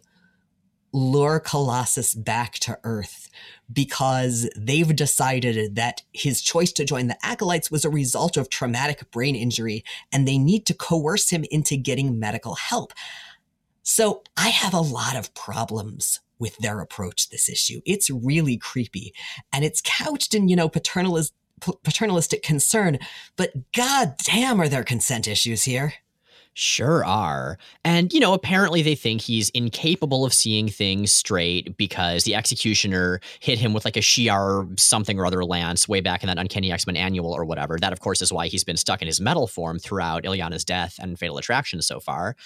lure 0.92 1.40
Colossus 1.40 2.14
back 2.14 2.54
to 2.54 2.78
Earth 2.84 3.30
because 3.72 4.48
they've 4.56 4.94
decided 4.94 5.74
that 5.76 6.02
his 6.12 6.42
choice 6.42 6.70
to 6.72 6.84
join 6.84 7.06
the 7.06 7.26
Acolytes 7.26 7.70
was 7.70 7.84
a 7.84 7.90
result 7.90 8.36
of 8.36 8.50
traumatic 8.50 9.10
brain 9.10 9.34
injury 9.34 9.84
and 10.12 10.28
they 10.28 10.38
need 10.38 10.66
to 10.66 10.74
coerce 10.74 11.30
him 11.30 11.44
into 11.50 11.76
getting 11.76 12.18
medical 12.18 12.54
help. 12.54 12.92
So 13.82 14.22
I 14.36 14.50
have 14.50 14.74
a 14.74 14.80
lot 14.80 15.16
of 15.16 15.34
problems 15.34 16.20
with 16.38 16.58
their 16.58 16.80
approach 16.80 17.24
to 17.24 17.30
this 17.30 17.48
issue. 17.48 17.80
It's 17.86 18.10
really 18.10 18.56
creepy 18.58 19.14
and 19.52 19.64
it's 19.64 19.80
couched 19.82 20.34
in, 20.34 20.48
you 20.48 20.56
know, 20.56 20.68
paternalism 20.68 21.34
paternalistic 21.82 22.42
concern, 22.42 22.98
but 23.36 23.52
god 23.72 24.14
damn 24.24 24.60
are 24.60 24.68
there 24.68 24.84
consent 24.84 25.26
issues 25.26 25.64
here. 25.64 25.94
Sure 26.54 27.02
are. 27.02 27.56
And, 27.82 28.12
you 28.12 28.20
know, 28.20 28.34
apparently 28.34 28.82
they 28.82 28.94
think 28.94 29.22
he's 29.22 29.48
incapable 29.50 30.26
of 30.26 30.34
seeing 30.34 30.68
things 30.68 31.10
straight 31.10 31.78
because 31.78 32.24
the 32.24 32.34
executioner 32.34 33.20
hit 33.40 33.58
him 33.58 33.72
with 33.72 33.86
like 33.86 33.96
a 33.96 34.00
Shi'ar 34.00 34.78
something 34.78 35.18
or 35.18 35.24
other 35.24 35.46
lance 35.46 35.88
way 35.88 36.02
back 36.02 36.22
in 36.22 36.26
that 36.26 36.36
Uncanny 36.38 36.70
X 36.70 36.86
Men 36.86 36.96
annual 36.96 37.32
or 37.32 37.46
whatever. 37.46 37.78
That, 37.78 37.94
of 37.94 38.00
course, 38.00 38.20
is 38.20 38.32
why 38.34 38.48
he's 38.48 38.64
been 38.64 38.76
stuck 38.76 39.00
in 39.00 39.06
his 39.06 39.18
metal 39.18 39.46
form 39.46 39.78
throughout 39.78 40.26
Illyana's 40.26 40.64
death 40.64 40.96
and 41.00 41.18
Fatal 41.18 41.38
Attraction 41.38 41.80
so 41.80 42.00
far. 42.00 42.36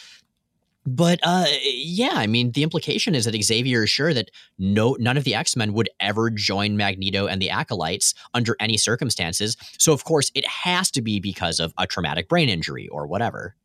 But 0.86 1.18
uh, 1.24 1.46
yeah, 1.62 2.12
I 2.14 2.26
mean, 2.26 2.52
the 2.52 2.62
implication 2.62 3.14
is 3.14 3.24
that 3.24 3.42
Xavier 3.42 3.82
is 3.82 3.90
sure 3.90 4.14
that 4.14 4.30
no, 4.58 4.96
none 5.00 5.16
of 5.16 5.24
the 5.24 5.34
X 5.34 5.56
Men 5.56 5.72
would 5.72 5.90
ever 5.98 6.30
join 6.30 6.76
Magneto 6.76 7.26
and 7.26 7.42
the 7.42 7.50
Acolytes 7.50 8.14
under 8.34 8.56
any 8.60 8.76
circumstances. 8.76 9.56
So, 9.78 9.92
of 9.92 10.04
course, 10.04 10.30
it 10.34 10.46
has 10.46 10.90
to 10.92 11.02
be 11.02 11.18
because 11.18 11.58
of 11.58 11.74
a 11.76 11.86
traumatic 11.86 12.28
brain 12.28 12.48
injury 12.48 12.88
or 12.88 13.06
whatever. 13.06 13.56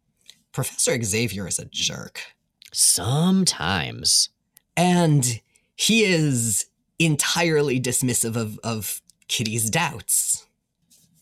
Professor 0.52 1.02
Xavier 1.02 1.48
is 1.48 1.60
a 1.60 1.66
jerk. 1.66 2.22
Sometimes. 2.74 4.30
And 4.76 5.42
he 5.76 6.04
is 6.04 6.66
entirely 7.00 7.80
dismissive 7.80 8.36
of, 8.36 8.60
of 8.64 9.02
Kitty's 9.28 9.70
doubts. 9.70 10.46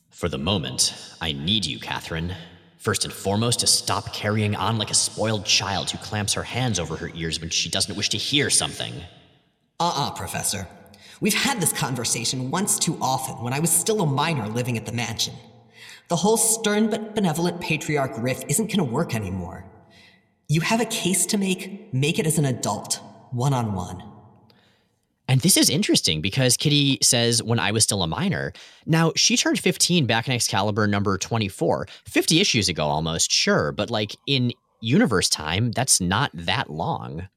For 0.10 0.30
the 0.30 0.38
moment, 0.38 0.94
I 1.22 1.32
need 1.32 1.66
you, 1.66 1.80
Catherine. 1.80 2.36
First 2.80 3.04
and 3.04 3.14
foremost, 3.14 3.60
to 3.60 3.68
stop 3.68 4.14
carrying 4.14 4.56
on 4.56 4.78
like 4.78 4.90
a 4.90 4.94
spoiled 4.94 5.46
child 5.46 5.92
who 5.92 5.98
clamps 5.98 6.34
her 6.34 6.44
hands 6.44 6.80
over 6.80 6.96
her 6.96 7.12
ears 7.14 7.42
when 7.42 7.50
she 7.50 7.70
doesn't 7.70 7.98
wish 7.98 8.08
to 8.10 8.18
hear 8.18 8.50
something. 8.50 8.94
Uh 9.82 9.92
uh 9.94 10.12
Professor. 10.12 10.66
We've 11.20 11.34
had 11.34 11.60
this 11.60 11.74
conversation 11.74 12.50
once 12.50 12.80
too 12.80 12.98
often 13.02 13.44
when 13.44 13.52
I 13.52 13.60
was 13.60 13.70
still 13.70 14.02
a 14.02 14.06
minor 14.06 14.48
living 14.48 14.78
at 14.78 14.86
the 14.86 14.94
mansion. 14.94 15.34
The 16.08 16.16
whole 16.16 16.38
stern 16.38 16.90
but 16.90 17.16
benevolent 17.16 17.60
patriarch 17.60 18.14
riff 18.18 18.44
isn't 18.48 18.68
going 18.68 18.78
to 18.78 18.86
work 18.86 19.14
anymore. 19.14 19.66
You 20.48 20.62
have 20.62 20.80
a 20.80 20.86
case 20.86 21.26
to 21.28 21.38
make, 21.38 21.94
make 21.94 22.18
it 22.18 22.26
as 22.26 22.38
an 22.38 22.46
adult, 22.46 23.02
one 23.32 23.54
on 23.54 23.74
one. 23.74 24.09
And 25.30 25.42
this 25.42 25.58
is 25.58 25.70
interesting 25.70 26.22
because 26.22 26.58
Kitty 26.58 26.98
says, 27.04 27.44
when 27.44 27.60
I 27.60 27.72
was 27.72 27.84
still 27.84 28.02
a 28.02 28.08
minor. 28.08 28.52
Now, 28.88 29.12
she 29.16 29.38
turned 29.38 29.60
15 29.60 30.08
back 30.08 30.28
in 30.28 30.34
Excalibur 30.34 30.88
number 30.88 31.20
24, 31.20 31.88
50 32.06 32.42
issues 32.42 32.68
ago 32.68 32.86
almost, 32.86 33.32
sure, 33.32 33.72
but 33.72 33.92
like 33.92 34.16
in 34.26 34.52
universe 34.82 35.30
time, 35.30 35.72
that's 35.72 36.02
not 36.02 36.32
that 36.34 36.72
long. 36.72 37.30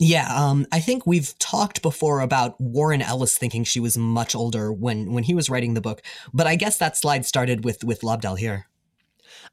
Yeah, 0.00 0.28
um, 0.34 0.66
I 0.72 0.80
think 0.80 1.06
we've 1.06 1.38
talked 1.38 1.80
before 1.80 2.20
about 2.20 2.60
Warren 2.60 3.00
Ellis 3.00 3.38
thinking 3.38 3.62
she 3.62 3.78
was 3.78 3.96
much 3.96 4.34
older 4.34 4.72
when 4.72 5.12
when 5.12 5.22
he 5.22 5.34
was 5.34 5.48
writing 5.48 5.74
the 5.74 5.80
book, 5.80 6.02
but 6.34 6.46
I 6.46 6.56
guess 6.56 6.76
that 6.78 6.98
slide 6.98 7.24
started 7.24 7.64
with 7.64 7.82
with 7.82 8.00
Lobdell 8.00 8.36
here. 8.36 8.66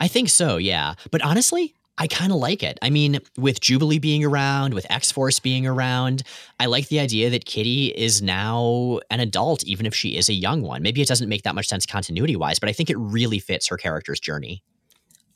I 0.02 0.10
think 0.10 0.28
so, 0.28 0.58
yeah. 0.58 0.96
But 1.12 1.22
honestly, 1.22 1.76
I 1.98 2.08
kind 2.08 2.32
of 2.32 2.40
like 2.40 2.64
it. 2.64 2.80
I 2.82 2.90
mean, 2.90 3.20
with 3.38 3.62
Jubilee 3.62 4.00
being 4.00 4.26
around, 4.26 4.74
with 4.74 4.90
X 4.90 5.12
Force 5.12 5.40
being 5.40 5.68
around, 5.68 6.24
I 6.60 6.66
like 6.66 6.88
the 6.88 7.00
idea 7.00 7.30
that 7.30 7.46
Kitty 7.46 7.88
is 7.90 8.22
now 8.22 9.00
an 9.12 9.20
adult, 9.20 9.64
even 9.66 9.86
if 9.86 9.94
she 9.94 10.18
is 10.18 10.28
a 10.28 10.34
young 10.34 10.64
one. 10.64 10.82
Maybe 10.82 11.02
it 11.02 11.08
doesn't 11.08 11.30
make 11.30 11.44
that 11.44 11.54
much 11.54 11.68
sense 11.68 11.86
continuity 11.86 12.36
wise, 12.36 12.58
but 12.58 12.68
I 12.68 12.74
think 12.74 12.90
it 12.90 12.98
really 12.98 13.38
fits 13.38 13.68
her 13.68 13.78
character's 13.78 14.20
journey. 14.20 14.64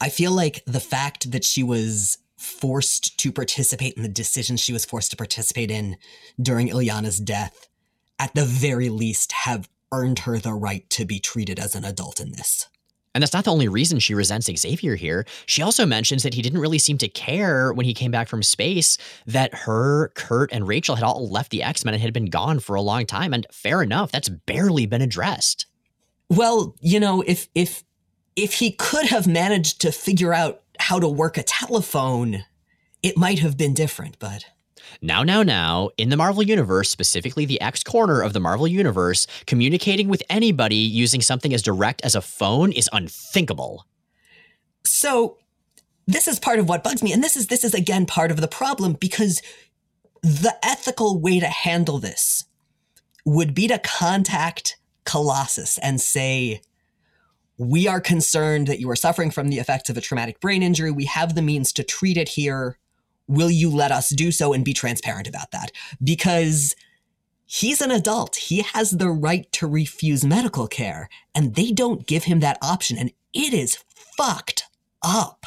I 0.01 0.10
feel 0.10 0.32
like 0.32 0.64
the 0.66 0.80
fact 0.80 1.32
that 1.32 1.43
she 1.43 1.62
was 1.62 2.18
forced 2.38 3.18
to 3.20 3.32
participate 3.32 3.95
in 3.95 4.03
the 4.03 4.10
decisions 4.10 4.60
she 4.60 4.74
was 4.74 4.86
forced 4.86 5.12
to 5.12 5.18
participate 5.18 5.72
in 5.72 5.97
during 6.41 6.70
Illyana's 6.70 7.20
death, 7.20 7.68
at 8.20 8.34
the 8.34 8.45
very 8.45 8.89
least, 8.89 9.32
have 9.32 9.70
earned 9.91 10.20
her 10.20 10.39
the 10.39 10.53
right 10.53 10.89
to 10.89 11.05
be 11.05 11.20
treated 11.20 11.60
as 11.60 11.76
an 11.76 11.86
adult 11.86 12.20
in 12.20 12.32
this. 12.32 12.68
And 13.18 13.24
that's 13.24 13.34
not 13.34 13.45
the 13.45 13.51
only 13.51 13.68
reason 13.68 13.97
she 13.97 14.13
resents 14.13 14.45
Xavier 14.45 14.93
here. 14.93 15.26
She 15.47 15.63
also 15.63 15.88
mentions 15.88 16.22
that 16.22 16.36
he 16.36 16.43
didn't 16.43 16.59
really 16.59 16.78
seem 16.78 16.99
to 16.99 17.07
care 17.07 17.74
when 17.74 17.88
he 17.88 17.95
came 17.95 18.11
back 18.11 18.28
from 18.28 18.43
space 18.43 18.95
that 19.26 19.55
her, 19.55 20.09
Kurt, 20.09 20.53
and 20.53 20.68
Rachel 20.68 20.93
had 20.93 21.03
all 21.03 21.28
left 21.28 21.49
the 21.49 21.63
X 21.63 21.84
Men 21.84 21.95
and 21.95 22.03
had 22.03 22.13
been 22.13 22.28
gone 22.28 22.59
for 22.59 22.76
a 22.76 22.82
long 22.82 23.07
time. 23.07 23.34
And 23.34 23.47
fair 23.51 23.82
enough, 23.82 24.11
that's 24.11 24.30
barely 24.30 24.86
been 24.86 25.01
addressed. 25.01 25.65
Well, 26.30 26.76
you 26.80 26.99
know, 26.99 27.24
if 27.26 27.49
if 27.55 27.84
if 28.36 28.53
he 28.53 28.74
could 28.74 29.07
have 29.07 29.26
managed 29.26 29.82
to 29.82 29.91
figure 29.91 30.32
out 30.32 30.61
how 30.78 30.99
to 30.99 31.07
work 31.07 31.39
a 31.39 31.43
telephone, 31.43 32.45
it 33.01 33.18
might 33.18 33.39
have 33.39 33.57
been 33.57 33.74
different, 33.74 34.20
but. 34.20 34.45
Now, 35.01 35.23
now, 35.23 35.43
now, 35.43 35.89
in 35.97 36.09
the 36.09 36.17
Marvel 36.17 36.43
Universe, 36.43 36.89
specifically 36.89 37.45
the 37.45 37.61
X 37.61 37.83
corner 37.83 38.21
of 38.21 38.33
the 38.33 38.39
Marvel 38.39 38.67
Universe, 38.67 39.27
communicating 39.45 40.07
with 40.07 40.23
anybody 40.29 40.75
using 40.75 41.21
something 41.21 41.53
as 41.53 41.61
direct 41.61 42.03
as 42.03 42.15
a 42.15 42.21
phone 42.21 42.71
is 42.71 42.89
unthinkable. 42.91 43.85
So, 44.85 45.38
this 46.07 46.27
is 46.27 46.39
part 46.39 46.59
of 46.59 46.69
what 46.69 46.83
bugs 46.83 47.03
me, 47.03 47.11
and 47.11 47.23
this 47.23 47.35
is 47.35 47.47
this 47.47 47.63
is 47.63 47.73
again 47.73 48.05
part 48.05 48.31
of 48.31 48.39
the 48.39 48.47
problem 48.47 48.93
because 48.93 49.41
the 50.23 50.55
ethical 50.63 51.19
way 51.19 51.39
to 51.39 51.47
handle 51.47 51.99
this 51.99 52.45
would 53.25 53.53
be 53.53 53.67
to 53.67 53.77
contact 53.79 54.77
Colossus 55.03 55.77
and 55.79 55.99
say, 55.99 56.61
we 57.57 57.88
are 57.88 57.99
concerned 57.99 58.67
that 58.67 58.79
you 58.79 58.89
are 58.89 58.95
suffering 58.95 59.31
from 59.31 59.49
the 59.49 59.57
effects 59.57 59.89
of 59.89 59.97
a 59.97 60.01
traumatic 60.01 60.39
brain 60.39 60.61
injury. 60.61 60.91
We 60.91 61.05
have 61.05 61.35
the 61.35 61.41
means 61.41 61.73
to 61.73 61.83
treat 61.83 62.17
it 62.17 62.29
here. 62.29 62.77
Will 63.28 63.51
you 63.51 63.69
let 63.69 63.91
us 63.91 64.09
do 64.09 64.32
so 64.32 64.53
and 64.53 64.63
be 64.63 64.73
transparent 64.73 65.28
about 65.28 65.51
that? 65.51 65.71
Because 66.03 66.75
he's 67.45 67.82
an 67.82 67.91
adult. 67.91 68.36
He 68.36 68.61
has 68.61 68.91
the 68.91 69.09
right 69.09 69.51
to 69.53 69.67
refuse 69.67 70.25
medical 70.25 70.67
care, 70.67 71.09
and 71.36 71.55
they 71.55 71.71
don't 71.71 72.05
give 72.05 72.25
him 72.25 72.39
that 72.39 72.57
option, 72.61 72.97
and 72.97 73.11
it 73.34 73.53
is 73.53 73.84
fucked 74.17 74.63
up. 75.03 75.45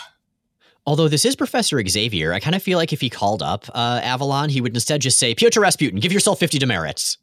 Although 0.87 1.09
this 1.09 1.25
is 1.25 1.37
Professor 1.37 1.83
Xavier, 1.87 2.33
I 2.33 2.41
kind 2.41 2.57
of 2.57 2.63
feel 2.63 2.79
like 2.79 2.93
if 2.93 3.01
he 3.01 3.11
called 3.11 3.43
up 3.43 3.69
uh, 3.75 4.01
Avalon, 4.03 4.49
he 4.49 4.61
would 4.61 4.75
instead 4.75 5.01
just 5.01 5.19
say, 5.19 5.35
Pyotr 5.35 5.61
Rasputin, 5.61 6.01
give 6.01 6.13
yourself 6.13 6.39
50 6.39 6.59
demerits. 6.59 7.19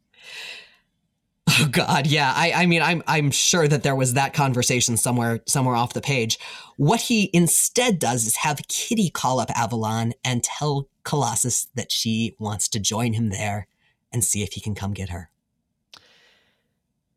Oh 1.50 1.68
God, 1.72 2.08
yeah. 2.08 2.34
I, 2.36 2.52
I 2.52 2.66
mean, 2.66 2.82
I'm 2.82 3.02
I'm 3.08 3.32
sure 3.32 3.68
that 3.68 3.84
there 3.84 3.96
was 3.96 4.14
that 4.14 4.34
conversation 4.34 4.98
somewhere 4.98 5.40
somewhere 5.46 5.76
off 5.76 5.94
the 5.94 6.02
page. 6.02 6.38
What 6.76 7.02
he 7.02 7.30
instead 7.34 8.00
does 8.00 8.26
is 8.26 8.38
have 8.38 8.68
Kitty 8.68 9.10
call 9.10 9.40
up 9.40 9.50
Avalon 9.58 10.14
and 10.24 10.44
tell 10.44 10.90
Colossus 11.04 11.68
that 11.76 11.92
she 11.92 12.36
wants 12.38 12.68
to 12.70 12.80
join 12.80 13.14
him 13.14 13.30
there 13.30 13.68
and 14.12 14.24
see 14.24 14.44
if 14.44 14.54
he 14.54 14.62
can 14.62 14.76
come 14.76 14.94
get 14.94 15.10
her. 15.10 15.30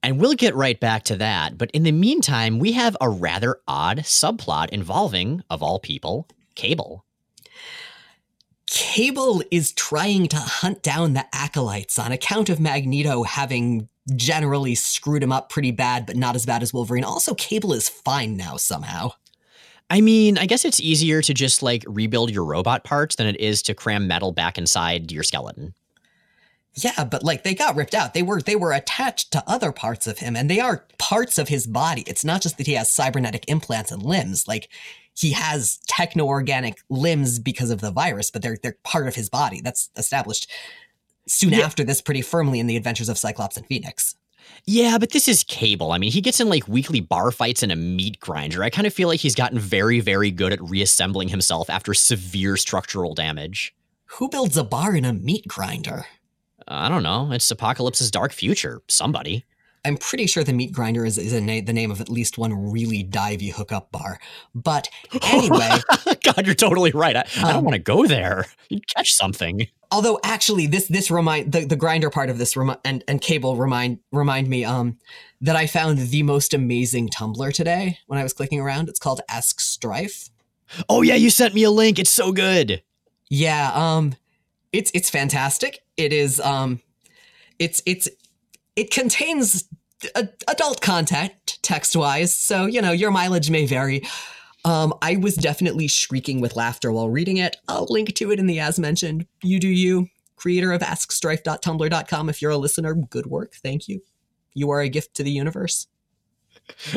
And 0.02 0.18
we'll 0.18 0.34
get 0.34 0.54
right 0.54 0.78
back 0.78 1.02
to 1.04 1.16
that. 1.16 1.58
But 1.58 1.70
in 1.72 1.82
the 1.82 1.92
meantime, 1.92 2.58
we 2.58 2.72
have 2.72 2.96
a 3.00 3.10
rather 3.10 3.56
odd 3.68 3.98
subplot 3.98 4.70
involving, 4.70 5.42
of 5.50 5.62
all 5.62 5.78
people, 5.78 6.26
Cable. 6.54 7.04
Cable 9.00 9.42
is 9.50 9.72
trying 9.72 10.28
to 10.28 10.36
hunt 10.36 10.82
down 10.82 11.14
the 11.14 11.24
acolytes 11.34 11.98
on 11.98 12.12
account 12.12 12.50
of 12.50 12.60
Magneto 12.60 13.22
having 13.22 13.88
generally 14.14 14.74
screwed 14.74 15.22
him 15.22 15.32
up 15.32 15.48
pretty 15.48 15.70
bad, 15.70 16.04
but 16.04 16.16
not 16.16 16.36
as 16.36 16.44
bad 16.44 16.62
as 16.62 16.74
Wolverine. 16.74 17.02
Also, 17.02 17.34
Cable 17.34 17.72
is 17.72 17.88
fine 17.88 18.36
now 18.36 18.58
somehow. 18.58 19.12
I 19.88 20.02
mean, 20.02 20.36
I 20.36 20.44
guess 20.44 20.66
it's 20.66 20.80
easier 20.80 21.22
to 21.22 21.32
just 21.32 21.62
like 21.62 21.82
rebuild 21.86 22.30
your 22.30 22.44
robot 22.44 22.84
parts 22.84 23.16
than 23.16 23.26
it 23.26 23.40
is 23.40 23.62
to 23.62 23.74
cram 23.74 24.06
metal 24.06 24.32
back 24.32 24.58
inside 24.58 25.10
your 25.10 25.22
skeleton. 25.22 25.72
Yeah, 26.74 27.04
but 27.04 27.24
like 27.24 27.42
they 27.42 27.54
got 27.54 27.74
ripped 27.74 27.94
out. 27.94 28.14
They 28.14 28.22
were 28.22 28.40
they 28.40 28.56
were 28.56 28.72
attached 28.72 29.32
to 29.32 29.42
other 29.46 29.72
parts 29.72 30.06
of 30.06 30.18
him 30.18 30.36
and 30.36 30.48
they 30.48 30.60
are 30.60 30.86
parts 30.98 31.36
of 31.38 31.48
his 31.48 31.66
body. 31.66 32.04
It's 32.06 32.24
not 32.24 32.42
just 32.42 32.58
that 32.58 32.66
he 32.66 32.74
has 32.74 32.92
cybernetic 32.92 33.44
implants 33.48 33.90
and 33.90 34.02
limbs. 34.02 34.46
Like 34.46 34.68
he 35.14 35.32
has 35.32 35.78
techno-organic 35.88 36.78
limbs 36.88 37.38
because 37.38 37.70
of 37.70 37.80
the 37.80 37.90
virus, 37.90 38.30
but 38.30 38.42
they're 38.42 38.56
they're 38.62 38.78
part 38.84 39.08
of 39.08 39.16
his 39.16 39.28
body. 39.28 39.60
That's 39.60 39.90
established 39.96 40.50
soon 41.26 41.52
yeah. 41.52 41.60
after 41.60 41.84
this 41.84 42.00
pretty 42.00 42.22
firmly 42.22 42.60
in 42.60 42.66
the 42.66 42.76
adventures 42.76 43.08
of 43.08 43.18
Cyclops 43.18 43.56
and 43.56 43.66
Phoenix. 43.66 44.14
Yeah, 44.64 44.98
but 44.98 45.10
this 45.10 45.28
is 45.28 45.44
Cable. 45.44 45.92
I 45.92 45.98
mean, 45.98 46.12
he 46.12 46.20
gets 46.20 46.40
in 46.40 46.48
like 46.48 46.68
weekly 46.68 47.00
bar 47.00 47.30
fights 47.30 47.62
and 47.62 47.72
a 47.72 47.76
meat 47.76 48.20
grinder. 48.20 48.62
I 48.62 48.70
kind 48.70 48.86
of 48.86 48.94
feel 48.94 49.08
like 49.08 49.20
he's 49.20 49.34
gotten 49.34 49.58
very, 49.58 50.00
very 50.00 50.30
good 50.30 50.52
at 50.52 50.62
reassembling 50.62 51.28
himself 51.28 51.70
after 51.70 51.94
severe 51.94 52.56
structural 52.56 53.14
damage. 53.14 53.74
Who 54.18 54.28
builds 54.28 54.56
a 54.56 54.64
bar 54.64 54.96
in 54.96 55.04
a 55.04 55.12
meat 55.12 55.46
grinder? 55.46 56.06
I 56.70 56.88
don't 56.88 57.02
know. 57.02 57.32
It's 57.32 57.50
Apocalypse's 57.50 58.10
dark 58.10 58.32
future. 58.32 58.80
Somebody. 58.88 59.44
I'm 59.84 59.96
pretty 59.96 60.26
sure 60.26 60.44
the 60.44 60.52
meat 60.52 60.72
grinder 60.72 61.04
is, 61.04 61.18
is 61.18 61.32
na- 61.32 61.62
the 61.64 61.72
name 61.72 61.90
of 61.90 62.00
at 62.00 62.08
least 62.08 62.38
one 62.38 62.70
really 62.70 63.02
divey 63.02 63.52
hookup 63.52 63.90
bar. 63.90 64.20
But 64.54 64.88
anyway. 65.22 65.70
God, 66.22 66.46
you're 66.46 66.54
totally 66.54 66.92
right. 66.92 67.16
I, 67.16 67.20
um, 67.20 67.26
I 67.38 67.48
don't 67.48 67.56
um, 67.56 67.64
want 67.64 67.74
to 67.74 67.80
go 67.80 68.06
there. 68.06 68.46
You'd 68.68 68.86
catch 68.86 69.12
something. 69.12 69.66
Although 69.90 70.20
actually 70.22 70.68
this 70.68 70.86
this 70.86 71.10
remind 71.10 71.50
the, 71.50 71.64
the 71.64 71.74
grinder 71.74 72.10
part 72.10 72.30
of 72.30 72.38
this 72.38 72.56
remi- 72.56 72.76
and 72.84 73.02
and 73.08 73.20
cable 73.20 73.56
remind 73.56 73.98
remind 74.12 74.46
me 74.46 74.64
um 74.64 74.98
that 75.40 75.56
I 75.56 75.66
found 75.66 75.98
the 75.98 76.22
most 76.22 76.54
amazing 76.54 77.08
Tumblr 77.08 77.52
today 77.52 77.98
when 78.06 78.16
I 78.16 78.22
was 78.22 78.32
clicking 78.32 78.60
around. 78.60 78.88
It's 78.88 79.00
called 79.00 79.20
Ask 79.28 79.58
Strife. 79.58 80.28
Oh 80.88 81.02
yeah, 81.02 81.16
you 81.16 81.28
sent 81.28 81.54
me 81.54 81.64
a 81.64 81.72
link. 81.72 81.98
It's 81.98 82.12
so 82.12 82.30
good. 82.30 82.84
Yeah, 83.28 83.72
um 83.74 84.14
it's 84.72 84.90
it's 84.94 85.10
fantastic. 85.10 85.80
It 85.96 86.12
is 86.12 86.40
um 86.40 86.80
it's 87.58 87.82
it's 87.86 88.08
it 88.76 88.90
contains 88.90 89.68
a, 90.14 90.28
adult 90.48 90.80
content 90.80 91.32
text 91.62 91.94
wise, 91.96 92.34
so 92.34 92.66
you 92.66 92.80
know 92.80 92.92
your 92.92 93.10
mileage 93.10 93.50
may 93.50 93.66
vary. 93.66 94.02
Um, 94.64 94.92
I 95.00 95.16
was 95.16 95.36
definitely 95.36 95.88
shrieking 95.88 96.40
with 96.40 96.56
laughter 96.56 96.92
while 96.92 97.08
reading 97.08 97.38
it. 97.38 97.56
I'll 97.68 97.86
link 97.88 98.14
to 98.14 98.30
it 98.30 98.38
in 98.38 98.46
the 98.46 98.60
as 98.60 98.78
mentioned. 98.78 99.26
You 99.42 99.58
do 99.58 99.68
you, 99.68 100.08
creator 100.36 100.72
of 100.72 100.82
AskStrife.tumblr.com. 100.82 102.28
If 102.28 102.42
you're 102.42 102.50
a 102.50 102.58
listener, 102.58 102.94
good 102.94 103.26
work. 103.26 103.54
Thank 103.54 103.88
you. 103.88 104.02
You 104.52 104.70
are 104.70 104.80
a 104.80 104.88
gift 104.88 105.14
to 105.14 105.22
the 105.22 105.30
universe. 105.30 105.86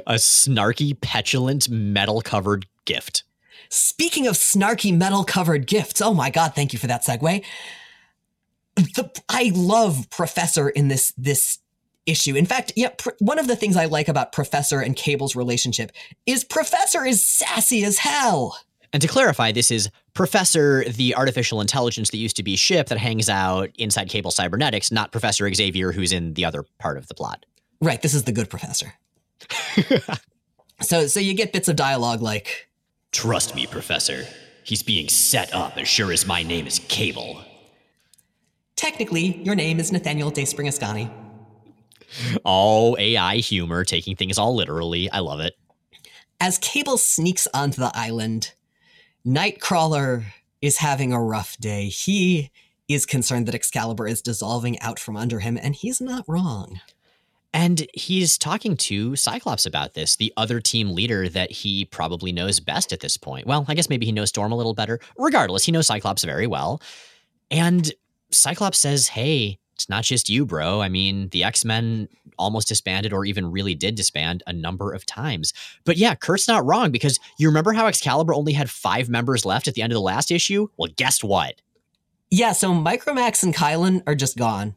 A 0.06 0.16
snarky, 0.16 1.00
petulant, 1.00 1.70
metal 1.70 2.22
covered 2.22 2.68
gift. 2.86 3.24
Speaking 3.74 4.28
of 4.28 4.36
snarky 4.36 4.96
metal 4.96 5.24
covered 5.24 5.66
gifts, 5.66 6.00
oh 6.00 6.14
my 6.14 6.30
god, 6.30 6.54
thank 6.54 6.74
you 6.74 6.80
for 6.80 6.86
that 6.86 7.04
segue. 7.04 7.44
The, 8.76 9.24
I 9.28 9.52
love 9.56 10.08
Professor 10.12 10.70
in 10.70 10.90
this 10.90 11.12
this 11.18 11.58
issue. 12.06 12.36
In 12.36 12.46
fact, 12.46 12.74
yeah, 12.76 12.90
pr- 12.96 13.10
one 13.18 13.40
of 13.40 13.48
the 13.48 13.56
things 13.56 13.76
I 13.76 13.86
like 13.86 14.08
about 14.08 14.32
Professor 14.32 14.80
and 14.80 14.96
Cable's 14.96 15.36
relationship 15.36 15.92
is 16.28 16.44
Professor 16.44 17.04
is 17.04 17.26
sassy 17.26 17.84
as 17.84 17.98
hell. 17.98 18.60
And 18.94 19.02
to 19.02 19.08
clarify, 19.08 19.52
this 19.52 19.72
is 19.72 19.90
Professor, 20.14 20.84
the 20.84 21.16
artificial 21.16 21.60
intelligence 21.60 22.12
that 22.12 22.18
used 22.18 22.36
to 22.36 22.44
be 22.44 22.56
Ship 22.56 22.88
that 22.90 23.00
hangs 23.00 23.28
out 23.28 23.72
inside 23.80 24.08
Cable 24.08 24.30
Cybernetics, 24.30 24.92
not 24.92 25.12
Professor 25.12 25.52
Xavier, 25.52 25.92
who's 25.92 26.12
in 26.12 26.36
the 26.36 26.46
other 26.46 26.64
part 26.78 27.00
of 27.00 27.08
the 27.08 27.16
plot. 27.16 27.44
Right, 27.82 28.04
this 28.04 28.14
is 28.14 28.26
the 28.26 28.34
good 28.34 28.52
professor. 28.52 28.94
so 30.82 31.08
so 31.08 31.20
you 31.20 31.34
get 31.34 31.52
bits 31.54 31.68
of 31.68 31.76
dialogue 31.76 32.22
like 32.22 32.70
Trust 33.14 33.56
me, 33.56 33.66
Professor. 33.68 34.26
He's 34.64 34.84
being 34.84 35.08
set 35.08 35.54
up 35.54 35.78
as 35.78 35.88
sure 35.88 36.12
as 36.12 36.28
my 36.28 36.44
name 36.44 36.68
is 36.68 36.80
Cable. 36.80 37.42
Technically, 38.76 39.38
your 39.44 39.56
name 39.56 39.80
is 39.80 39.92
Nathaniel 39.92 40.30
Dayspring 40.30 40.68
Askani. 40.68 41.10
All 42.44 42.98
AI 43.00 43.38
humor, 43.38 43.86
taking 43.86 44.16
things 44.16 44.38
all 44.38 44.56
literally. 44.56 45.10
I 45.12 45.20
love 45.20 45.40
it. 45.40 45.54
As 46.42 46.58
Cable 46.58 46.98
sneaks 46.98 47.48
onto 47.54 47.80
the 47.80 47.92
island, 47.94 48.54
Nightcrawler 49.26 50.26
is 50.62 50.78
having 50.78 51.14
a 51.14 51.22
rough 51.22 51.56
day. 51.58 51.88
He 51.88 52.52
is 52.90 53.06
concerned 53.06 53.48
that 53.48 53.56
Excalibur 53.56 54.08
is 54.08 54.22
dissolving 54.22 54.80
out 54.80 55.00
from 55.00 55.16
under 55.16 55.40
him, 55.40 55.58
and 55.62 55.76
he's 55.76 56.02
not 56.02 56.26
wrong. 56.28 56.82
And 57.54 57.86
he's 57.94 58.38
talking 58.38 58.76
to 58.78 59.16
Cyclops 59.16 59.66
about 59.66 59.94
this, 59.94 60.16
the 60.16 60.34
other 60.38 60.60
team 60.60 60.94
leader 60.94 61.30
that 61.30 61.52
he 61.52 61.86
probably 61.86 62.32
knows 62.32 62.60
best 62.60 62.92
at 62.92 63.02
this 63.02 63.16
point. 63.16 63.46
Well, 63.46 63.66
I 63.68 63.76
guess 63.76 63.90
maybe 63.90 64.08
he 64.08 64.12
knows 64.12 64.30
Storm 64.30 64.52
a 64.52 64.56
little 64.56 64.74
better. 64.74 65.00
Regardless, 65.18 65.64
he 65.64 65.72
knows 65.72 65.88
Cyclops 65.88 66.24
very 66.24 66.48
well. 66.48 66.82
And 67.52 67.92
Cyclops 68.32 68.80
says, 68.80 69.08
Hey, 69.08 69.60
it's 69.76 69.90
not 69.90 70.04
just 70.04 70.30
you, 70.30 70.46
bro. 70.46 70.82
I 70.82 70.90
mean, 70.90 71.30
the 71.30 71.44
X 71.44 71.64
Men 71.64 72.08
almost 72.38 72.68
disbanded 72.68 73.14
or 73.14 73.26
even 73.26 73.52
really 73.52 73.76
did 73.76 73.96
disband 73.96 74.42
a 74.48 74.54
number 74.54 74.92
of 74.92 75.06
times. 75.06 75.54
But 75.86 75.98
yeah, 75.98 76.16
Kurt's 76.16 76.48
not 76.48 76.66
wrong 76.66 76.92
because 76.92 77.20
you 77.38 77.48
remember 77.48 77.74
how 77.74 77.88
Excalibur 77.88 78.34
only 78.34 78.54
had 78.54 78.70
five 78.70 79.10
members 79.10 79.46
left 79.46 79.68
at 79.68 79.76
the 79.76 79.82
end 79.82 79.92
of 79.92 79.96
the 79.96 80.02
last 80.02 80.32
issue? 80.32 80.68
Well, 80.78 80.92
guess 80.96 81.24
what? 81.24 81.62
Yeah, 82.32 82.54
so 82.54 82.72
Micromax 82.74 83.44
and 83.44 83.54
Kylun 83.54 84.02
are 84.08 84.16
just 84.16 84.38
gone. 84.38 84.76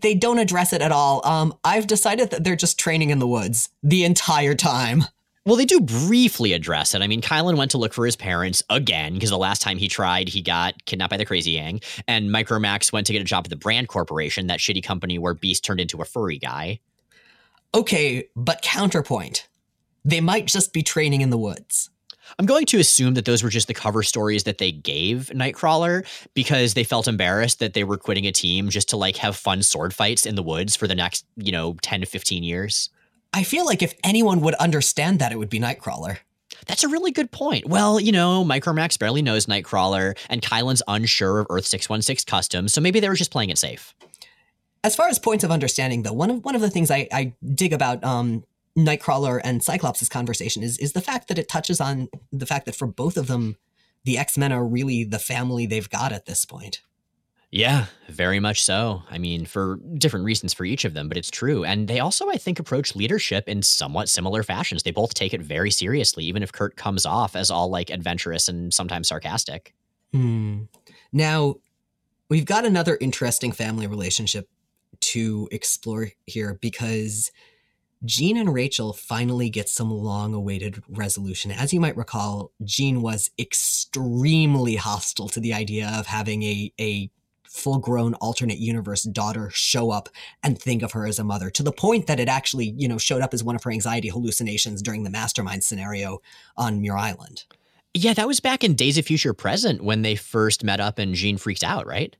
They 0.00 0.14
don't 0.14 0.38
address 0.38 0.72
it 0.72 0.82
at 0.82 0.92
all. 0.92 1.26
Um, 1.26 1.54
I've 1.64 1.86
decided 1.86 2.30
that 2.30 2.44
they're 2.44 2.56
just 2.56 2.78
training 2.78 3.10
in 3.10 3.18
the 3.18 3.26
woods 3.26 3.68
the 3.82 4.04
entire 4.04 4.54
time. 4.54 5.04
Well, 5.46 5.54
they 5.54 5.64
do 5.64 5.80
briefly 5.80 6.54
address 6.54 6.92
it. 6.92 7.02
I 7.02 7.06
mean, 7.06 7.20
Kylun 7.20 7.56
went 7.56 7.70
to 7.70 7.78
look 7.78 7.94
for 7.94 8.04
his 8.04 8.16
parents 8.16 8.64
again 8.68 9.14
because 9.14 9.30
the 9.30 9.38
last 9.38 9.62
time 9.62 9.78
he 9.78 9.86
tried, 9.86 10.28
he 10.28 10.42
got 10.42 10.84
kidnapped 10.86 11.10
by 11.10 11.16
the 11.16 11.24
Crazy 11.24 11.52
Gang. 11.52 11.80
And 12.08 12.30
Micromax 12.30 12.92
went 12.92 13.06
to 13.06 13.12
get 13.12 13.22
a 13.22 13.24
job 13.24 13.46
at 13.46 13.50
the 13.50 13.56
Brand 13.56 13.86
Corporation, 13.86 14.48
that 14.48 14.58
shitty 14.58 14.82
company 14.82 15.18
where 15.18 15.34
Beast 15.34 15.64
turned 15.64 15.80
into 15.80 16.02
a 16.02 16.04
furry 16.04 16.38
guy. 16.38 16.80
Okay, 17.74 18.28
but 18.34 18.60
counterpoint. 18.62 19.46
They 20.04 20.20
might 20.20 20.46
just 20.46 20.72
be 20.72 20.82
training 20.82 21.20
in 21.20 21.30
the 21.30 21.38
woods. 21.38 21.90
I'm 22.38 22.46
going 22.46 22.66
to 22.66 22.78
assume 22.78 23.14
that 23.14 23.24
those 23.24 23.42
were 23.42 23.48
just 23.48 23.66
the 23.66 23.74
cover 23.74 24.02
stories 24.02 24.44
that 24.44 24.58
they 24.58 24.70
gave 24.70 25.30
Nightcrawler 25.34 26.06
because 26.34 26.74
they 26.74 26.84
felt 26.84 27.08
embarrassed 27.08 27.60
that 27.60 27.72
they 27.72 27.82
were 27.82 27.96
quitting 27.96 28.26
a 28.26 28.32
team 28.32 28.68
just 28.68 28.90
to 28.90 28.96
like 28.96 29.16
have 29.16 29.36
fun 29.36 29.62
sword 29.62 29.94
fights 29.94 30.26
in 30.26 30.34
the 30.34 30.42
woods 30.42 30.76
for 30.76 30.86
the 30.86 30.94
next, 30.94 31.24
you 31.36 31.50
know, 31.50 31.76
10 31.80 32.00
to 32.00 32.06
15 32.06 32.42
years. 32.42 32.90
I 33.32 33.42
feel 33.42 33.64
like 33.64 33.82
if 33.82 33.94
anyone 34.04 34.40
would 34.42 34.54
understand 34.56 35.18
that, 35.18 35.32
it 35.32 35.38
would 35.38 35.48
be 35.48 35.58
Nightcrawler. 35.58 36.18
That's 36.66 36.84
a 36.84 36.88
really 36.88 37.10
good 37.10 37.30
point. 37.30 37.66
Well, 37.66 38.00
you 38.00 38.12
know, 38.12 38.44
Micromax 38.44 38.98
barely 38.98 39.22
knows 39.22 39.46
Nightcrawler, 39.46 40.16
and 40.28 40.42
Kylun's 40.42 40.82
unsure 40.88 41.40
of 41.40 41.46
Earth 41.50 41.66
616 41.66 42.28
customs, 42.30 42.72
so 42.72 42.80
maybe 42.80 43.00
they 43.00 43.08
were 43.08 43.14
just 43.14 43.30
playing 43.30 43.50
it 43.50 43.58
safe. 43.58 43.94
As 44.82 44.96
far 44.96 45.08
as 45.08 45.18
points 45.18 45.44
of 45.44 45.50
understanding, 45.50 46.02
though, 46.02 46.12
one 46.12 46.30
of 46.30 46.44
one 46.44 46.54
of 46.54 46.60
the 46.60 46.70
things 46.70 46.90
I, 46.90 47.08
I 47.12 47.34
dig 47.54 47.72
about 47.72 48.02
um, 48.04 48.44
Nightcrawler 48.76 49.40
and 49.42 49.62
Cyclops' 49.62 50.08
conversation 50.08 50.62
is 50.62 50.78
is 50.78 50.92
the 50.92 51.00
fact 51.00 51.28
that 51.28 51.38
it 51.38 51.48
touches 51.48 51.80
on 51.80 52.08
the 52.30 52.46
fact 52.46 52.66
that 52.66 52.76
for 52.76 52.86
both 52.86 53.16
of 53.16 53.26
them, 53.26 53.56
the 54.04 54.18
X 54.18 54.36
Men 54.36 54.52
are 54.52 54.66
really 54.66 55.04
the 55.04 55.18
family 55.18 55.66
they've 55.66 55.88
got 55.88 56.12
at 56.12 56.26
this 56.26 56.44
point. 56.44 56.82
Yeah, 57.50 57.86
very 58.08 58.40
much 58.40 58.62
so. 58.62 59.02
I 59.08 59.18
mean, 59.18 59.46
for 59.46 59.78
different 59.96 60.26
reasons 60.26 60.52
for 60.52 60.64
each 60.64 60.84
of 60.84 60.94
them, 60.94 61.08
but 61.08 61.16
it's 61.16 61.30
true. 61.30 61.64
And 61.64 61.88
they 61.88 62.00
also, 62.00 62.28
I 62.28 62.36
think, 62.36 62.58
approach 62.58 62.96
leadership 62.96 63.48
in 63.48 63.62
somewhat 63.62 64.08
similar 64.08 64.42
fashions. 64.42 64.82
They 64.82 64.90
both 64.90 65.14
take 65.14 65.32
it 65.32 65.40
very 65.40 65.70
seriously, 65.70 66.24
even 66.24 66.42
if 66.42 66.52
Kurt 66.52 66.76
comes 66.76 67.06
off 67.06 67.36
as 67.36 67.50
all 67.50 67.70
like 67.70 67.88
adventurous 67.88 68.48
and 68.48 68.74
sometimes 68.74 69.08
sarcastic. 69.08 69.74
Hmm. 70.12 70.64
Now, 71.12 71.56
we've 72.28 72.44
got 72.44 72.66
another 72.66 72.98
interesting 73.00 73.52
family 73.52 73.86
relationship 73.86 74.48
to 75.00 75.48
explore 75.52 76.08
here 76.26 76.58
because 76.60 77.30
Jean 78.06 78.36
and 78.36 78.54
Rachel 78.54 78.92
finally 78.92 79.50
get 79.50 79.68
some 79.68 79.90
long 79.90 80.32
awaited 80.32 80.82
resolution. 80.88 81.50
As 81.50 81.72
you 81.72 81.80
might 81.80 81.96
recall, 81.96 82.52
Jean 82.64 83.02
was 83.02 83.30
extremely 83.38 84.76
hostile 84.76 85.28
to 85.30 85.40
the 85.40 85.52
idea 85.52 85.92
of 85.94 86.06
having 86.06 86.42
a, 86.42 86.72
a 86.80 87.10
full 87.44 87.78
grown 87.78 88.14
alternate 88.14 88.58
universe 88.58 89.02
daughter 89.02 89.50
show 89.52 89.90
up 89.90 90.08
and 90.42 90.60
think 90.60 90.82
of 90.82 90.92
her 90.92 91.06
as 91.06 91.18
a 91.18 91.24
mother 91.24 91.50
to 91.50 91.62
the 91.62 91.72
point 91.72 92.06
that 92.06 92.20
it 92.20 92.28
actually, 92.28 92.74
you 92.76 92.86
know, 92.86 92.98
showed 92.98 93.22
up 93.22 93.34
as 93.34 93.42
one 93.42 93.56
of 93.56 93.64
her 93.64 93.72
anxiety 93.72 94.08
hallucinations 94.08 94.82
during 94.82 95.02
the 95.02 95.10
mastermind 95.10 95.64
scenario 95.64 96.20
on 96.56 96.80
Muir 96.80 96.96
Island. 96.96 97.44
Yeah, 97.94 98.12
that 98.14 98.28
was 98.28 98.40
back 98.40 98.62
in 98.62 98.74
Days 98.74 98.98
of 98.98 99.06
Future 99.06 99.32
Present 99.32 99.82
when 99.82 100.02
they 100.02 100.16
first 100.16 100.62
met 100.62 100.80
up 100.80 100.98
and 100.98 101.14
Jean 101.14 101.38
freaked 101.38 101.64
out, 101.64 101.86
right? 101.86 102.14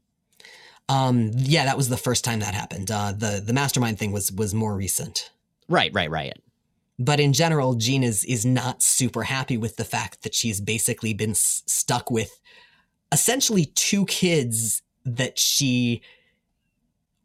Um, 0.88 1.32
yeah, 1.34 1.64
that 1.64 1.76
was 1.76 1.88
the 1.88 1.96
first 1.96 2.24
time 2.24 2.40
that 2.40 2.54
happened. 2.54 2.90
Uh, 2.90 3.12
the 3.12 3.42
the 3.44 3.52
mastermind 3.52 3.98
thing 3.98 4.12
was 4.12 4.30
was 4.32 4.54
more 4.54 4.74
recent. 4.74 5.30
Right, 5.68 5.92
right, 5.92 6.10
right. 6.10 6.32
But 6.98 7.20
in 7.20 7.32
general, 7.32 7.74
Jean 7.74 8.02
is 8.02 8.24
is 8.24 8.46
not 8.46 8.82
super 8.82 9.24
happy 9.24 9.56
with 9.56 9.76
the 9.76 9.84
fact 9.84 10.22
that 10.22 10.34
she's 10.34 10.60
basically 10.60 11.12
been 11.12 11.30
s- 11.32 11.62
stuck 11.66 12.10
with 12.10 12.40
essentially 13.12 13.66
two 13.66 14.06
kids 14.06 14.82
that 15.04 15.38
she 15.38 16.00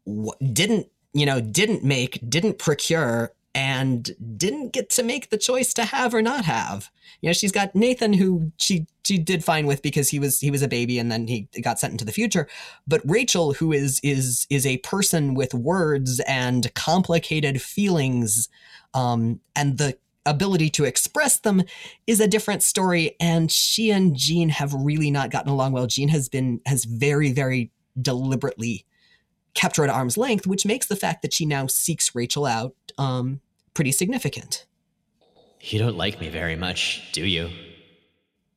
w- 0.06 0.32
didn't, 0.52 0.88
you 1.14 1.24
know, 1.24 1.40
didn't 1.40 1.84
make, 1.84 2.20
didn't 2.28 2.58
procure, 2.58 3.32
and 3.54 4.10
didn't 4.36 4.72
get 4.72 4.88
to 4.90 5.02
make 5.02 5.30
the 5.30 5.36
choice 5.36 5.74
to 5.74 5.84
have 5.84 6.14
or 6.14 6.22
not 6.22 6.44
have. 6.44 6.90
You 7.20 7.28
know, 7.28 7.34
she's 7.34 7.52
got 7.52 7.74
Nathan, 7.74 8.14
who 8.14 8.52
she 8.58 8.86
she 9.04 9.18
did 9.18 9.44
fine 9.44 9.66
with 9.66 9.82
because 9.82 10.08
he 10.08 10.18
was 10.18 10.40
he 10.40 10.50
was 10.50 10.62
a 10.62 10.68
baby 10.68 10.98
and 10.98 11.10
then 11.12 11.26
he 11.26 11.48
got 11.60 11.78
sent 11.78 11.92
into 11.92 12.04
the 12.04 12.12
future. 12.12 12.48
But 12.86 13.02
Rachel, 13.04 13.54
who 13.54 13.72
is 13.72 14.00
is 14.02 14.46
is 14.48 14.66
a 14.66 14.78
person 14.78 15.34
with 15.34 15.52
words 15.52 16.20
and 16.20 16.72
complicated 16.74 17.60
feelings, 17.60 18.48
um, 18.94 19.40
and 19.54 19.78
the 19.78 19.98
ability 20.24 20.70
to 20.70 20.84
express 20.84 21.38
them 21.38 21.62
is 22.06 22.20
a 22.20 22.28
different 22.28 22.62
story. 22.62 23.16
And 23.20 23.50
she 23.50 23.90
and 23.90 24.16
Jean 24.16 24.48
have 24.50 24.72
really 24.72 25.10
not 25.10 25.30
gotten 25.30 25.50
along 25.50 25.72
well. 25.72 25.86
Jean 25.86 26.08
has 26.08 26.28
been 26.28 26.60
has 26.66 26.84
very 26.84 27.32
very 27.32 27.70
deliberately 28.00 28.86
kept 29.54 29.76
her 29.76 29.84
at 29.84 29.90
arm's 29.90 30.16
length, 30.16 30.46
which 30.46 30.66
makes 30.66 30.86
the 30.86 30.96
fact 30.96 31.22
that 31.22 31.32
she 31.32 31.46
now 31.46 31.66
seeks 31.66 32.14
Rachel 32.14 32.46
out 32.46 32.74
um, 32.98 33.40
pretty 33.74 33.92
significant. 33.92 34.66
You 35.60 35.78
don't 35.78 35.96
like 35.96 36.20
me 36.20 36.28
very 36.28 36.56
much, 36.56 37.12
do 37.12 37.24
you? 37.24 37.50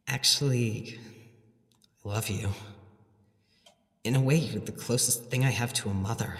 Actually, 0.07 0.99
I 2.03 2.09
love 2.09 2.29
you. 2.29 2.49
In 4.03 4.15
a 4.15 4.21
way, 4.21 4.35
you're 4.35 4.61
the 4.61 4.71
closest 4.71 5.25
thing 5.25 5.43
I 5.43 5.49
have 5.49 5.73
to 5.73 5.89
a 5.89 5.93
mother. 5.93 6.37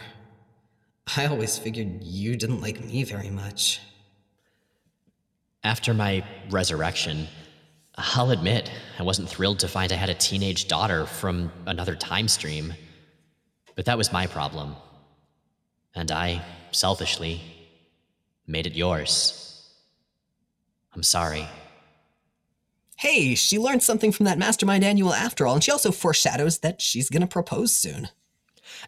I 1.18 1.28
always 1.28 1.58
figured 1.58 2.03
you 2.03 2.36
didn't 2.36 2.62
like 2.62 2.84
me 2.84 3.03
very 3.03 3.30
much. 3.30 3.82
After 5.64 5.93
my 5.93 6.24
resurrection, 6.49 7.28
I'll 7.95 8.32
admit 8.32 8.72
I 8.99 9.03
wasn't 9.03 9.30
thrilled 9.30 9.60
to 9.60 9.68
find 9.68 9.91
I 9.91 9.95
had 9.95 10.10
a 10.10 10.16
teenage 10.16 10.68
daughter 10.68 11.06
from 11.06 11.51
another 11.66 11.95
time 11.95 12.28
stream. 12.28 12.74
But 13.76 13.86
that 13.86 13.97
was 13.97 14.11
my 14.11 14.28
problem. 14.28 14.76
And 15.93 16.11
I, 16.11 16.41
selfishly, 16.71 17.41
made 18.47 18.67
it 18.67 18.73
yours. 18.73 19.41
I'm 20.93 21.03
sorry. 21.03 21.47
Hey, 22.97 23.36
she 23.36 23.59
learned 23.59 23.84
something 23.84 24.11
from 24.11 24.26
that 24.26 24.38
Mastermind 24.38 24.84
annual 24.84 25.13
after 25.13 25.45
all, 25.45 25.55
and 25.55 25.63
she 25.63 25.71
also 25.71 25.91
foreshadows 25.91 26.59
that 26.59 26.82
she's 26.82 27.09
gonna 27.09 27.28
propose 27.28 27.76
soon. 27.76 28.09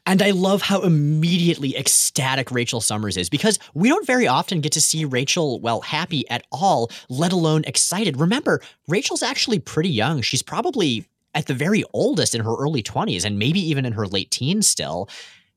And 0.06 0.22
I 0.22 0.32
love 0.32 0.62
how 0.64 0.82
immediately 0.82 1.76
ecstatic 1.76 2.52
Rachel 2.52 2.82
Summers 2.82 3.18
is 3.18 3.30
because 3.30 3.60
we 3.74 3.90
don't 3.90 4.08
very 4.08 4.28
often 4.28 4.62
get 4.62 4.72
to 4.74 4.82
see 4.82 5.06
Rachel, 5.06 5.60
well, 5.60 5.82
happy 5.82 6.28
at 6.30 6.46
all, 6.52 6.90
let 7.10 7.32
alone 7.32 7.64
excited. 7.66 8.18
Remember, 8.18 8.62
Rachel's 8.88 9.24
actually 9.24 9.60
pretty 9.60 9.90
young. 9.90 10.22
She's 10.22 10.42
probably 10.42 11.08
at 11.38 11.46
the 11.46 11.54
very 11.54 11.84
oldest 11.94 12.34
in 12.34 12.42
her 12.42 12.56
early 12.56 12.82
20s 12.82 13.24
and 13.24 13.38
maybe 13.38 13.60
even 13.60 13.86
in 13.86 13.94
her 13.94 14.08
late 14.08 14.32
teens 14.32 14.68
still. 14.68 15.08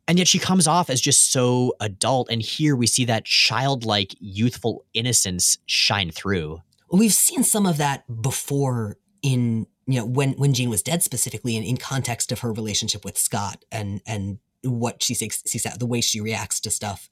And 0.07 0.19
yet 0.19 0.29
she 0.29 0.39
comes 0.39 0.67
off 0.67 0.91
as 0.91 1.01
just 1.01 1.33
so 1.33 1.75
adult. 1.81 2.31
And 2.31 2.43
here 2.43 2.77
we 2.77 2.87
see 2.87 3.07
that 3.07 3.25
childlike, 3.25 4.15
youthful 4.21 4.85
innocence 4.93 5.57
shine 5.65 6.11
through. 6.11 6.61
We've 6.93 7.15
seen 7.15 7.45
some 7.45 7.65
of 7.65 7.79
that 7.79 8.05
before 8.21 8.99
in 9.23 9.67
you 9.87 10.01
know 10.01 10.07
when 10.07 10.33
when 10.33 10.53
Jean 10.53 10.69
was 10.69 10.83
dead 10.83 11.03
specifically 11.03 11.57
in, 11.57 11.63
in 11.63 11.77
context 11.77 12.31
of 12.31 12.41
her 12.41 12.53
relationship 12.53 13.05
with 13.05 13.17
Scott 13.17 13.65
and 13.73 14.01
and 14.07 14.39
what 14.63 15.03
she 15.03 15.15
sees, 15.15 15.43
sees 15.47 15.67
out 15.67 15.79
the 15.79 15.87
way 15.87 16.01
she 16.01 16.21
reacts 16.21 16.61
to 16.61 16.71
stuff 16.71 17.09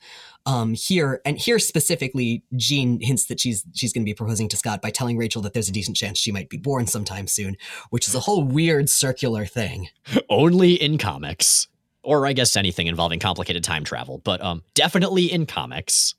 um 0.46 0.74
here 0.74 1.20
and 1.24 1.38
here 1.38 1.59
specifically 1.59 2.42
Jean 2.57 3.01
hints 3.01 3.26
that 3.26 3.40
she's 3.40 3.64
she's 3.74 3.92
going 3.92 4.03
to 4.03 4.09
be 4.09 4.14
proposing 4.14 4.49
to 4.49 4.57
Scott 4.57 4.82
by 4.82 4.90
telling 4.90 5.16
Rachel 5.16 5.42
that 5.42 5.55
there's 5.55 5.68
a 5.68 5.72
decent 5.72 5.96
chance 5.96 6.18
she 6.18 6.32
might 6.32 6.49
be 6.49 6.57
born 6.57 6.86
sometime 6.86 7.26
soon 7.26 7.57
which 7.90 8.07
is 8.07 8.14
a 8.14 8.20
whole 8.20 8.42
weird 8.42 8.88
circular 8.88 9.46
thing 9.46 9.88
only 10.30 10.74
in 10.74 10.99
comics 10.99 11.68
or 12.03 12.26
I 12.26 12.32
guess 12.32 12.57
anything 12.57 12.86
involving 12.86 13.18
complicated 13.18 13.64
time 13.64 13.84
travel 13.84 14.18
but 14.18 14.42
um 14.42 14.62
definitely 14.74 15.30
in 15.32 15.46
comics 15.46 16.14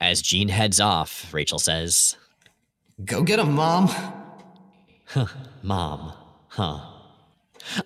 as 0.00 0.22
Jean 0.22 0.48
heads 0.48 0.80
off 0.80 1.32
Rachel 1.32 1.58
says 1.58 2.16
go 3.04 3.22
get 3.22 3.38
him 3.38 3.52
mom 3.52 3.90
Huh, 5.06 5.26
mom. 5.62 6.12
Huh. 6.48 6.80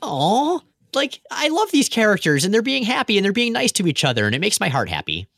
Aw. 0.02 0.60
Like, 0.94 1.20
I 1.30 1.48
love 1.48 1.70
these 1.70 1.88
characters 1.88 2.44
and 2.44 2.52
they're 2.52 2.62
being 2.62 2.84
happy 2.84 3.16
and 3.16 3.24
they're 3.24 3.32
being 3.32 3.52
nice 3.52 3.72
to 3.72 3.86
each 3.86 4.04
other 4.04 4.26
and 4.26 4.34
it 4.34 4.40
makes 4.40 4.60
my 4.60 4.68
heart 4.68 4.88
happy. 4.88 5.28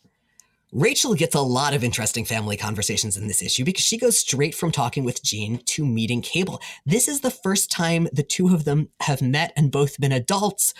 Rachel 0.72 1.14
gets 1.14 1.34
a 1.34 1.40
lot 1.40 1.74
of 1.74 1.84
interesting 1.84 2.24
family 2.24 2.56
conversations 2.56 3.18
in 3.18 3.28
this 3.28 3.42
issue 3.42 3.62
because 3.62 3.84
she 3.84 3.98
goes 3.98 4.18
straight 4.18 4.54
from 4.54 4.72
talking 4.72 5.04
with 5.04 5.22
Jean 5.22 5.58
to 5.66 5.84
meeting 5.84 6.22
Cable. 6.22 6.62
This 6.86 7.08
is 7.08 7.20
the 7.20 7.30
first 7.30 7.70
time 7.70 8.08
the 8.10 8.22
two 8.22 8.54
of 8.54 8.64
them 8.64 8.88
have 9.00 9.20
met 9.20 9.52
and 9.54 9.70
both 9.70 10.00
been 10.00 10.12
adults, 10.12 10.72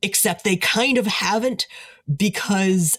except 0.00 0.42
they 0.42 0.56
kind 0.56 0.96
of 0.96 1.06
haven't 1.06 1.66
because 2.16 2.98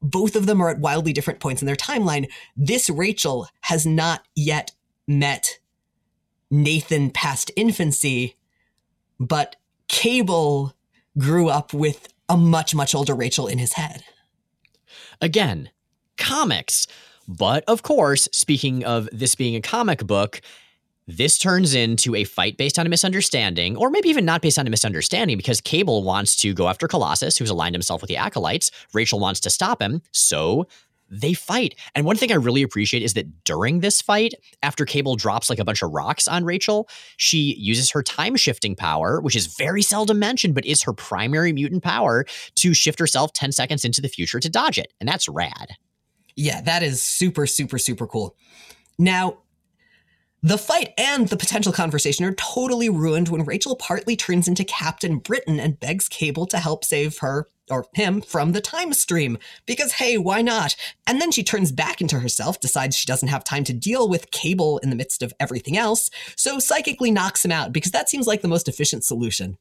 both 0.00 0.36
of 0.36 0.46
them 0.46 0.60
are 0.60 0.70
at 0.70 0.78
wildly 0.78 1.12
different 1.12 1.40
points 1.40 1.62
in 1.62 1.66
their 1.66 1.74
timeline. 1.74 2.30
This 2.56 2.88
Rachel 2.88 3.48
has 3.62 3.84
not 3.84 4.24
yet 4.36 4.70
met 5.08 5.58
Nathan 6.48 7.10
past 7.10 7.50
infancy, 7.56 8.36
but 9.18 9.56
Cable 9.88 10.74
grew 11.18 11.48
up 11.48 11.72
with 11.72 12.08
a 12.28 12.36
much, 12.36 12.74
much 12.74 12.94
older 12.94 13.14
Rachel 13.14 13.46
in 13.46 13.58
his 13.58 13.74
head. 13.74 14.04
Again, 15.20 15.70
comics. 16.16 16.86
But 17.28 17.64
of 17.68 17.82
course, 17.82 18.28
speaking 18.32 18.84
of 18.84 19.08
this 19.12 19.34
being 19.34 19.54
a 19.54 19.60
comic 19.60 20.06
book, 20.06 20.40
this 21.06 21.36
turns 21.36 21.74
into 21.74 22.14
a 22.14 22.24
fight 22.24 22.56
based 22.56 22.78
on 22.78 22.86
a 22.86 22.88
misunderstanding, 22.88 23.76
or 23.76 23.90
maybe 23.90 24.08
even 24.08 24.24
not 24.24 24.40
based 24.40 24.58
on 24.58 24.66
a 24.66 24.70
misunderstanding, 24.70 25.36
because 25.36 25.60
Cable 25.60 26.04
wants 26.04 26.36
to 26.36 26.54
go 26.54 26.68
after 26.68 26.86
Colossus, 26.86 27.36
who's 27.36 27.50
aligned 27.50 27.74
himself 27.74 28.00
with 28.00 28.08
the 28.08 28.16
Acolytes. 28.16 28.70
Rachel 28.94 29.18
wants 29.18 29.40
to 29.40 29.50
stop 29.50 29.82
him, 29.82 30.02
so 30.12 30.66
they 31.12 31.34
fight. 31.34 31.78
And 31.94 32.06
one 32.06 32.16
thing 32.16 32.32
I 32.32 32.36
really 32.36 32.62
appreciate 32.62 33.02
is 33.02 33.14
that 33.14 33.44
during 33.44 33.80
this 33.80 34.00
fight, 34.00 34.32
after 34.62 34.84
Cable 34.84 35.14
drops 35.14 35.50
like 35.50 35.58
a 35.58 35.64
bunch 35.64 35.82
of 35.82 35.92
rocks 35.92 36.26
on 36.26 36.44
Rachel, 36.44 36.88
she 37.18 37.54
uses 37.58 37.90
her 37.90 38.02
time 38.02 38.34
shifting 38.34 38.74
power, 38.74 39.20
which 39.20 39.36
is 39.36 39.54
very 39.58 39.82
seldom 39.82 40.18
mentioned, 40.18 40.54
but 40.54 40.64
is 40.64 40.82
her 40.82 40.94
primary 40.94 41.52
mutant 41.52 41.82
power 41.82 42.24
to 42.56 42.72
shift 42.72 42.98
herself 42.98 43.32
10 43.34 43.52
seconds 43.52 43.84
into 43.84 44.00
the 44.00 44.08
future 44.08 44.40
to 44.40 44.48
dodge 44.48 44.78
it. 44.78 44.92
And 45.00 45.08
that's 45.08 45.28
rad. 45.28 45.72
Yeah, 46.34 46.62
that 46.62 46.82
is 46.82 47.02
super, 47.02 47.46
super, 47.46 47.76
super 47.76 48.06
cool. 48.06 48.34
Now, 48.98 49.38
the 50.42 50.58
fight 50.58 50.92
and 50.98 51.28
the 51.28 51.36
potential 51.36 51.72
conversation 51.72 52.24
are 52.24 52.34
totally 52.34 52.88
ruined 52.88 53.28
when 53.28 53.44
Rachel 53.44 53.76
partly 53.76 54.16
turns 54.16 54.48
into 54.48 54.64
Captain 54.64 55.18
Britain 55.18 55.60
and 55.60 55.78
begs 55.78 56.08
Cable 56.08 56.46
to 56.46 56.58
help 56.58 56.84
save 56.84 57.18
her 57.18 57.46
or 57.72 57.86
him 57.94 58.20
from 58.20 58.52
the 58.52 58.60
time 58.60 58.92
stream 58.92 59.38
because 59.66 59.92
hey, 59.92 60.18
why 60.18 60.42
not? 60.42 60.76
And 61.06 61.20
then 61.20 61.32
she 61.32 61.42
turns 61.42 61.72
back 61.72 62.00
into 62.00 62.20
herself, 62.20 62.60
decides 62.60 62.96
she 62.96 63.06
doesn't 63.06 63.28
have 63.28 63.42
time 63.42 63.64
to 63.64 63.72
deal 63.72 64.08
with 64.08 64.30
Cable 64.30 64.78
in 64.78 64.90
the 64.90 64.96
midst 64.96 65.22
of 65.22 65.32
everything 65.40 65.76
else, 65.76 66.10
so 66.36 66.58
psychically 66.58 67.10
knocks 67.10 67.44
him 67.44 67.52
out 67.52 67.72
because 67.72 67.92
that 67.92 68.08
seems 68.08 68.26
like 68.26 68.42
the 68.42 68.48
most 68.48 68.68
efficient 68.68 69.04
solution. 69.04 69.58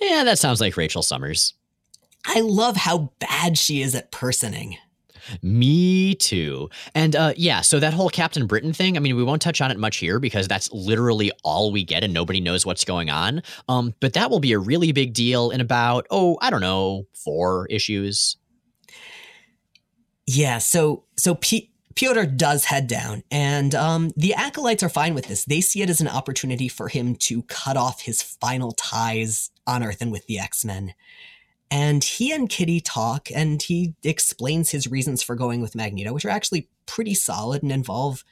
Yeah, 0.00 0.24
that 0.24 0.38
sounds 0.38 0.60
like 0.60 0.76
Rachel 0.76 1.02
Summers. 1.02 1.54
I 2.24 2.40
love 2.40 2.76
how 2.76 3.12
bad 3.18 3.58
she 3.58 3.82
is 3.82 3.94
at 3.94 4.10
personing. 4.10 4.78
Me 5.42 6.14
too. 6.14 6.70
And 6.94 7.16
uh, 7.16 7.32
yeah, 7.36 7.60
so 7.60 7.78
that 7.80 7.94
whole 7.94 8.10
Captain 8.10 8.46
Britain 8.46 8.72
thing, 8.72 8.96
I 8.96 9.00
mean, 9.00 9.16
we 9.16 9.24
won't 9.24 9.42
touch 9.42 9.60
on 9.60 9.70
it 9.70 9.78
much 9.78 9.96
here 9.96 10.18
because 10.18 10.48
that's 10.48 10.70
literally 10.72 11.30
all 11.44 11.72
we 11.72 11.84
get 11.84 12.04
and 12.04 12.12
nobody 12.12 12.40
knows 12.40 12.66
what's 12.66 12.84
going 12.84 13.10
on. 13.10 13.42
Um, 13.68 13.94
but 14.00 14.14
that 14.14 14.30
will 14.30 14.40
be 14.40 14.52
a 14.52 14.58
really 14.58 14.92
big 14.92 15.14
deal 15.14 15.50
in 15.50 15.60
about, 15.60 16.06
oh, 16.10 16.38
I 16.40 16.50
don't 16.50 16.60
know, 16.60 17.06
four 17.14 17.66
issues. 17.66 18.36
Yeah, 20.26 20.58
so 20.58 21.04
so 21.16 21.34
P- 21.34 21.70
does 22.36 22.64
head 22.64 22.86
down, 22.86 23.22
and 23.30 23.74
um, 23.74 24.12
the 24.16 24.34
acolytes 24.34 24.82
are 24.82 24.88
fine 24.88 25.14
with 25.14 25.26
this. 25.26 25.44
They 25.44 25.60
see 25.60 25.82
it 25.82 25.90
as 25.90 26.00
an 26.00 26.08
opportunity 26.08 26.68
for 26.68 26.88
him 26.88 27.14
to 27.16 27.42
cut 27.42 27.76
off 27.76 28.02
his 28.02 28.22
final 28.22 28.72
ties 28.72 29.50
on 29.66 29.82
Earth 29.82 30.00
and 30.00 30.10
with 30.10 30.26
the 30.26 30.38
X 30.38 30.64
Men. 30.64 30.94
And 31.72 32.04
he 32.04 32.32
and 32.32 32.50
Kitty 32.50 32.82
talk, 32.82 33.30
and 33.34 33.62
he 33.62 33.94
explains 34.04 34.68
his 34.68 34.88
reasons 34.88 35.22
for 35.22 35.34
going 35.34 35.62
with 35.62 35.74
Magneto, 35.74 36.12
which 36.12 36.26
are 36.26 36.28
actually 36.28 36.68
pretty 36.84 37.14
solid 37.14 37.62
and 37.62 37.72
involve 37.72 38.24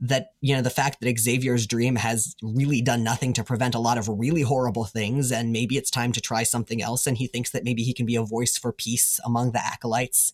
that, 0.00 0.28
you 0.40 0.56
know, 0.56 0.62
the 0.62 0.70
fact 0.70 0.98
that 1.02 1.18
Xavier's 1.18 1.66
dream 1.66 1.96
has 1.96 2.34
really 2.42 2.80
done 2.80 3.04
nothing 3.04 3.34
to 3.34 3.44
prevent 3.44 3.74
a 3.74 3.78
lot 3.78 3.98
of 3.98 4.08
really 4.08 4.40
horrible 4.40 4.86
things, 4.86 5.30
and 5.30 5.52
maybe 5.52 5.76
it's 5.76 5.90
time 5.90 6.10
to 6.12 6.22
try 6.22 6.42
something 6.42 6.80
else. 6.80 7.06
And 7.06 7.18
he 7.18 7.26
thinks 7.26 7.50
that 7.50 7.64
maybe 7.64 7.82
he 7.82 7.92
can 7.92 8.06
be 8.06 8.16
a 8.16 8.22
voice 8.22 8.56
for 8.56 8.72
peace 8.72 9.20
among 9.26 9.52
the 9.52 9.62
acolytes. 9.62 10.32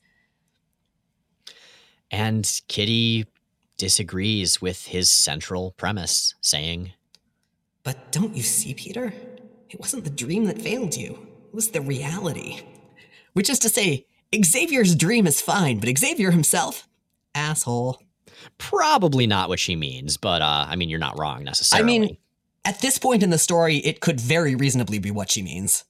And 2.12 2.48
Kitty 2.68 3.26
disagrees 3.76 4.62
with 4.62 4.86
his 4.86 5.10
central 5.10 5.72
premise, 5.72 6.36
saying, 6.42 6.92
But 7.82 8.12
don't 8.12 8.36
you 8.36 8.44
see, 8.44 8.72
Peter? 8.72 9.12
It 9.68 9.80
wasn't 9.80 10.04
the 10.04 10.10
dream 10.10 10.44
that 10.44 10.62
failed 10.62 10.96
you 10.96 11.26
was 11.56 11.70
the 11.70 11.80
reality. 11.80 12.60
Which 13.32 13.50
is 13.50 13.58
to 13.60 13.68
say, 13.68 14.06
Xavier's 14.44 14.94
dream 14.94 15.26
is 15.26 15.40
fine, 15.40 15.80
but 15.80 15.88
Xavier 15.98 16.30
himself, 16.30 16.86
asshole. 17.34 18.02
Probably 18.58 19.26
not 19.26 19.48
what 19.48 19.58
she 19.58 19.74
means, 19.74 20.18
but 20.18 20.42
uh, 20.42 20.66
I 20.68 20.76
mean, 20.76 20.90
you're 20.90 20.98
not 21.00 21.18
wrong 21.18 21.44
necessarily. 21.44 21.82
I 21.82 21.98
mean, 21.98 22.16
at 22.66 22.80
this 22.82 22.98
point 22.98 23.22
in 23.22 23.30
the 23.30 23.38
story, 23.38 23.78
it 23.78 24.00
could 24.00 24.20
very 24.20 24.54
reasonably 24.54 24.98
be 24.98 25.10
what 25.10 25.30
she 25.30 25.42
means. 25.42 25.84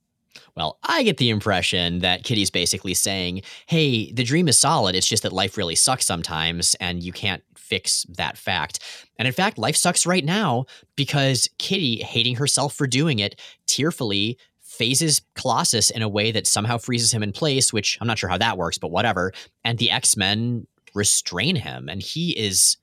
Well, 0.56 0.78
I 0.84 1.02
get 1.02 1.18
the 1.18 1.30
impression 1.30 1.98
that 1.98 2.22
Kitty's 2.22 2.50
basically 2.50 2.94
saying, 2.94 3.42
hey, 3.66 4.12
the 4.12 4.24
dream 4.24 4.48
is 4.48 4.56
solid. 4.56 4.94
It's 4.94 5.06
just 5.06 5.24
that 5.24 5.32
life 5.32 5.56
really 5.56 5.74
sucks 5.74 6.06
sometimes, 6.06 6.76
and 6.76 7.02
you 7.02 7.12
can't 7.12 7.42
fix 7.56 8.06
that 8.10 8.38
fact. 8.38 8.78
And 9.18 9.26
in 9.26 9.34
fact, 9.34 9.58
life 9.58 9.76
sucks 9.76 10.06
right 10.06 10.24
now 10.24 10.66
because 10.94 11.50
Kitty, 11.58 11.98
hating 12.02 12.36
herself 12.36 12.72
for 12.72 12.86
doing 12.86 13.18
it, 13.18 13.40
tearfully 13.66 14.38
phases 14.76 15.22
Colossus 15.34 15.90
in 15.90 16.02
a 16.02 16.08
way 16.08 16.32
that 16.32 16.46
somehow 16.46 16.78
freezes 16.78 17.12
him 17.12 17.22
in 17.22 17.32
place, 17.32 17.72
which 17.72 17.98
I'm 18.00 18.06
not 18.06 18.18
sure 18.18 18.28
how 18.28 18.38
that 18.38 18.58
works, 18.58 18.78
but 18.78 18.90
whatever. 18.90 19.32
And 19.64 19.78
the 19.78 19.90
X 19.90 20.16
Men 20.16 20.66
restrain 20.94 21.56
him. 21.56 21.88
And 21.88 22.02
he 22.02 22.30
is, 22.30 22.78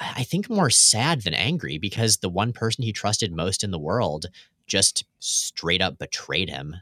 I 0.00 0.24
think, 0.24 0.48
more 0.48 0.70
sad 0.70 1.22
than 1.22 1.34
angry 1.34 1.78
because 1.78 2.18
the 2.18 2.28
one 2.28 2.52
person 2.52 2.82
he 2.82 2.92
trusted 2.92 3.32
most 3.32 3.62
in 3.62 3.70
the 3.70 3.78
world 3.78 4.26
just 4.66 5.04
straight 5.20 5.82
up 5.82 5.98
betrayed 5.98 6.50
him. 6.50 6.76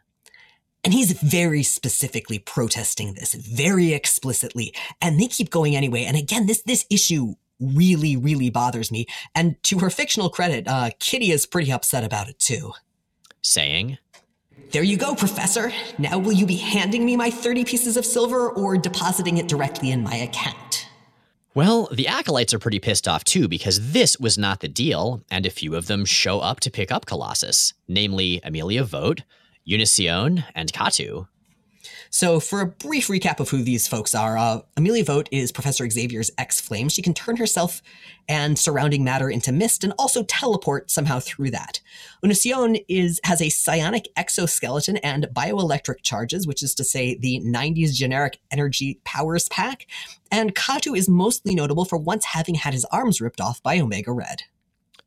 And 0.85 0.93
he's 0.93 1.13
very 1.13 1.63
specifically 1.63 2.39
protesting 2.39 3.15
this 3.15 3.35
very 3.35 3.95
explicitly. 3.95 4.75
And 5.01 5.19
they 5.19 5.29
keep 5.29 5.51
going 5.51 5.75
anyway. 5.75 6.05
And 6.05 6.17
again, 6.17 6.47
this 6.47 6.63
this 6.63 6.85
issue 6.91 7.35
really, 7.61 8.17
really 8.17 8.51
bothers 8.51 8.91
me. 8.91 9.07
And 9.35 9.63
to 9.65 9.79
her 9.79 9.91
fictional 9.91 10.29
credit, 10.29 10.69
uh, 10.69 10.91
Kitty 10.99 11.31
is 11.31 11.47
pretty 11.47 11.73
upset 11.73 12.05
about 12.05 12.29
it 12.29 12.39
too. 12.39 12.73
Saying, 13.43 13.99
there 14.73 14.83
you 14.83 14.97
go, 14.97 15.15
Professor. 15.15 15.73
Now 15.99 16.19
will 16.19 16.33
you 16.33 16.47
be 16.47 16.57
handing 16.57 17.05
me 17.05 17.17
my 17.17 17.31
30 17.31 17.65
pieces 17.65 17.97
of 17.97 18.05
silver 18.05 18.51
or 18.51 18.77
depositing 18.77 19.39
it 19.39 19.49
directly 19.49 19.91
in 19.91 20.03
my 20.03 20.15
account? 20.15 20.89
Well, 21.55 21.89
the 21.93 22.09
acolytes 22.09 22.53
are 22.53 22.59
pretty 22.59 22.81
pissed 22.81 23.07
off 23.07 23.23
too 23.23 23.47
because 23.47 23.93
this 23.93 24.19
was 24.19 24.37
not 24.37 24.59
the 24.61 24.69
deal, 24.69 25.23
and 25.31 25.47
a 25.47 25.51
few 25.51 25.77
of 25.77 25.87
them 25.87 26.05
show 26.05 26.41
up 26.41 26.59
to 26.61 26.71
pick 26.71 26.91
up 26.91 27.07
Colossus, 27.07 27.75
namely 27.87 28.41
Amelia 28.43 28.83
Vogt, 28.83 29.23
Unuscione, 29.69 30.45
and 30.55 30.73
Katu. 30.73 31.29
So, 32.15 32.39
for 32.39 32.61
a 32.61 32.67
brief 32.67 33.09
recap 33.09 33.41
of 33.41 33.49
who 33.49 33.65
these 33.65 33.89
folks 33.89 34.15
are, 34.15 34.39
uh, 34.39 34.61
Amelia 34.77 35.03
Vogt 35.03 35.29
is 35.33 35.51
Professor 35.51 35.91
Xavier's 35.91 36.31
ex 36.39 36.61
flame. 36.61 36.89
She 36.89 37.03
can 37.03 37.13
turn 37.13 37.39
herself 37.39 37.83
and 38.29 38.57
surrounding 38.57 39.03
matter 39.03 39.29
into 39.29 39.51
mist 39.51 39.83
and 39.83 39.93
also 39.99 40.23
teleport 40.23 40.93
somehow 40.93 41.19
through 41.19 41.51
that. 41.51 41.81
Unuscione 42.25 42.85
is 42.87 43.19
has 43.25 43.43
a 43.43 43.49
psionic 43.49 44.07
exoskeleton 44.17 44.99
and 44.99 45.27
bioelectric 45.35 46.03
charges, 46.05 46.47
which 46.47 46.63
is 46.63 46.73
to 46.77 46.85
say 46.85 47.17
the 47.17 47.41
90s 47.45 47.93
generic 47.93 48.39
energy 48.53 49.01
powers 49.03 49.49
pack. 49.49 49.89
And 50.31 50.55
Katu 50.55 50.97
is 50.97 51.09
mostly 51.09 51.57
notable 51.57 51.85
for 51.85 51.99
once 51.99 52.27
having 52.27 52.55
had 52.55 52.75
his 52.75 52.85
arms 52.93 53.21
ripped 53.21 53.41
off 53.41 53.61
by 53.61 53.81
Omega 53.81 54.13
Red. 54.13 54.45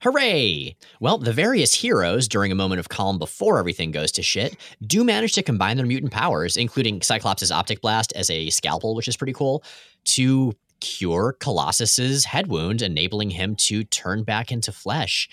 Hooray! 0.01 0.75
Well, 0.99 1.17
the 1.17 1.33
various 1.33 1.73
heroes, 1.73 2.27
during 2.27 2.51
a 2.51 2.55
moment 2.55 2.79
of 2.79 2.89
calm 2.89 3.17
before 3.17 3.57
everything 3.57 3.89
goes 3.89 4.11
to 4.13 4.21
shit, 4.21 4.55
do 4.85 5.03
manage 5.03 5.33
to 5.33 5.43
combine 5.43 5.77
their 5.77 5.87
mutant 5.87 6.11
powers, 6.11 6.55
including 6.55 7.01
Cyclops' 7.01 7.49
optic 7.49 7.81
blast 7.81 8.13
as 8.15 8.29
a 8.29 8.51
scalpel, 8.51 8.93
which 8.93 9.07
is 9.07 9.17
pretty 9.17 9.33
cool, 9.33 9.63
to 10.03 10.53
cure 10.81 11.35
Colossus's 11.39 12.25
head 12.25 12.45
wound, 12.45 12.83
enabling 12.83 13.31
him 13.31 13.55
to 13.55 13.83
turn 13.83 14.23
back 14.23 14.51
into 14.51 14.71
flesh. 14.71 15.27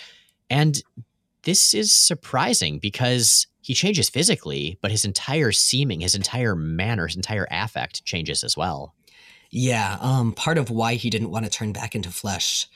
And 0.48 0.82
this 1.42 1.74
is 1.74 1.92
surprising 1.92 2.78
because 2.78 3.46
he 3.60 3.74
changes 3.74 4.08
physically, 4.08 4.78
but 4.80 4.90
his 4.90 5.04
entire 5.04 5.52
seeming, 5.52 6.00
his 6.00 6.14
entire 6.14 6.56
manner, 6.56 7.06
his 7.06 7.16
entire 7.16 7.46
affect 7.50 8.04
changes 8.06 8.42
as 8.42 8.56
well. 8.56 8.94
Yeah, 9.50 9.98
um, 10.00 10.32
part 10.32 10.56
of 10.56 10.70
why 10.70 10.94
he 10.94 11.10
didn't 11.10 11.30
want 11.30 11.44
to 11.44 11.50
turn 11.50 11.72
back 11.72 11.94
into 11.94 12.10
flesh 12.10 12.66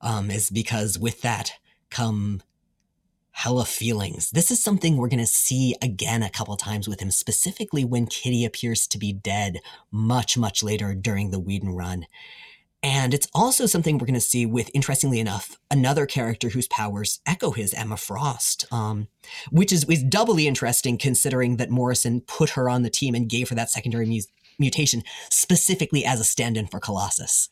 um, 0.00 0.30
is 0.30 0.50
because 0.50 0.98
with 0.98 1.22
that 1.22 1.52
come 1.90 2.42
hella 3.36 3.66
feelings. 3.66 4.30
This 4.30 4.50
is 4.50 4.62
something 4.62 4.96
we're 4.96 5.08
going 5.08 5.18
to 5.18 5.26
see 5.26 5.74
again 5.82 6.22
a 6.22 6.30
couple 6.30 6.56
times 6.56 6.88
with 6.88 7.00
him, 7.00 7.10
specifically 7.10 7.84
when 7.84 8.06
Kitty 8.06 8.46
appears 8.46 8.86
to 8.86 8.98
be 8.98 9.12
dead 9.12 9.60
much, 9.90 10.38
much 10.38 10.62
later 10.62 10.94
during 10.94 11.30
the 11.30 11.38
Whedon 11.38 11.70
run. 11.70 12.06
And 12.82 13.12
it's 13.12 13.28
also 13.34 13.66
something 13.66 13.98
we're 13.98 14.06
going 14.06 14.14
to 14.14 14.20
see 14.20 14.46
with, 14.46 14.70
interestingly 14.72 15.20
enough, 15.20 15.58
another 15.70 16.06
character 16.06 16.48
whose 16.48 16.68
powers 16.68 17.20
echo 17.26 17.50
his, 17.50 17.74
Emma 17.74 17.96
Frost, 17.96 18.64
um, 18.72 19.08
which 19.50 19.70
is, 19.72 19.84
is 19.84 20.02
doubly 20.02 20.46
interesting 20.46 20.96
considering 20.96 21.56
that 21.56 21.68
Morrison 21.68 22.22
put 22.22 22.50
her 22.50 22.70
on 22.70 22.82
the 22.82 22.90
team 22.90 23.14
and 23.14 23.28
gave 23.28 23.50
her 23.50 23.54
that 23.54 23.70
secondary 23.70 24.06
mu- 24.06 24.20
mutation 24.58 25.02
specifically 25.30 26.04
as 26.06 26.20
a 26.20 26.24
stand 26.24 26.56
in 26.56 26.66
for 26.66 26.80
Colossus. 26.80 27.50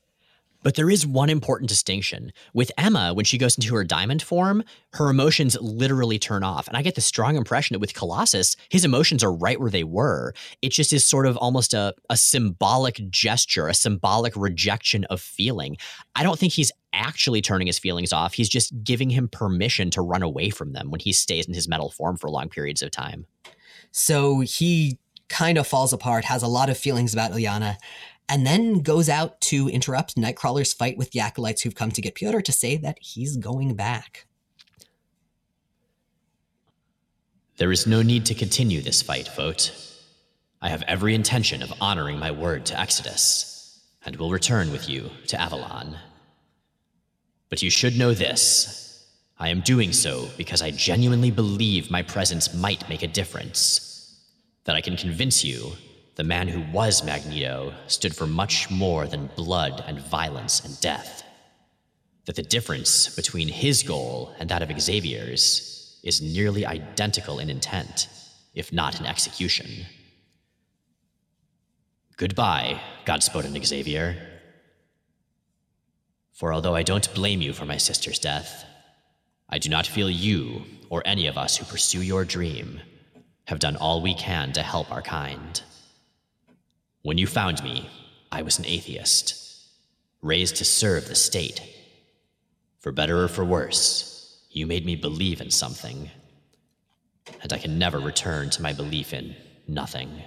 But 0.65 0.75
there 0.75 0.91
is 0.91 1.07
one 1.07 1.31
important 1.31 1.69
distinction. 1.69 2.33
With 2.55 2.73
Emma, 2.77 3.15
when 3.15 3.27
she 3.27 3.39
goes 3.39 3.57
into 3.57 3.75
her 3.77 3.85
diamond 3.85 4.23
form, 4.23 4.65
her 4.95 5.11
emotions 5.11 5.57
literally 5.61 6.19
turn 6.19 6.43
off. 6.43 6.67
And 6.67 6.77
I 6.77 6.83
get 6.83 6.97
the 6.97 7.01
strong 7.01 7.37
impression 7.37 7.75
that 7.75 7.81
with 7.81 7.95
Colossus, 7.95 8.57
his 8.71 8.85
emotions 8.85 9.23
are 9.23 9.33
right 9.33 9.61
where 9.61 9.71
they 9.71 9.85
were. 9.85 10.33
It 10.63 10.71
just 10.71 10.93
is 10.93 11.05
sort 11.05 11.27
of 11.27 11.37
almost 11.37 11.75
a, 11.75 11.95
a 12.11 12.17
symbolic 12.17 13.09
gesture, 13.11 13.69
a 13.69 13.75
symbolic 13.75 14.35
rejection 14.35 15.05
of 15.05 15.21
feeling. 15.21 15.77
I 16.17 16.23
don't 16.23 16.39
think 16.39 16.55
he's 16.55 16.73
actually 16.95 17.43
turning 17.43 17.67
his 17.67 17.79
feelings 17.79 18.13
off. 18.13 18.33
He's 18.33 18.49
just 18.49 18.73
giving 18.83 19.11
him 19.11 19.29
permission 19.29 19.91
to 19.91 20.01
run 20.01 20.23
away 20.23 20.49
from 20.49 20.73
them 20.73 20.91
when 20.91 21.01
he 21.01 21.13
stays 21.13 21.47
in 21.47 21.53
his 21.53 21.69
metal 21.69 21.91
form 21.91 22.17
for 22.17 22.31
long 22.31 22.49
periods 22.49 22.83
of 22.83 22.91
time. 22.91 23.27
So 23.91 24.41
he 24.41 24.99
kind 25.29 25.59
of 25.59 25.67
falls 25.67 25.93
apart, 25.93 26.25
has 26.25 26.43
a 26.43 26.49
lot 26.49 26.71
of 26.71 26.79
feelings 26.79 27.13
about 27.13 27.33
Illyana, 27.33 27.77
and 28.29 28.47
then 28.47 28.81
goes 28.81 29.09
out 29.09 29.41
to 29.43 29.69
interrupt 29.69 30.17
Nightcrawler's 30.17 30.73
fight 30.73 30.97
with 30.97 31.11
the 31.11 31.21
acolytes 31.21 31.63
who've 31.63 31.75
come 31.75 31.91
to 31.91 32.01
get 32.01 32.15
Pyotr 32.15 32.41
to 32.41 32.53
say 32.53 32.77
that 32.77 32.99
he's 33.01 33.37
going 33.37 33.75
back. 33.75 34.27
There 37.57 37.71
is 37.71 37.87
no 37.87 38.03
need 38.03 38.27
to 38.27 38.35
continue 38.35 38.81
this 38.81 39.03
fight, 39.03 39.29
Vogt. 39.37 39.73
I 40.61 40.71
have 40.71 40.83
every 40.89 41.15
intention 41.15 41.63
of 41.63 41.73
honoring 41.81 42.19
my 42.19 42.31
word 42.31 42.67
to 42.67 42.81
Exodus, 42.81 43.81
and 44.05 44.17
will 44.17 44.31
return 44.31 44.73
with 44.73 44.89
you 44.89 45.11
to 45.29 45.41
Avalon. 45.41 45.99
But 47.51 47.63
you 47.63 47.71
should 47.71 47.99
know 47.99 48.15
this. 48.15 49.07
I 49.39 49.51
am 49.51 49.61
doing 49.61 49.93
so 49.93 50.29
because 50.37 50.63
I 50.63 50.71
genuinely 50.71 51.31
believe 51.31 51.91
my 51.91 52.03
presence 52.03 52.55
might 52.55 52.89
make 52.89 53.03
a 53.03 53.09
difference. 53.09 54.19
That 54.65 54.75
I 54.75 54.81
can 54.81 54.97
convince 54.97 55.45
you 55.45 55.73
the 56.17 56.25
man 56.25 56.47
who 56.47 56.61
was 56.73 57.05
Magneto 57.05 57.75
stood 57.87 58.15
for 58.15 58.27
much 58.27 58.71
more 58.71 59.07
than 59.07 59.31
blood 59.35 59.83
and 59.87 59.99
violence 60.01 60.65
and 60.65 60.81
death. 60.81 61.25
That 62.27 62.37
the 62.37 62.43
difference 62.43 63.15
between 63.15 63.49
his 63.49 63.83
goal 63.83 64.35
and 64.39 64.49
that 64.49 64.63
of 64.63 64.81
Xavier's 64.81 65.99
is 66.03 66.23
nearly 66.23 66.65
identical 66.65 67.39
in 67.39 67.51
intent, 67.51 68.09
if 68.55 68.73
not 68.73 69.01
in 69.01 69.07
execution. 69.07 69.87
Goodbye, 72.17 72.81
Gospodin 73.05 73.63
Xavier. 73.65 74.17
For 76.33 76.53
although 76.53 76.75
I 76.75 76.83
don't 76.83 77.13
blame 77.15 77.43
you 77.43 77.53
for 77.53 77.65
my 77.65 77.77
sister's 77.77 78.19
death, 78.19 78.65
I 79.49 79.59
do 79.59 79.69
not 79.69 79.87
feel 79.87 80.11
you, 80.11 80.63
or 80.91 81.03
any 81.05 81.27
of 81.27 81.37
us 81.37 81.57
who 81.57 81.65
pursue 81.65 82.03
your 82.03 82.25
dream, 82.25 82.81
have 83.47 83.59
done 83.59 83.77
all 83.77 84.01
we 84.01 84.15
can 84.15 84.53
to 84.53 84.63
help 84.63 84.91
our 84.93 85.03
kind. 85.03 85.61
When 87.05 87.19
you 87.19 87.27
found 87.27 87.63
me, 87.63 87.91
I 88.33 88.41
was 88.41 88.59
an 88.59 88.65
atheist, 88.65 89.35
raised 90.23 90.57
to 90.57 90.65
serve 90.65 91.07
the 91.07 91.15
state. 91.15 91.61
For 92.81 92.93
better 92.93 93.23
or 93.23 93.29
for 93.29 93.45
worse, 93.45 94.43
you 94.51 94.67
made 94.67 94.87
me 94.87 94.97
believe 94.97 95.43
in 95.43 95.51
something, 95.51 96.09
and 97.43 97.53
I 97.53 97.59
can 97.59 97.79
never 97.79 98.01
return 98.01 98.49
to 98.49 98.63
my 98.63 98.73
belief 98.73 99.13
in 99.13 99.37
nothing. 99.69 100.23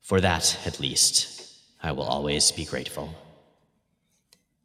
For 0.00 0.20
that, 0.20 0.56
at 0.64 0.78
least, 0.78 1.58
I 1.82 1.90
will 1.90 2.04
always 2.04 2.52
be 2.52 2.64
grateful. 2.64 3.12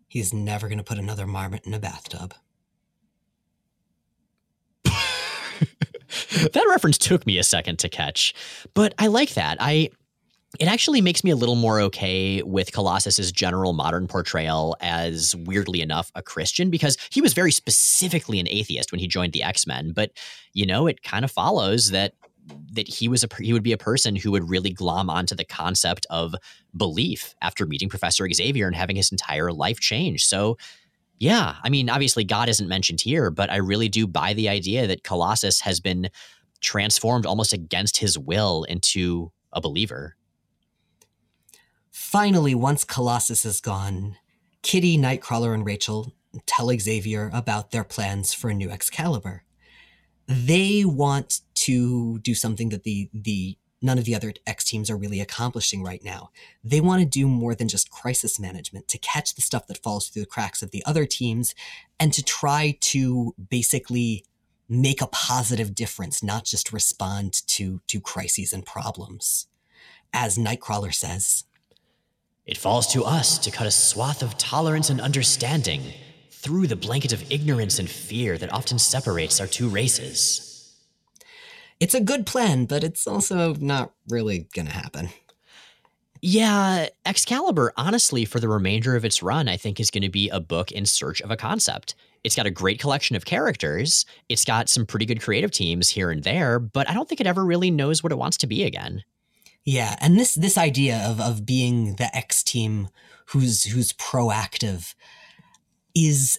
He's 0.08 0.32
never 0.32 0.68
going 0.68 0.78
to 0.78 0.84
put 0.84 1.00
another 1.00 1.26
marmot 1.26 1.66
in 1.66 1.74
a 1.74 1.80
bathtub. 1.80 2.36
that 4.84 6.66
reference 6.70 7.00
took 7.00 7.26
me 7.26 7.40
a 7.40 7.44
second 7.44 7.80
to 7.80 7.90
catch, 7.90 8.36
but 8.76 8.94
I 9.00 9.08
like 9.08 9.34
that. 9.34 9.58
I 9.60 9.90
it 10.60 10.68
actually 10.68 11.02
makes 11.02 11.24
me 11.24 11.32
a 11.32 11.36
little 11.36 11.56
more 11.56 11.80
okay 11.82 12.42
with 12.44 12.72
Colossus's 12.72 13.32
general 13.32 13.74
modern 13.74 14.08
portrayal 14.08 14.76
as 14.82 15.36
weirdly 15.36 15.82
enough 15.82 16.12
a 16.16 16.22
Christian 16.22 16.70
because 16.70 16.98
he 17.12 17.22
was 17.22 17.34
very 17.34 17.52
specifically 17.52 18.40
an 18.40 18.48
atheist 18.50 18.92
when 18.92 19.00
he 19.00 19.08
joined 19.08 19.34
the 19.34 19.44
X-Men 19.44 19.92
but 19.94 20.12
you 20.54 20.66
know 20.66 20.88
it 20.88 21.04
kind 21.04 21.26
of 21.26 21.32
follows 21.32 21.92
that 21.92 22.14
that 22.74 22.88
he 22.88 23.08
was 23.08 23.24
a 23.24 23.28
he 23.40 23.54
would 23.54 23.64
be 23.64 23.72
a 23.72 23.78
person 23.78 24.16
who 24.16 24.32
would 24.32 24.50
really 24.50 24.72
glom 24.72 25.10
onto 25.10 25.36
the 25.36 25.46
concept 25.46 26.06
of 26.10 26.36
belief 26.78 27.34
after 27.42 27.66
meeting 27.66 27.90
Professor 27.90 28.28
Xavier 28.32 28.68
and 28.68 28.76
having 28.76 28.96
his 28.96 29.12
entire 29.12 29.52
life 29.52 29.80
change. 29.80 30.26
So 30.26 30.58
yeah 31.20 31.56
I 31.64 31.70
mean 31.70 31.90
obviously 31.90 32.24
God 32.24 32.50
isn't 32.50 32.68
mentioned 32.68 33.02
here 33.02 33.32
but 33.32 33.50
I 33.50 33.58
really 33.58 33.90
do 33.90 34.06
buy 34.08 34.34
the 34.34 34.50
idea 34.50 34.88
that 34.88 35.04
Colossus 35.04 35.62
has 35.62 35.80
been 35.80 36.10
transformed 36.62 37.26
almost 37.26 37.54
against 37.54 37.98
his 37.98 38.18
will 38.18 38.64
into 38.64 39.32
a 39.54 39.62
believer 39.62 40.16
Finally, 42.16 42.56
once 42.56 42.86
Colossus 42.86 43.44
is 43.44 43.60
gone, 43.60 44.16
Kitty, 44.62 44.98
Nightcrawler, 44.98 45.54
and 45.54 45.66
Rachel 45.66 46.14
tell 46.46 46.72
Xavier 46.80 47.30
about 47.34 47.72
their 47.72 47.84
plans 47.84 48.34
for 48.34 48.50
a 48.50 48.54
new 48.54 48.70
Excalibur. 48.70 49.44
They 50.26 50.86
want 50.86 51.42
to 51.56 52.20
do 52.20 52.34
something 52.34 52.70
that 52.70 52.84
the 52.84 53.10
the 53.14 53.58
none 53.82 53.98
of 53.98 54.06
the 54.06 54.16
other 54.16 54.32
X 54.48 54.64
teams 54.64 54.90
are 54.90 54.96
really 54.96 55.20
accomplishing 55.20 55.84
right 55.84 56.02
now. 56.06 56.30
They 56.64 56.80
want 56.80 57.02
to 57.02 57.06
do 57.06 57.28
more 57.28 57.54
than 57.54 57.68
just 57.68 57.92
crisis 57.92 58.40
management, 58.40 58.88
to 58.88 58.98
catch 58.98 59.36
the 59.36 59.42
stuff 59.42 59.68
that 59.68 59.84
falls 59.84 60.08
through 60.08 60.22
the 60.22 60.28
cracks 60.28 60.62
of 60.64 60.72
the 60.72 60.86
other 60.86 61.06
teams, 61.06 61.54
and 62.00 62.14
to 62.14 62.24
try 62.24 62.78
to 62.80 63.36
basically 63.50 64.24
make 64.70 65.02
a 65.02 65.08
positive 65.08 65.76
difference, 65.76 66.24
not 66.24 66.46
just 66.46 66.72
respond 66.72 67.46
to 67.48 67.82
to 67.88 68.00
crises 68.00 68.54
and 68.54 68.66
problems. 68.66 69.48
As 70.14 70.38
Nightcrawler 70.38 70.94
says, 70.94 71.44
it 72.46 72.58
falls 72.58 72.88
to 72.94 73.04
us 73.04 73.40
to 73.40 73.52
cut 73.52 73.68
a 73.68 73.72
swath 73.72 74.22
of 74.22 74.38
tolerance 74.38 74.90
and 74.90 75.02
understanding 75.02 75.82
through 76.30 76.68
the 76.68 76.76
blanket 76.76 77.12
of 77.12 77.32
ignorance 77.32 77.80
and 77.80 77.90
fear 77.90 78.38
that 78.38 78.54
often 78.54 78.78
separates 78.78 79.42
our 79.42 79.48
two 79.48 79.68
races. 79.68 80.52
It's 81.80 81.96
a 81.96 82.02
good 82.02 82.26
plan, 82.26 82.66
but 82.66 82.84
it's 82.84 83.08
also 83.08 83.56
not 83.56 83.94
really 84.08 84.48
going 84.54 84.68
to 84.68 84.74
happen. 84.74 85.10
Yeah, 86.22 86.88
Excalibur, 87.06 87.74
honestly, 87.78 88.26
for 88.26 88.40
the 88.40 88.48
remainder 88.48 88.96
of 88.96 89.06
its 89.06 89.22
run, 89.22 89.48
I 89.48 89.58
think 89.58 89.80
is 89.80 89.92
going 89.92 90.04
to 90.04 90.10
be 90.10 90.30
a 90.30 90.40
book 90.40 90.72
in 90.72 90.86
search 90.86 91.22
of 91.22 91.32
a 91.32 91.38
concept. 91.38 91.96
It's 92.24 92.36
got 92.36 92.48
a 92.48 92.52
great 92.52 92.80
collection 92.80 93.16
of 93.16 93.26
characters. 93.26 94.06
It's 94.30 94.46
got 94.46 94.70
some 94.70 94.86
pretty 94.86 95.06
good 95.06 95.22
creative 95.22 95.52
teams 95.52 95.90
here 95.90 96.10
and 96.10 96.24
there, 96.24 96.58
but 96.58 96.90
I 96.90 96.94
don't 96.94 97.08
think 97.08 97.22
it 97.22 97.28
ever 97.28 97.46
really 97.46 97.70
knows 97.70 98.02
what 98.02 98.12
it 98.12 98.18
wants 98.18 98.38
to 98.38 98.48
be 98.48 98.64
again. 98.64 99.04
Yeah, 99.66 99.96
and 100.00 100.18
this 100.18 100.36
this 100.36 100.58
idea 100.58 101.04
of 101.06 101.20
of 101.20 101.46
being 101.46 101.96
the 101.96 102.16
X 102.16 102.44
team 102.44 102.90
who's 103.28 103.64
who's 103.64 103.92
proactive 103.94 104.94
is 105.96 106.38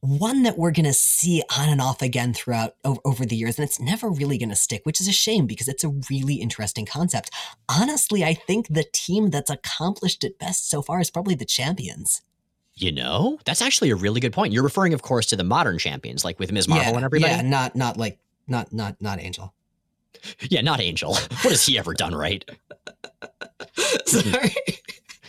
one 0.00 0.42
that 0.44 0.56
we're 0.56 0.70
going 0.70 0.84
to 0.84 0.92
see 0.92 1.42
on 1.58 1.68
and 1.68 1.80
off 1.80 2.02
again 2.02 2.32
throughout 2.32 2.74
over, 2.84 3.00
over 3.04 3.26
the 3.26 3.34
years 3.34 3.58
and 3.58 3.66
it's 3.66 3.80
never 3.80 4.08
really 4.08 4.38
going 4.38 4.48
to 4.48 4.54
stick 4.54 4.82
which 4.84 5.00
is 5.00 5.08
a 5.08 5.12
shame 5.12 5.44
because 5.44 5.66
it's 5.66 5.82
a 5.82 5.88
really 6.08 6.34
interesting 6.34 6.86
concept. 6.86 7.30
Honestly 7.68 8.22
i 8.22 8.34
think 8.34 8.68
the 8.68 8.84
team 8.92 9.30
that's 9.30 9.50
accomplished 9.50 10.22
it 10.22 10.38
best 10.38 10.70
so 10.70 10.82
far 10.82 11.00
is 11.00 11.10
probably 11.10 11.34
the 11.34 11.44
champions. 11.44 12.22
You 12.74 12.92
know? 12.92 13.40
That's 13.44 13.60
actually 13.60 13.90
a 13.90 13.96
really 13.96 14.20
good 14.20 14.32
point. 14.32 14.52
You're 14.52 14.62
referring 14.62 14.94
of 14.94 15.02
course 15.02 15.26
to 15.26 15.36
the 15.36 15.42
modern 15.42 15.78
champions 15.78 16.24
like 16.24 16.38
with 16.38 16.52
ms 16.52 16.68
marvel 16.68 16.92
yeah, 16.92 16.96
and 16.96 17.04
everybody? 17.04 17.32
yeah 17.32 17.42
not 17.42 17.74
not 17.74 17.96
like 17.96 18.18
not 18.46 18.72
not 18.72 19.00
not 19.00 19.20
angel 19.20 19.54
yeah 20.50 20.60
not 20.60 20.80
angel 20.80 21.14
what 21.14 21.50
has 21.50 21.64
he 21.64 21.78
ever 21.78 21.94
done 21.94 22.14
right 22.14 22.48
sorry 24.06 24.54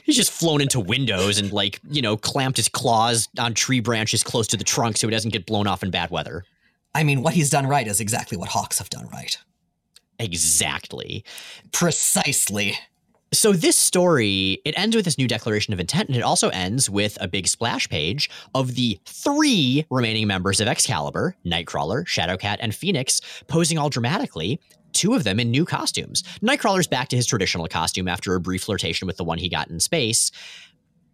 He's 0.10 0.16
just 0.16 0.32
flown 0.32 0.60
into 0.60 0.80
windows 0.80 1.38
and 1.38 1.52
like, 1.52 1.80
you 1.88 2.02
know, 2.02 2.18
clamped 2.18 2.58
his 2.58 2.68
claws 2.68 3.30
on 3.38 3.54
tree 3.54 3.80
branches 3.80 4.24
close 4.24 4.48
to 4.48 4.58
the 4.58 4.64
trunk 4.64 4.98
so 4.98 5.06
he 5.06 5.12
doesn't 5.12 5.30
get 5.30 5.46
blown 5.46 5.68
off 5.68 5.84
in 5.84 5.92
bad 5.92 6.10
weather. 6.10 6.46
I 6.96 7.04
mean, 7.04 7.22
what 7.22 7.36
he's 7.36 7.52
done 7.52 7.68
right 7.68 7.86
is 7.86 8.00
exactly 8.00 8.36
what 8.36 8.50
Hawks 8.50 8.80
have 8.80 8.90
done 8.90 9.08
right. 9.10 9.38
Exactly. 10.18 11.24
Precisely. 11.72 12.76
So 13.32 13.54
this 13.54 13.78
story, 13.78 14.60
it 14.66 14.74
ends 14.78 14.96
with 14.96 15.06
this 15.06 15.20
new 15.20 15.28
declaration 15.28 15.72
of 15.72 15.80
intent, 15.80 16.10
and 16.10 16.18
it 16.18 16.24
also 16.24 16.50
ends 16.50 16.90
with 16.90 17.16
a 17.22 17.28
big 17.28 17.48
splash 17.48 17.88
page 17.88 18.28
of 18.56 18.74
the 18.74 19.00
three 19.06 19.86
remaining 19.92 20.26
members 20.26 20.60
of 20.60 20.68
Excalibur, 20.68 21.36
Nightcrawler, 21.46 22.06
Shadowcat, 22.06 22.58
and 22.60 22.74
Phoenix, 22.74 23.22
posing 23.48 23.78
all 23.78 23.90
dramatically 23.90 24.60
two 24.94 25.14
of 25.14 25.24
them 25.24 25.40
in 25.40 25.52
new 25.52 25.66
costumes. 25.66 26.24
Nightcrawler's 26.42 26.88
back 26.88 27.10
to 27.10 27.16
his 27.16 27.28
traditional 27.28 27.68
costume 27.68 28.08
after 28.08 28.34
a 28.34 28.40
brief 28.40 28.64
flirtation 28.64 29.06
with 29.06 29.18
the 29.18 29.24
one 29.24 29.38
he 29.38 29.48
got 29.48 29.70
in 29.70 29.80
space. 29.80 30.32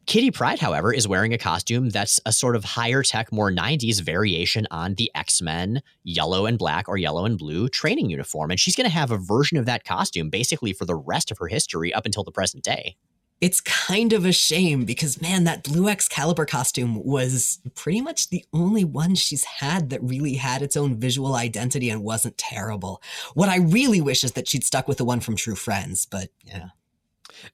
Kitty 0.05 0.29
Pryde, 0.29 0.59
however, 0.59 0.93
is 0.93 1.07
wearing 1.07 1.33
a 1.33 1.37
costume 1.37 1.89
that's 1.89 2.19
a 2.27 2.31
sort 2.31 2.55
of 2.55 2.63
higher 2.63 3.01
tech, 3.01 3.31
more 3.31 3.51
90s 3.51 4.01
variation 4.01 4.67
on 4.69 4.93
the 4.95 5.09
X 5.15 5.41
Men 5.41 5.81
yellow 6.03 6.45
and 6.45 6.59
black 6.59 6.87
or 6.87 6.97
yellow 6.97 7.25
and 7.25 7.39
blue 7.39 7.69
training 7.69 8.11
uniform. 8.11 8.51
And 8.51 8.59
she's 8.59 8.75
going 8.75 8.87
to 8.87 8.93
have 8.93 9.09
a 9.09 9.17
version 9.17 9.57
of 9.57 9.65
that 9.65 9.83
costume 9.83 10.29
basically 10.29 10.73
for 10.73 10.85
the 10.85 10.95
rest 10.95 11.31
of 11.31 11.39
her 11.39 11.47
history 11.47 11.91
up 11.91 12.05
until 12.05 12.23
the 12.23 12.31
present 12.31 12.63
day. 12.63 12.97
It's 13.41 13.61
kind 13.61 14.13
of 14.13 14.25
a 14.25 14.31
shame 14.31 14.85
because 14.85 15.21
man 15.21 15.43
that 15.43 15.63
blue 15.63 15.89
excalibur 15.89 16.45
costume 16.45 17.03
was 17.03 17.59
pretty 17.73 17.99
much 17.99 18.29
the 18.29 18.45
only 18.53 18.85
one 18.85 19.15
she's 19.15 19.43
had 19.43 19.89
that 19.89 20.01
really 20.03 20.35
had 20.35 20.61
its 20.61 20.77
own 20.77 20.99
visual 20.99 21.35
identity 21.35 21.89
and 21.89 22.01
wasn't 22.01 22.37
terrible. 22.37 23.01
What 23.33 23.49
i 23.49 23.57
really 23.57 24.01
wish 24.01 24.23
is 24.23 24.33
that 24.33 24.47
she'd 24.47 24.63
stuck 24.63 24.87
with 24.87 24.97
the 24.97 25.05
one 25.05 25.19
from 25.19 25.35
true 25.35 25.55
friends 25.55 26.05
but 26.05 26.29
yeah 26.43 26.69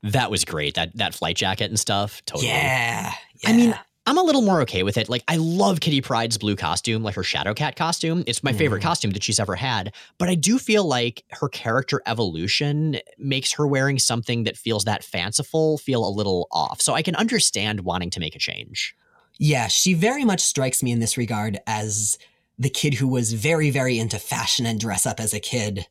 that 0.04 0.32
was 0.32 0.46
great 0.46 0.76
that 0.76 0.96
that 0.96 1.14
flight 1.14 1.36
jacket 1.36 1.70
and 1.70 1.80
stuff 1.80 2.22
totally 2.26 2.48
yeah, 2.48 3.14
yeah. 3.44 3.50
i 3.50 3.54
mean 3.54 3.76
I'm 4.08 4.18
a 4.18 4.24
little 4.24 4.42
more 4.42 4.62
okay 4.62 4.82
with 4.82 4.98
it. 4.98 5.10
Like, 5.10 5.24
I 5.28 5.38
love 5.38 5.80
Kitty 5.80 6.02
Pryde's 6.02 6.38
blue 6.38 6.56
costume, 6.56 7.04
like 7.04 7.14
her 7.16 7.22
Shadowcat 7.22 7.76
costume. 7.76 8.24
It's 8.26 8.44
my 8.44 8.52
favorite 8.52 8.80
mm. 8.80 8.84
costume 8.84 9.12
that 9.12 9.22
she's 9.22 9.40
ever 9.40 9.56
had. 9.56 9.94
But 10.18 10.28
I 10.28 10.34
do 10.34 10.58
feel 10.58 10.84
like 10.84 11.24
her 11.34 11.48
character 11.48 12.02
evolution 12.08 12.98
makes 13.20 13.52
her 13.54 13.68
wearing 13.68 14.00
something 14.00 14.46
that 14.46 14.58
feels 14.58 14.86
that 14.86 15.04
fanciful 15.04 15.78
feel 15.78 16.06
a 16.06 16.10
little 16.10 16.48
off. 16.52 16.82
So 16.82 16.94
I 16.94 17.04
can 17.04 17.16
understand 17.16 17.82
wanting 17.82 18.10
to 18.10 18.20
make 18.20 18.36
a 18.36 18.40
change. 18.40 18.96
Yeah, 19.38 19.68
she 19.68 19.94
very 19.94 20.26
much 20.26 20.42
strikes 20.42 20.82
me 20.82 20.92
in 20.92 21.00
this 21.00 21.16
regard 21.16 21.60
as 21.68 22.18
the 22.58 22.70
kid 22.70 22.96
who 22.96 23.08
was 23.08 23.34
very, 23.34 23.70
very 23.70 24.00
into 24.00 24.18
fashion 24.18 24.66
and 24.66 24.80
dress 24.80 25.06
up 25.06 25.20
as 25.20 25.34
a 25.34 25.40
kid 25.40 25.88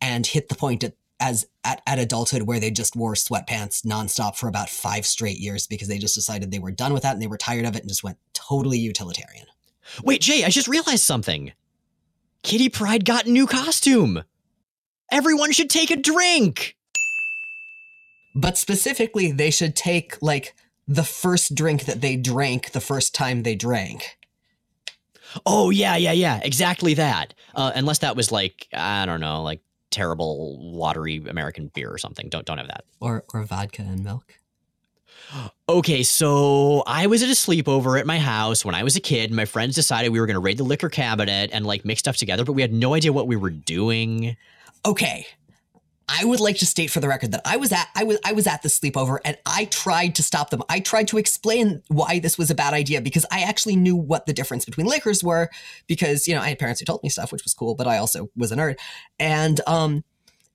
and 0.00 0.26
hit 0.26 0.48
the 0.48 0.54
point 0.54 0.82
at 0.82 0.94
as 1.20 1.46
at, 1.64 1.82
at 1.86 1.98
adulthood 1.98 2.42
where 2.42 2.58
they 2.58 2.70
just 2.70 2.96
wore 2.96 3.14
sweatpants 3.14 3.84
nonstop 3.84 4.36
for 4.36 4.48
about 4.48 4.70
five 4.70 5.04
straight 5.06 5.38
years 5.38 5.66
because 5.66 5.88
they 5.88 5.98
just 5.98 6.14
decided 6.14 6.50
they 6.50 6.58
were 6.58 6.70
done 6.70 6.92
with 6.92 7.02
that 7.02 7.12
and 7.12 7.22
they 7.22 7.26
were 7.26 7.36
tired 7.36 7.66
of 7.66 7.76
it 7.76 7.82
and 7.82 7.88
just 7.88 8.02
went 8.02 8.18
totally 8.32 8.78
utilitarian. 8.78 9.46
Wait, 10.02 10.20
Jay, 10.20 10.44
I 10.44 10.48
just 10.48 10.68
realized 10.68 11.02
something. 11.02 11.52
Kitty 12.42 12.68
Pryde 12.68 13.04
got 13.04 13.26
a 13.26 13.30
new 13.30 13.46
costume. 13.46 14.24
Everyone 15.12 15.52
should 15.52 15.70
take 15.70 15.90
a 15.90 15.96
drink. 15.96 16.76
But 18.34 18.56
specifically, 18.56 19.32
they 19.32 19.50
should 19.50 19.76
take 19.76 20.20
like 20.22 20.54
the 20.86 21.02
first 21.02 21.54
drink 21.54 21.84
that 21.84 22.00
they 22.00 22.16
drank 22.16 22.70
the 22.70 22.80
first 22.80 23.14
time 23.14 23.42
they 23.42 23.54
drank. 23.54 24.16
Oh 25.44 25.70
yeah, 25.70 25.96
yeah, 25.96 26.12
yeah, 26.12 26.40
exactly 26.42 26.94
that. 26.94 27.34
Uh, 27.54 27.72
unless 27.74 27.98
that 27.98 28.16
was 28.16 28.32
like 28.32 28.68
I 28.72 29.06
don't 29.06 29.20
know, 29.20 29.42
like 29.42 29.60
terrible 29.90 30.72
watery 30.72 31.22
American 31.28 31.68
beer 31.74 31.90
or 31.92 31.98
something. 31.98 32.28
Don't 32.28 32.46
don't 32.46 32.58
have 32.58 32.68
that. 32.68 32.84
Or 33.00 33.24
or 33.32 33.42
vodka 33.44 33.82
and 33.82 34.04
milk. 34.04 34.34
Okay, 35.68 36.02
so 36.02 36.82
I 36.86 37.06
was 37.06 37.22
at 37.22 37.28
a 37.28 37.32
sleepover 37.32 37.98
at 38.00 38.06
my 38.06 38.18
house 38.18 38.64
when 38.64 38.74
I 38.74 38.82
was 38.82 38.96
a 38.96 39.00
kid. 39.00 39.30
My 39.30 39.44
friends 39.44 39.76
decided 39.76 40.10
we 40.10 40.18
were 40.18 40.26
going 40.26 40.34
to 40.34 40.40
raid 40.40 40.58
the 40.58 40.64
liquor 40.64 40.88
cabinet 40.88 41.50
and 41.52 41.64
like 41.64 41.84
mix 41.84 42.00
stuff 42.00 42.16
together, 42.16 42.44
but 42.44 42.54
we 42.54 42.62
had 42.62 42.72
no 42.72 42.94
idea 42.94 43.12
what 43.12 43.28
we 43.28 43.36
were 43.36 43.50
doing. 43.50 44.36
Okay, 44.84 45.26
I 46.12 46.24
would 46.24 46.40
like 46.40 46.56
to 46.56 46.66
state 46.66 46.90
for 46.90 46.98
the 46.98 47.06
record 47.06 47.30
that 47.32 47.42
I 47.44 47.56
was 47.56 47.70
at 47.70 47.86
I 47.94 48.02
was 48.02 48.18
I 48.24 48.32
was 48.32 48.46
at 48.48 48.62
the 48.62 48.68
sleepover 48.68 49.18
and 49.24 49.38
I 49.46 49.66
tried 49.66 50.16
to 50.16 50.22
stop 50.22 50.50
them. 50.50 50.62
I 50.68 50.80
tried 50.80 51.06
to 51.08 51.18
explain 51.18 51.82
why 51.88 52.18
this 52.18 52.36
was 52.36 52.50
a 52.50 52.54
bad 52.54 52.74
idea 52.74 53.00
because 53.00 53.24
I 53.30 53.42
actually 53.42 53.76
knew 53.76 53.94
what 53.94 54.26
the 54.26 54.32
difference 54.32 54.64
between 54.64 54.86
liquors 54.86 55.22
were 55.22 55.48
because 55.86 56.26
you 56.26 56.34
know 56.34 56.40
I 56.40 56.48
had 56.48 56.58
parents 56.58 56.80
who 56.80 56.86
told 56.86 57.02
me 57.04 57.08
stuff 57.08 57.30
which 57.30 57.44
was 57.44 57.54
cool, 57.54 57.76
but 57.76 57.86
I 57.86 57.98
also 57.98 58.28
was 58.36 58.50
a 58.50 58.56
nerd. 58.56 58.76
And 59.20 59.60
um, 59.68 60.02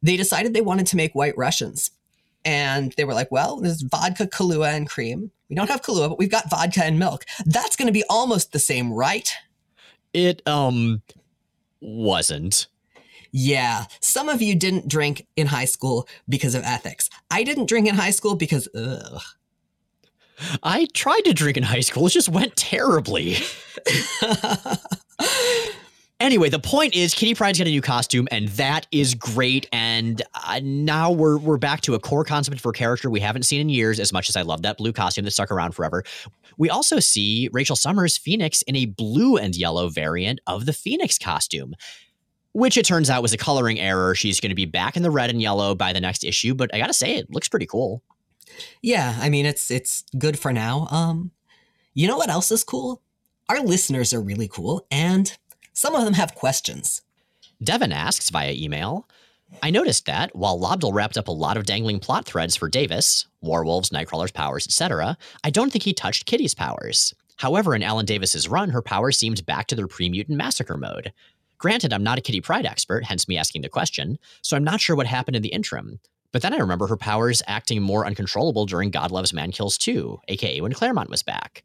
they 0.02 0.18
decided 0.18 0.54
they 0.54 0.62
wanted 0.62 0.88
to 0.88 0.98
make 0.98 1.16
white 1.16 1.38
Russians. 1.38 1.92
And 2.44 2.94
they 2.96 3.06
were 3.06 3.16
like, 3.16 3.32
well, 3.32 3.60
there's 3.60 3.82
vodka, 3.82 4.28
Kahlua, 4.28 4.76
and 4.76 4.88
cream. 4.88 5.32
We 5.50 5.56
don't 5.56 5.70
have 5.70 5.82
Kahlua, 5.82 6.10
but 6.10 6.20
we've 6.20 6.30
got 6.30 6.50
vodka 6.50 6.84
and 6.84 7.00
milk. 7.00 7.26
That's 7.46 7.76
going 7.76 7.88
to 7.88 7.92
be 7.92 8.04
almost 8.08 8.52
the 8.52 8.60
same, 8.60 8.94
right? 8.94 9.34
It 10.14 10.42
um 10.46 11.02
wasn't. 11.82 12.68
Yeah, 13.38 13.84
some 14.00 14.30
of 14.30 14.42
you 14.42 14.56
didn't 14.56 14.88
drink 14.88 15.28
in 15.36 15.48
high 15.48 15.66
school 15.66 16.08
because 16.30 16.56
of 16.56 16.64
ethics. 16.64 17.10
I 17.30 17.44
didn't 17.44 17.68
drink 17.68 17.86
in 17.86 17.96
high 17.96 18.12
school 18.12 18.36
because, 18.36 18.70
ugh. 18.74 19.22
I 20.64 20.88
tried 20.94 21.20
to 21.26 21.34
drink 21.34 21.58
in 21.58 21.64
high 21.64 21.82
school, 21.82 22.08
it 22.08 22.12
just 22.12 22.30
went 22.30 22.56
terribly. 22.56 23.36
anyway, 26.22 26.48
the 26.48 26.60
point 26.60 26.96
is 26.96 27.14
Kitty 27.14 27.36
Pryde's 27.36 27.58
got 27.58 27.68
a 27.68 27.72
new 27.72 27.82
costume, 27.82 28.26
and 28.32 28.48
that 28.50 28.88
is 28.94 29.14
great. 29.14 29.68
And 29.74 30.22
uh, 30.34 30.62
now 30.64 31.12
we're 31.12 31.38
we're 31.38 31.58
back 31.58 31.82
to 31.82 31.96
a 31.96 32.00
core 32.00 32.24
concept 32.24 32.62
for 32.62 32.70
a 32.70 32.74
character 32.74 33.10
we 33.10 33.20
haven't 33.20 33.44
seen 33.44 33.60
in 33.60 33.68
years. 33.68 34.00
As 34.00 34.14
much 34.14 34.30
as 34.30 34.38
I 34.38 34.44
love 34.44 34.62
that 34.62 34.78
blue 34.78 34.94
costume 34.94 35.26
that 35.26 35.32
stuck 35.32 35.52
around 35.52 35.74
forever, 35.74 36.06
we 36.58 36.70
also 36.70 37.02
see 37.02 37.50
Rachel 37.52 37.76
Summers 37.76 38.18
Phoenix 38.18 38.62
in 38.62 38.78
a 38.78 38.86
blue 38.86 39.36
and 39.36 39.58
yellow 39.58 39.90
variant 39.90 40.40
of 40.48 40.66
the 40.66 40.74
Phoenix 40.74 41.18
costume 41.18 41.76
which 42.56 42.78
it 42.78 42.86
turns 42.86 43.10
out 43.10 43.22
was 43.22 43.34
a 43.34 43.38
coloring 43.38 43.82
error. 43.82 44.16
She's 44.16 44.40
going 44.40 44.50
to 44.50 44.56
be 44.56 44.66
back 44.66 44.96
in 44.96 45.04
the 45.04 45.12
red 45.12 45.30
and 45.30 45.42
yellow 45.42 45.76
by 45.76 45.92
the 45.92 46.00
next 46.00 46.24
issue, 46.24 46.56
but 46.56 46.74
I 46.74 46.78
got 46.78 46.88
to 46.88 46.94
say 46.94 47.18
it 47.18 47.30
looks 47.30 47.50
pretty 47.50 47.66
cool. 47.66 48.02
Yeah, 48.82 49.18
I 49.20 49.30
mean 49.30 49.46
it's 49.46 49.70
it's 49.70 50.06
good 50.18 50.40
for 50.40 50.54
now. 50.54 50.88
Um 50.90 51.32
you 51.94 52.08
know 52.08 52.16
what 52.16 52.30
else 52.30 52.52
is 52.52 52.64
cool? 52.64 53.02
Our 53.50 53.60
listeners 53.60 54.14
are 54.14 54.22
really 54.22 54.48
cool 54.48 54.88
and 54.90 55.38
some 55.74 55.96
of 55.96 56.06
them 56.06 56.14
have 56.14 56.34
questions. 56.34 57.02
Devin 57.62 57.92
asks 57.92 58.30
via 58.30 58.54
email, 58.54 59.10
I 59.62 59.70
noticed 59.70 60.06
that 60.06 60.34
while 60.34 60.58
Lobdell 60.58 60.94
wrapped 60.94 61.18
up 61.18 61.28
a 61.28 61.32
lot 61.32 61.58
of 61.58 61.66
dangling 61.66 62.00
plot 62.00 62.26
threads 62.26 62.56
for 62.56 62.70
Davis, 62.70 63.28
Warwolves, 63.44 63.92
Nightcrawler's 63.92 64.32
powers, 64.32 64.66
etc., 64.66 65.18
I 65.44 65.50
don't 65.50 65.72
think 65.72 65.84
he 65.84 65.94
touched 65.94 66.26
Kitty's 66.26 66.54
powers. 66.54 67.14
However, 67.38 67.76
in 67.76 67.84
Alan 67.84 68.06
Davis's 68.06 68.48
run, 68.48 68.70
her 68.70 68.82
powers 68.82 69.18
seemed 69.18 69.46
back 69.46 69.68
to 69.68 69.76
their 69.76 69.88
pre-mutant 69.88 70.38
massacre 70.38 70.78
mode. 70.78 71.12
Granted, 71.58 71.94
I'm 71.94 72.04
not 72.04 72.18
a 72.18 72.22
Kitty 72.22 72.42
Pryde 72.42 72.66
expert, 72.66 73.06
hence 73.06 73.28
me 73.28 73.38
asking 73.38 73.62
the 73.62 73.70
question, 73.70 74.20
so 74.42 74.58
I'm 74.58 74.64
not 74.64 74.82
sure 74.82 74.96
what 74.96 75.08
happened 75.08 75.36
in 75.36 75.42
the 75.42 75.50
interim. 75.50 76.00
But 76.32 76.42
then 76.42 76.54
I 76.54 76.58
remember 76.58 76.88
her 76.88 76.98
powers 76.98 77.42
acting 77.48 77.82
more 77.82 78.06
uncontrollable 78.06 78.66
during 78.66 78.92
God 78.92 79.10
Loves 79.12 79.32
Man 79.32 79.52
Kills 79.52 79.78
2, 79.78 80.20
aka 80.28 80.62
when 80.62 80.74
Claremont 80.74 81.10
was 81.10 81.24
back. 81.24 81.64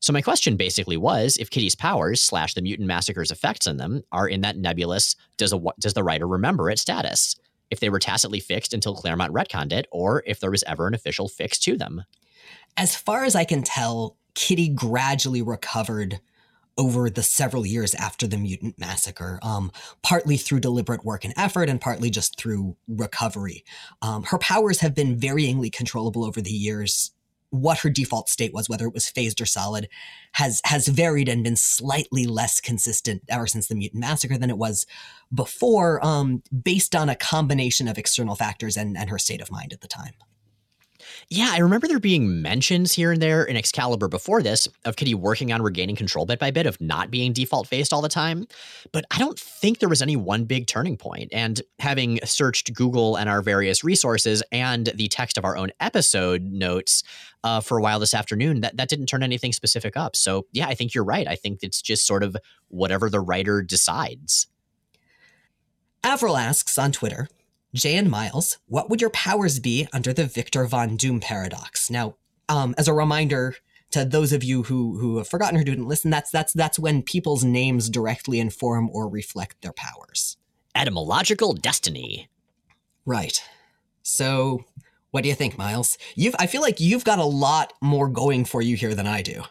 So 0.00 0.12
my 0.12 0.20
question 0.20 0.56
basically 0.56 0.96
was 0.96 1.36
if 1.36 1.48
Kitty's 1.48 1.76
powers 1.76 2.20
slash 2.20 2.54
the 2.54 2.60
mutant 2.60 2.88
massacre's 2.88 3.30
effects 3.30 3.66
on 3.68 3.76
them 3.76 4.02
are 4.10 4.28
in 4.28 4.40
that 4.40 4.56
nebulous 4.56 5.14
does 5.38 5.52
a 5.52 5.60
does 5.78 5.94
the 5.94 6.02
writer 6.02 6.26
remember 6.26 6.68
it 6.68 6.78
status? 6.78 7.36
If 7.70 7.80
they 7.80 7.88
were 7.88 8.00
tacitly 8.00 8.40
fixed 8.40 8.74
until 8.74 8.96
Claremont 8.96 9.32
retconned 9.32 9.72
it, 9.72 9.86
or 9.90 10.22
if 10.26 10.40
there 10.40 10.50
was 10.50 10.64
ever 10.64 10.86
an 10.86 10.94
official 10.94 11.28
fix 11.28 11.58
to 11.60 11.78
them. 11.78 12.02
As 12.76 12.94
far 12.96 13.24
as 13.24 13.34
I 13.34 13.44
can 13.44 13.62
tell, 13.62 14.18
Kitty 14.34 14.68
gradually 14.68 15.40
recovered 15.40 16.20
over 16.78 17.10
the 17.10 17.22
several 17.22 17.66
years 17.66 17.94
after 17.94 18.26
the 18.26 18.38
mutant 18.38 18.78
massacre, 18.78 19.38
um, 19.42 19.70
partly 20.02 20.36
through 20.36 20.60
deliberate 20.60 21.04
work 21.04 21.24
and 21.24 21.34
effort 21.36 21.68
and 21.68 21.80
partly 21.80 22.10
just 22.10 22.38
through 22.38 22.76
recovery. 22.88 23.64
Um, 24.00 24.24
her 24.24 24.38
powers 24.38 24.80
have 24.80 24.94
been 24.94 25.18
varyingly 25.18 25.72
controllable 25.72 26.24
over 26.24 26.40
the 26.40 26.50
years. 26.50 27.12
What 27.50 27.80
her 27.80 27.90
default 27.90 28.30
state 28.30 28.54
was, 28.54 28.70
whether 28.70 28.86
it 28.86 28.94
was 28.94 29.10
phased 29.10 29.38
or 29.38 29.44
solid, 29.44 29.88
has 30.32 30.62
has 30.64 30.88
varied 30.88 31.28
and 31.28 31.44
been 31.44 31.56
slightly 31.56 32.24
less 32.24 32.62
consistent 32.62 33.22
ever 33.28 33.46
since 33.46 33.66
the 33.66 33.74
mutant 33.74 34.00
massacre 34.00 34.38
than 34.38 34.48
it 34.48 34.56
was 34.56 34.86
before, 35.34 36.02
um, 36.04 36.42
based 36.62 36.96
on 36.96 37.10
a 37.10 37.14
combination 37.14 37.88
of 37.88 37.98
external 37.98 38.36
factors 38.36 38.78
and, 38.78 38.96
and 38.96 39.10
her 39.10 39.18
state 39.18 39.42
of 39.42 39.50
mind 39.50 39.74
at 39.74 39.82
the 39.82 39.88
time. 39.88 40.14
Yeah, 41.28 41.50
I 41.52 41.58
remember 41.58 41.88
there 41.88 41.98
being 41.98 42.42
mentions 42.42 42.92
here 42.92 43.12
and 43.12 43.20
there 43.20 43.42
in 43.44 43.56
Excalibur 43.56 44.08
before 44.08 44.42
this 44.42 44.68
of 44.84 44.96
Kitty 44.96 45.14
working 45.14 45.52
on 45.52 45.62
regaining 45.62 45.96
control 45.96 46.26
bit 46.26 46.38
by 46.38 46.50
bit 46.50 46.66
of 46.66 46.80
not 46.80 47.10
being 47.10 47.32
default 47.32 47.66
faced 47.66 47.92
all 47.92 48.02
the 48.02 48.08
time. 48.08 48.46
But 48.92 49.04
I 49.10 49.18
don't 49.18 49.38
think 49.38 49.78
there 49.78 49.88
was 49.88 50.02
any 50.02 50.16
one 50.16 50.44
big 50.44 50.66
turning 50.66 50.96
point. 50.96 51.30
And 51.32 51.60
having 51.78 52.20
searched 52.24 52.74
Google 52.74 53.16
and 53.16 53.28
our 53.28 53.42
various 53.42 53.82
resources 53.82 54.42
and 54.52 54.86
the 54.94 55.08
text 55.08 55.38
of 55.38 55.44
our 55.44 55.56
own 55.56 55.70
episode 55.80 56.42
notes 56.42 57.02
uh, 57.44 57.60
for 57.60 57.78
a 57.78 57.82
while 57.82 57.98
this 57.98 58.14
afternoon, 58.14 58.60
that, 58.60 58.76
that 58.76 58.88
didn't 58.88 59.06
turn 59.06 59.22
anything 59.22 59.52
specific 59.52 59.96
up. 59.96 60.16
So 60.16 60.46
yeah, 60.52 60.66
I 60.68 60.74
think 60.74 60.94
you're 60.94 61.04
right. 61.04 61.26
I 61.26 61.36
think 61.36 61.60
it's 61.62 61.82
just 61.82 62.06
sort 62.06 62.22
of 62.22 62.36
whatever 62.68 63.10
the 63.10 63.20
writer 63.20 63.62
decides. 63.62 64.46
Avril 66.04 66.36
asks 66.36 66.78
on 66.78 66.92
Twitter 66.92 67.28
Jay 67.74 67.96
and 67.96 68.10
Miles, 68.10 68.58
what 68.66 68.90
would 68.90 69.00
your 69.00 69.10
powers 69.10 69.58
be 69.58 69.88
under 69.94 70.12
the 70.12 70.26
Victor 70.26 70.66
Von 70.66 70.96
Doom 70.96 71.20
paradox? 71.20 71.90
Now, 71.90 72.16
um, 72.48 72.74
as 72.76 72.86
a 72.86 72.92
reminder 72.92 73.56
to 73.92 74.04
those 74.04 74.32
of 74.32 74.44
you 74.44 74.64
who 74.64 74.98
who 74.98 75.16
have 75.18 75.28
forgotten 75.28 75.58
or 75.58 75.64
didn't 75.64 75.88
listen, 75.88 76.10
that's 76.10 76.30
that's 76.30 76.52
that's 76.52 76.78
when 76.78 77.02
people's 77.02 77.44
names 77.44 77.88
directly 77.88 78.40
inform 78.40 78.90
or 78.90 79.08
reflect 79.08 79.62
their 79.62 79.72
powers. 79.72 80.36
Etymological 80.74 81.54
destiny. 81.54 82.28
Right. 83.06 83.42
So, 84.02 84.64
what 85.10 85.22
do 85.22 85.30
you 85.30 85.34
think, 85.34 85.56
Miles? 85.56 85.96
You've 86.14 86.36
I 86.38 86.46
feel 86.48 86.60
like 86.60 86.78
you've 86.78 87.04
got 87.04 87.18
a 87.18 87.24
lot 87.24 87.72
more 87.80 88.08
going 88.08 88.44
for 88.44 88.60
you 88.60 88.76
here 88.76 88.94
than 88.94 89.06
I 89.06 89.22
do. 89.22 89.44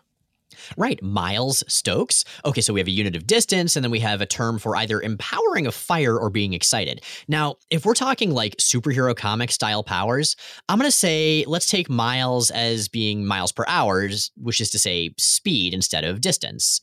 Right, 0.78 1.02
miles 1.02 1.64
Stokes. 1.68 2.24
Okay, 2.46 2.62
so 2.62 2.74
we 2.74 2.80
have 2.80 2.88
a 2.88 2.92
unit 2.92 3.16
of 3.16 3.28
distance, 3.28 3.76
and 3.76 3.84
then 3.84 3.92
we 3.92 4.00
have 4.00 4.22
a 4.22 4.26
term 4.26 4.60
for 4.60 4.76
either 4.76 5.02
empowering 5.02 5.68
a 5.68 5.72
fire 5.72 6.18
or 6.18 6.30
being 6.30 6.54
excited. 6.54 7.04
Now, 7.28 7.56
if 7.70 7.86
we're 7.86 7.94
talking 7.94 8.32
like 8.32 8.58
superhero 8.58 9.16
comic 9.16 9.52
style 9.52 9.84
powers, 9.84 10.36
I'm 10.70 10.78
going 10.78 10.90
to 10.90 10.96
say 10.96 11.46
let's 11.48 11.70
take 11.70 11.90
miles 11.90 12.52
as 12.52 12.88
being 12.88 13.26
miles 13.26 13.52
per 13.52 13.66
hour, 13.68 14.10
which 14.38 14.62
is 14.62 14.70
to 14.72 14.80
say 14.80 15.14
speed 15.18 15.74
instead 15.74 16.04
of 16.04 16.22
distance. 16.22 16.82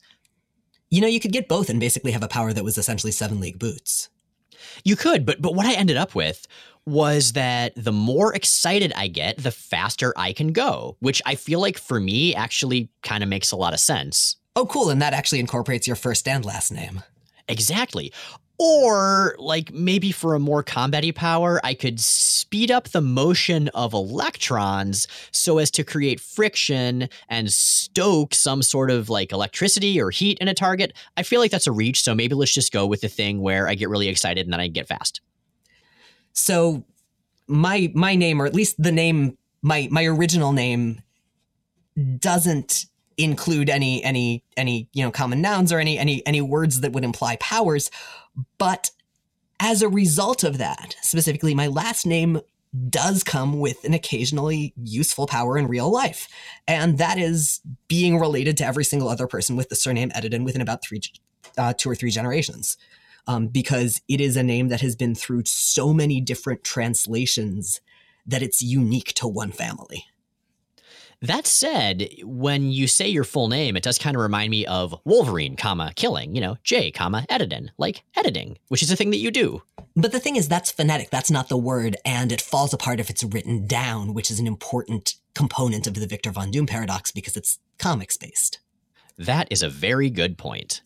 You 0.89 1.01
know, 1.01 1.07
you 1.07 1.19
could 1.19 1.31
get 1.31 1.47
both 1.47 1.69
and 1.69 1.79
basically 1.79 2.11
have 2.13 2.23
a 2.23 2.27
power 2.27 2.53
that 2.53 2.63
was 2.63 2.77
essentially 2.77 3.11
seven 3.11 3.39
league 3.39 3.59
boots. 3.59 4.09
You 4.83 4.95
could, 4.95 5.25
but 5.25 5.41
but 5.41 5.55
what 5.55 5.65
I 5.65 5.73
ended 5.73 5.97
up 5.97 6.15
with 6.15 6.47
was 6.85 7.33
that 7.33 7.73
the 7.75 7.91
more 7.91 8.33
excited 8.33 8.91
I 8.95 9.07
get, 9.07 9.37
the 9.37 9.51
faster 9.51 10.13
I 10.15 10.33
can 10.33 10.51
go, 10.53 10.97
which 10.99 11.21
I 11.25 11.35
feel 11.35 11.59
like 11.59 11.77
for 11.77 11.99
me 11.99 12.33
actually 12.33 12.89
kind 13.03 13.23
of 13.23 13.29
makes 13.29 13.51
a 13.51 13.55
lot 13.55 13.73
of 13.73 13.79
sense. 13.79 14.37
Oh, 14.55 14.65
cool. 14.65 14.89
And 14.89 15.01
that 15.01 15.13
actually 15.13 15.39
incorporates 15.39 15.87
your 15.87 15.95
first 15.95 16.27
and 16.27 16.43
last 16.43 16.71
name. 16.71 17.03
Exactly. 17.47 18.11
Or, 18.61 19.37
like, 19.39 19.73
maybe 19.73 20.11
for 20.11 20.35
a 20.35 20.39
more 20.39 20.63
combaty 20.63 21.15
power, 21.15 21.61
I 21.63 21.73
could 21.73 21.99
speed 21.99 22.71
up 22.71 22.89
the 22.89 22.99
motion 22.99 23.69
of 23.69 23.93
electrons 23.93 25.07
so 25.31 25.59
as 25.59 25.71
to 25.71 25.83
create 25.85 26.19
friction 26.19 27.07
and 27.29 27.53
stoke 27.53 28.33
some 28.33 28.61
sort 28.61 28.91
of 28.91 29.09
like 29.09 29.31
electricity 29.31 30.01
or 30.01 30.09
heat 30.09 30.37
in 30.39 30.47
a 30.47 30.53
target. 30.53 30.93
I 31.15 31.23
feel 31.23 31.39
like 31.39 31.51
that's 31.51 31.67
a 31.67 31.71
reach, 31.71 32.01
so 32.01 32.13
maybe 32.13 32.35
let's 32.35 32.53
just 32.53 32.73
go 32.73 32.85
with 32.85 33.01
the 33.01 33.07
thing 33.07 33.39
where 33.41 33.67
I 33.67 33.75
get 33.75 33.87
really 33.87 34.09
excited 34.09 34.45
and 34.45 34.51
then 34.51 34.59
I 34.59 34.67
get 34.67 34.87
fast. 34.87 35.21
So 36.33 36.83
my 37.47 37.91
my 37.93 38.15
name, 38.15 38.41
or 38.41 38.45
at 38.45 38.53
least 38.53 38.81
the 38.81 38.91
name 38.91 39.37
my 39.61 39.87
my 39.91 40.05
original 40.05 40.51
name, 40.51 41.01
doesn't 42.17 42.85
include 43.17 43.69
any 43.69 44.03
any 44.03 44.43
any 44.55 44.87
you 44.93 45.03
know 45.03 45.11
common 45.11 45.41
nouns 45.41 45.71
or 45.71 45.79
any 45.79 45.97
any 45.97 46.25
any 46.25 46.41
words 46.41 46.81
that 46.81 46.93
would 46.93 47.03
imply 47.03 47.35
powers, 47.37 47.91
but 48.57 48.91
as 49.59 49.81
a 49.81 49.89
result 49.89 50.43
of 50.43 50.57
that, 50.57 50.95
specifically 51.01 51.53
my 51.53 51.67
last 51.67 52.05
name 52.05 52.41
does 52.89 53.23
come 53.23 53.59
with 53.59 53.83
an 53.83 53.93
occasionally 53.93 54.73
useful 54.83 55.25
power 55.25 55.57
in 55.57 55.67
real 55.67 55.91
life. 55.91 56.27
And 56.67 56.97
that 56.99 57.17
is 57.17 57.61
being 57.87 58.19
related 58.19 58.57
to 58.57 58.65
every 58.65 58.83
single 58.83 59.09
other 59.09 59.27
person 59.27 59.55
with 59.55 59.69
the 59.69 59.75
surname 59.75 60.11
Edidin 60.11 60.45
within 60.45 60.61
about 60.61 60.83
three, 60.83 61.01
uh, 61.57 61.73
two 61.73 61.89
or 61.89 61.95
three 61.95 62.11
generations 62.11 62.77
um, 63.27 63.47
because 63.47 64.01
it 64.07 64.21
is 64.21 64.37
a 64.37 64.43
name 64.43 64.69
that 64.69 64.81
has 64.81 64.95
been 64.95 65.15
through 65.15 65.43
so 65.45 65.93
many 65.93 66.21
different 66.21 66.63
translations 66.63 67.81
that 68.25 68.41
it's 68.41 68.61
unique 68.61 69.13
to 69.13 69.27
one 69.27 69.51
family. 69.51 70.05
That 71.21 71.45
said, 71.45 72.07
when 72.23 72.71
you 72.71 72.87
say 72.87 73.09
your 73.09 73.25
full 73.25 73.49
name, 73.49 73.75
it 73.75 73.83
does 73.83 73.97
kind 73.97 74.15
of 74.15 74.21
remind 74.21 74.51
me 74.51 74.65
of 74.65 74.95
Wolverine, 75.03 75.57
comma, 75.57 75.91
killing, 75.97 76.33
you 76.33 76.39
know, 76.39 76.57
J, 76.63 76.91
comma, 76.91 77.25
Edidin, 77.29 77.71
like 77.77 78.03
editing, 78.15 78.57
which 78.69 78.81
is 78.81 78.89
a 78.89 78.95
thing 78.95 79.09
that 79.09 79.17
you 79.17 79.29
do. 79.29 79.61
But 79.97 80.13
the 80.13 80.19
thing 80.21 80.37
is, 80.37 80.47
that's 80.47 80.71
phonetic. 80.71 81.09
That's 81.09 81.29
not 81.29 81.49
the 81.49 81.57
word, 81.57 81.97
and 82.05 82.31
it 82.31 82.39
falls 82.39 82.73
apart 82.73 83.01
if 83.01 83.09
it's 83.09 83.23
written 83.25 83.67
down, 83.67 84.13
which 84.13 84.31
is 84.31 84.39
an 84.39 84.47
important 84.47 85.15
component 85.35 85.87
of 85.87 85.95
the 85.95 86.07
Victor 86.07 86.31
Von 86.31 86.51
Doom 86.51 86.65
paradox 86.65 87.11
because 87.11 87.35
it's 87.35 87.59
comics 87.77 88.15
based. 88.15 88.59
That 89.17 89.49
is 89.51 89.61
a 89.61 89.69
very 89.69 90.09
good 90.09 90.37
point. 90.37 90.81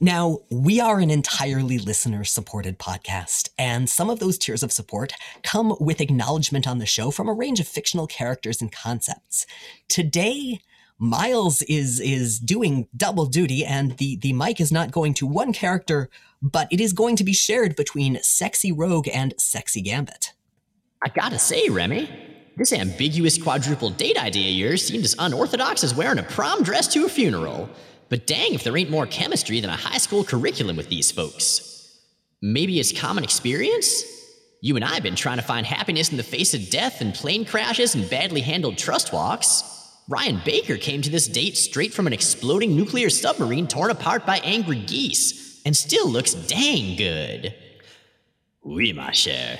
Now, 0.00 0.40
we 0.50 0.80
are 0.80 0.98
an 0.98 1.10
entirely 1.10 1.78
listener 1.78 2.24
supported 2.24 2.80
podcast, 2.80 3.50
and 3.56 3.88
some 3.88 4.10
of 4.10 4.18
those 4.18 4.38
tiers 4.38 4.64
of 4.64 4.72
support 4.72 5.12
come 5.44 5.76
with 5.78 6.00
acknowledgement 6.00 6.66
on 6.66 6.78
the 6.78 6.86
show 6.86 7.12
from 7.12 7.28
a 7.28 7.32
range 7.32 7.60
of 7.60 7.68
fictional 7.68 8.08
characters 8.08 8.60
and 8.60 8.72
concepts. 8.72 9.46
Today, 9.88 10.60
Miles 10.98 11.62
is 11.62 12.00
is 12.00 12.40
doing 12.40 12.88
double 12.96 13.26
duty, 13.26 13.64
and 13.64 13.96
the, 13.98 14.16
the 14.16 14.32
mic 14.32 14.60
is 14.60 14.72
not 14.72 14.90
going 14.90 15.14
to 15.14 15.26
one 15.26 15.52
character, 15.52 16.10
but 16.42 16.66
it 16.72 16.80
is 16.80 16.92
going 16.92 17.14
to 17.16 17.24
be 17.24 17.32
shared 17.32 17.76
between 17.76 18.18
Sexy 18.20 18.72
Rogue 18.72 19.08
and 19.12 19.32
Sexy 19.38 19.80
Gambit. 19.80 20.32
I 21.04 21.08
gotta 21.08 21.38
say, 21.38 21.68
Remy, 21.68 22.08
this 22.56 22.72
ambiguous 22.72 23.40
quadruple 23.40 23.90
date 23.90 24.20
idea 24.20 24.48
of 24.50 24.56
yours 24.56 24.84
seemed 24.84 25.04
as 25.04 25.14
unorthodox 25.18 25.84
as 25.84 25.94
wearing 25.94 26.18
a 26.18 26.24
prom 26.24 26.62
dress 26.64 26.88
to 26.94 27.04
a 27.04 27.08
funeral. 27.08 27.68
But 28.14 28.28
dang 28.28 28.54
if 28.54 28.62
there 28.62 28.76
ain't 28.76 28.92
more 28.92 29.08
chemistry 29.08 29.58
than 29.58 29.70
a 29.70 29.76
high 29.76 29.98
school 29.98 30.22
curriculum 30.22 30.76
with 30.76 30.88
these 30.88 31.10
folks. 31.10 31.98
Maybe 32.40 32.78
it's 32.78 32.96
common 32.96 33.24
experience? 33.24 34.04
You 34.60 34.76
and 34.76 34.84
I 34.84 34.94
have 34.94 35.02
been 35.02 35.16
trying 35.16 35.38
to 35.38 35.42
find 35.42 35.66
happiness 35.66 36.12
in 36.12 36.16
the 36.16 36.22
face 36.22 36.54
of 36.54 36.70
death 36.70 37.00
and 37.00 37.12
plane 37.12 37.44
crashes 37.44 37.96
and 37.96 38.08
badly 38.08 38.40
handled 38.40 38.78
trust 38.78 39.12
walks. 39.12 39.64
Ryan 40.08 40.40
Baker 40.44 40.76
came 40.76 41.02
to 41.02 41.10
this 41.10 41.26
date 41.26 41.56
straight 41.56 41.92
from 41.92 42.06
an 42.06 42.12
exploding 42.12 42.76
nuclear 42.76 43.10
submarine 43.10 43.66
torn 43.66 43.90
apart 43.90 44.24
by 44.24 44.38
angry 44.44 44.78
geese, 44.78 45.60
and 45.66 45.76
still 45.76 46.08
looks 46.08 46.34
dang 46.34 46.94
good. 46.94 47.52
Oui, 48.62 48.92
ma 48.92 49.08
chère. 49.08 49.58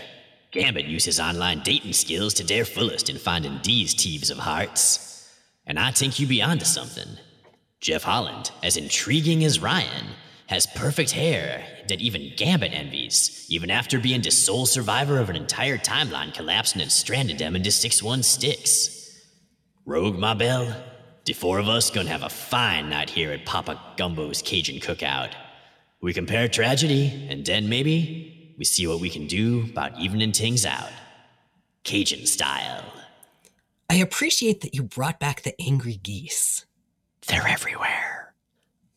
Gambit 0.52 0.86
uses 0.86 1.18
online 1.18 1.58
dating 1.64 1.92
skills 1.92 2.32
to 2.34 2.44
their 2.44 2.64
fullest 2.64 3.10
in 3.10 3.18
finding 3.18 3.58
these 3.64 4.00
thieves 4.00 4.30
of 4.30 4.38
hearts. 4.38 5.28
And 5.66 5.76
I 5.76 5.90
think 5.90 6.20
you 6.20 6.28
be 6.28 6.40
onto 6.40 6.64
something. 6.64 7.18
Jeff 7.84 8.04
Holland, 8.04 8.50
as 8.62 8.78
intriguing 8.78 9.44
as 9.44 9.60
Ryan, 9.60 10.06
has 10.46 10.66
perfect 10.68 11.10
hair 11.10 11.62
that 11.86 12.00
even 12.00 12.32
Gambit 12.34 12.72
envies, 12.72 13.44
even 13.50 13.70
after 13.70 13.98
being 13.98 14.22
the 14.22 14.30
sole 14.30 14.64
survivor 14.64 15.18
of 15.18 15.28
an 15.28 15.36
entire 15.36 15.76
timeline 15.76 16.32
collapsing 16.32 16.80
and 16.80 16.90
stranded 16.90 17.36
them 17.36 17.54
into 17.54 17.70
6 17.70 18.02
1 18.02 18.22
sticks. 18.22 19.22
Rogue, 19.84 20.18
my 20.18 20.32
belle, 20.32 20.74
the 21.26 21.34
four 21.34 21.58
of 21.58 21.68
us 21.68 21.90
gonna 21.90 22.08
have 22.08 22.22
a 22.22 22.30
fine 22.30 22.88
night 22.88 23.10
here 23.10 23.32
at 23.32 23.44
Papa 23.44 23.78
Gumbo's 23.98 24.40
Cajun 24.40 24.80
Cookout. 24.80 25.34
We 26.00 26.14
compare 26.14 26.48
tragedy, 26.48 27.26
and 27.28 27.44
then 27.44 27.68
maybe 27.68 28.54
we 28.56 28.64
see 28.64 28.86
what 28.86 29.00
we 29.00 29.10
can 29.10 29.26
do 29.26 29.66
about 29.68 30.00
evening 30.00 30.32
things 30.32 30.64
out. 30.64 30.90
Cajun 31.82 32.24
style. 32.24 32.94
I 33.90 33.96
appreciate 33.96 34.62
that 34.62 34.74
you 34.74 34.82
brought 34.82 35.20
back 35.20 35.42
the 35.42 35.54
angry 35.60 35.96
geese. 36.02 36.64
They're 37.26 37.46
everywhere. 37.48 38.34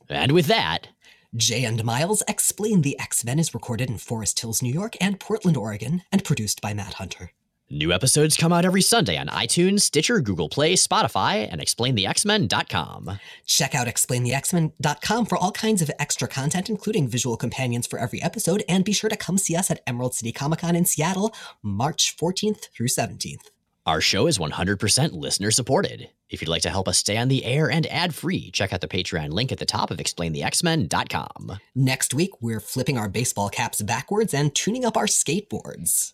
And 0.10 0.32
with 0.32 0.48
that, 0.48 0.90
Jay 1.36 1.64
and 1.64 1.84
Miles 1.84 2.24
Explain 2.28 2.82
the 2.82 2.98
X 3.00 3.24
Men 3.26 3.40
is 3.40 3.54
recorded 3.54 3.90
in 3.90 3.98
Forest 3.98 4.40
Hills, 4.40 4.62
New 4.62 4.74
York 4.74 4.96
and 5.02 5.20
Portland, 5.20 5.58
Oregon, 5.58 6.04
and 6.12 6.24
produced 6.24 6.62
by 6.62 6.74
Matt 6.74 6.96
Hunter. 6.96 7.32
New 7.70 7.92
episodes 7.92 8.38
come 8.38 8.54
out 8.54 8.64
every 8.64 8.82
Sunday 8.82 9.18
on 9.18 9.28
iTunes, 9.28 9.82
Stitcher, 9.82 10.22
Google 10.22 10.48
Play, 10.48 10.76
Spotify, 10.76 11.50
and 11.52 11.60
explainthexmen.com. 11.60 13.20
Check 13.46 13.76
out 13.76 13.88
explainthexmen.com 13.88 15.26
for 15.26 15.38
all 15.38 15.52
kinds 15.52 15.82
of 15.82 15.92
extra 16.00 16.30
content, 16.30 16.70
including 16.70 17.10
visual 17.10 17.36
companions 17.36 17.86
for 17.86 18.00
every 18.00 18.24
episode, 18.24 18.64
and 18.70 18.86
be 18.86 18.94
sure 18.94 19.10
to 19.10 19.18
come 19.18 19.38
see 19.38 19.54
us 19.54 19.70
at 19.70 19.82
Emerald 19.86 20.16
City 20.16 20.32
Comic 20.32 20.60
Con 20.60 20.78
in 20.78 20.86
Seattle, 20.86 21.36
March 21.62 22.16
14th 22.16 22.70
through 22.70 22.88
17th. 22.88 23.50
Our 23.88 24.02
show 24.02 24.28
is 24.28 24.38
100% 24.38 25.14
listener 25.14 25.50
supported. 25.50 26.10
If 26.30 26.42
you'd 26.42 26.50
like 26.50 26.64
to 26.64 26.70
help 26.70 26.90
us 26.90 26.98
stay 26.98 27.16
on 27.16 27.30
the 27.30 27.46
air 27.46 27.72
and 27.72 27.88
ad 27.88 28.14
free, 28.14 28.52
check 28.52 28.74
out 28.74 28.82
the 28.82 28.88
Patreon 28.90 29.30
link 29.30 29.50
at 29.50 29.60
the 29.60 29.66
top 29.66 29.92
of 29.92 30.00
explainthexmen.com. 30.00 31.58
Next 31.74 32.14
week, 32.14 32.42
we're 32.42 32.60
flipping 32.60 32.98
our 32.98 33.08
baseball 33.08 33.48
caps 33.48 33.82
backwards 33.82 34.34
and 34.34 34.54
tuning 34.54 34.84
up 34.84 34.98
our 34.98 35.06
skateboards. 35.06 36.12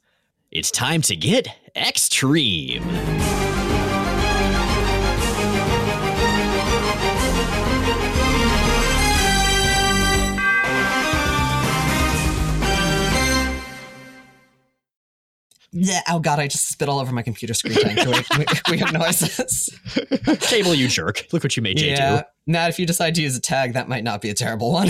It's 0.52 0.70
time 0.70 1.02
to 1.02 1.16
get 1.16 1.48
extreme. 1.76 2.84
Yeah, 15.76 16.02
oh 16.08 16.20
god, 16.20 16.40
I 16.40 16.48
just 16.48 16.70
spit 16.70 16.88
all 16.88 17.00
over 17.00 17.12
my 17.12 17.24
computer 17.24 17.56
screen 17.56 17.76
make, 17.84 18.06
make 18.38 18.68
weird 18.70 18.94
noises. 18.94 19.70
Cable, 20.42 20.76
you 20.76 20.88
jerk. 20.88 21.26
Look 21.34 21.44
what 21.44 21.58
you 21.58 21.64
made 21.64 21.78
Jay 21.78 21.90
yeah. 21.90 22.24
Now, 22.46 22.68
if 22.68 22.78
you 22.78 22.86
decide 22.86 23.16
to 23.16 23.24
use 23.24 23.36
a 23.36 23.42
tag, 23.42 23.74
that 23.74 23.90
might 23.90 24.04
not 24.04 24.22
be 24.22 24.30
a 24.30 24.36
terrible 24.36 24.72
one. 24.72 24.90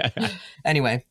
anyway, 0.64 1.04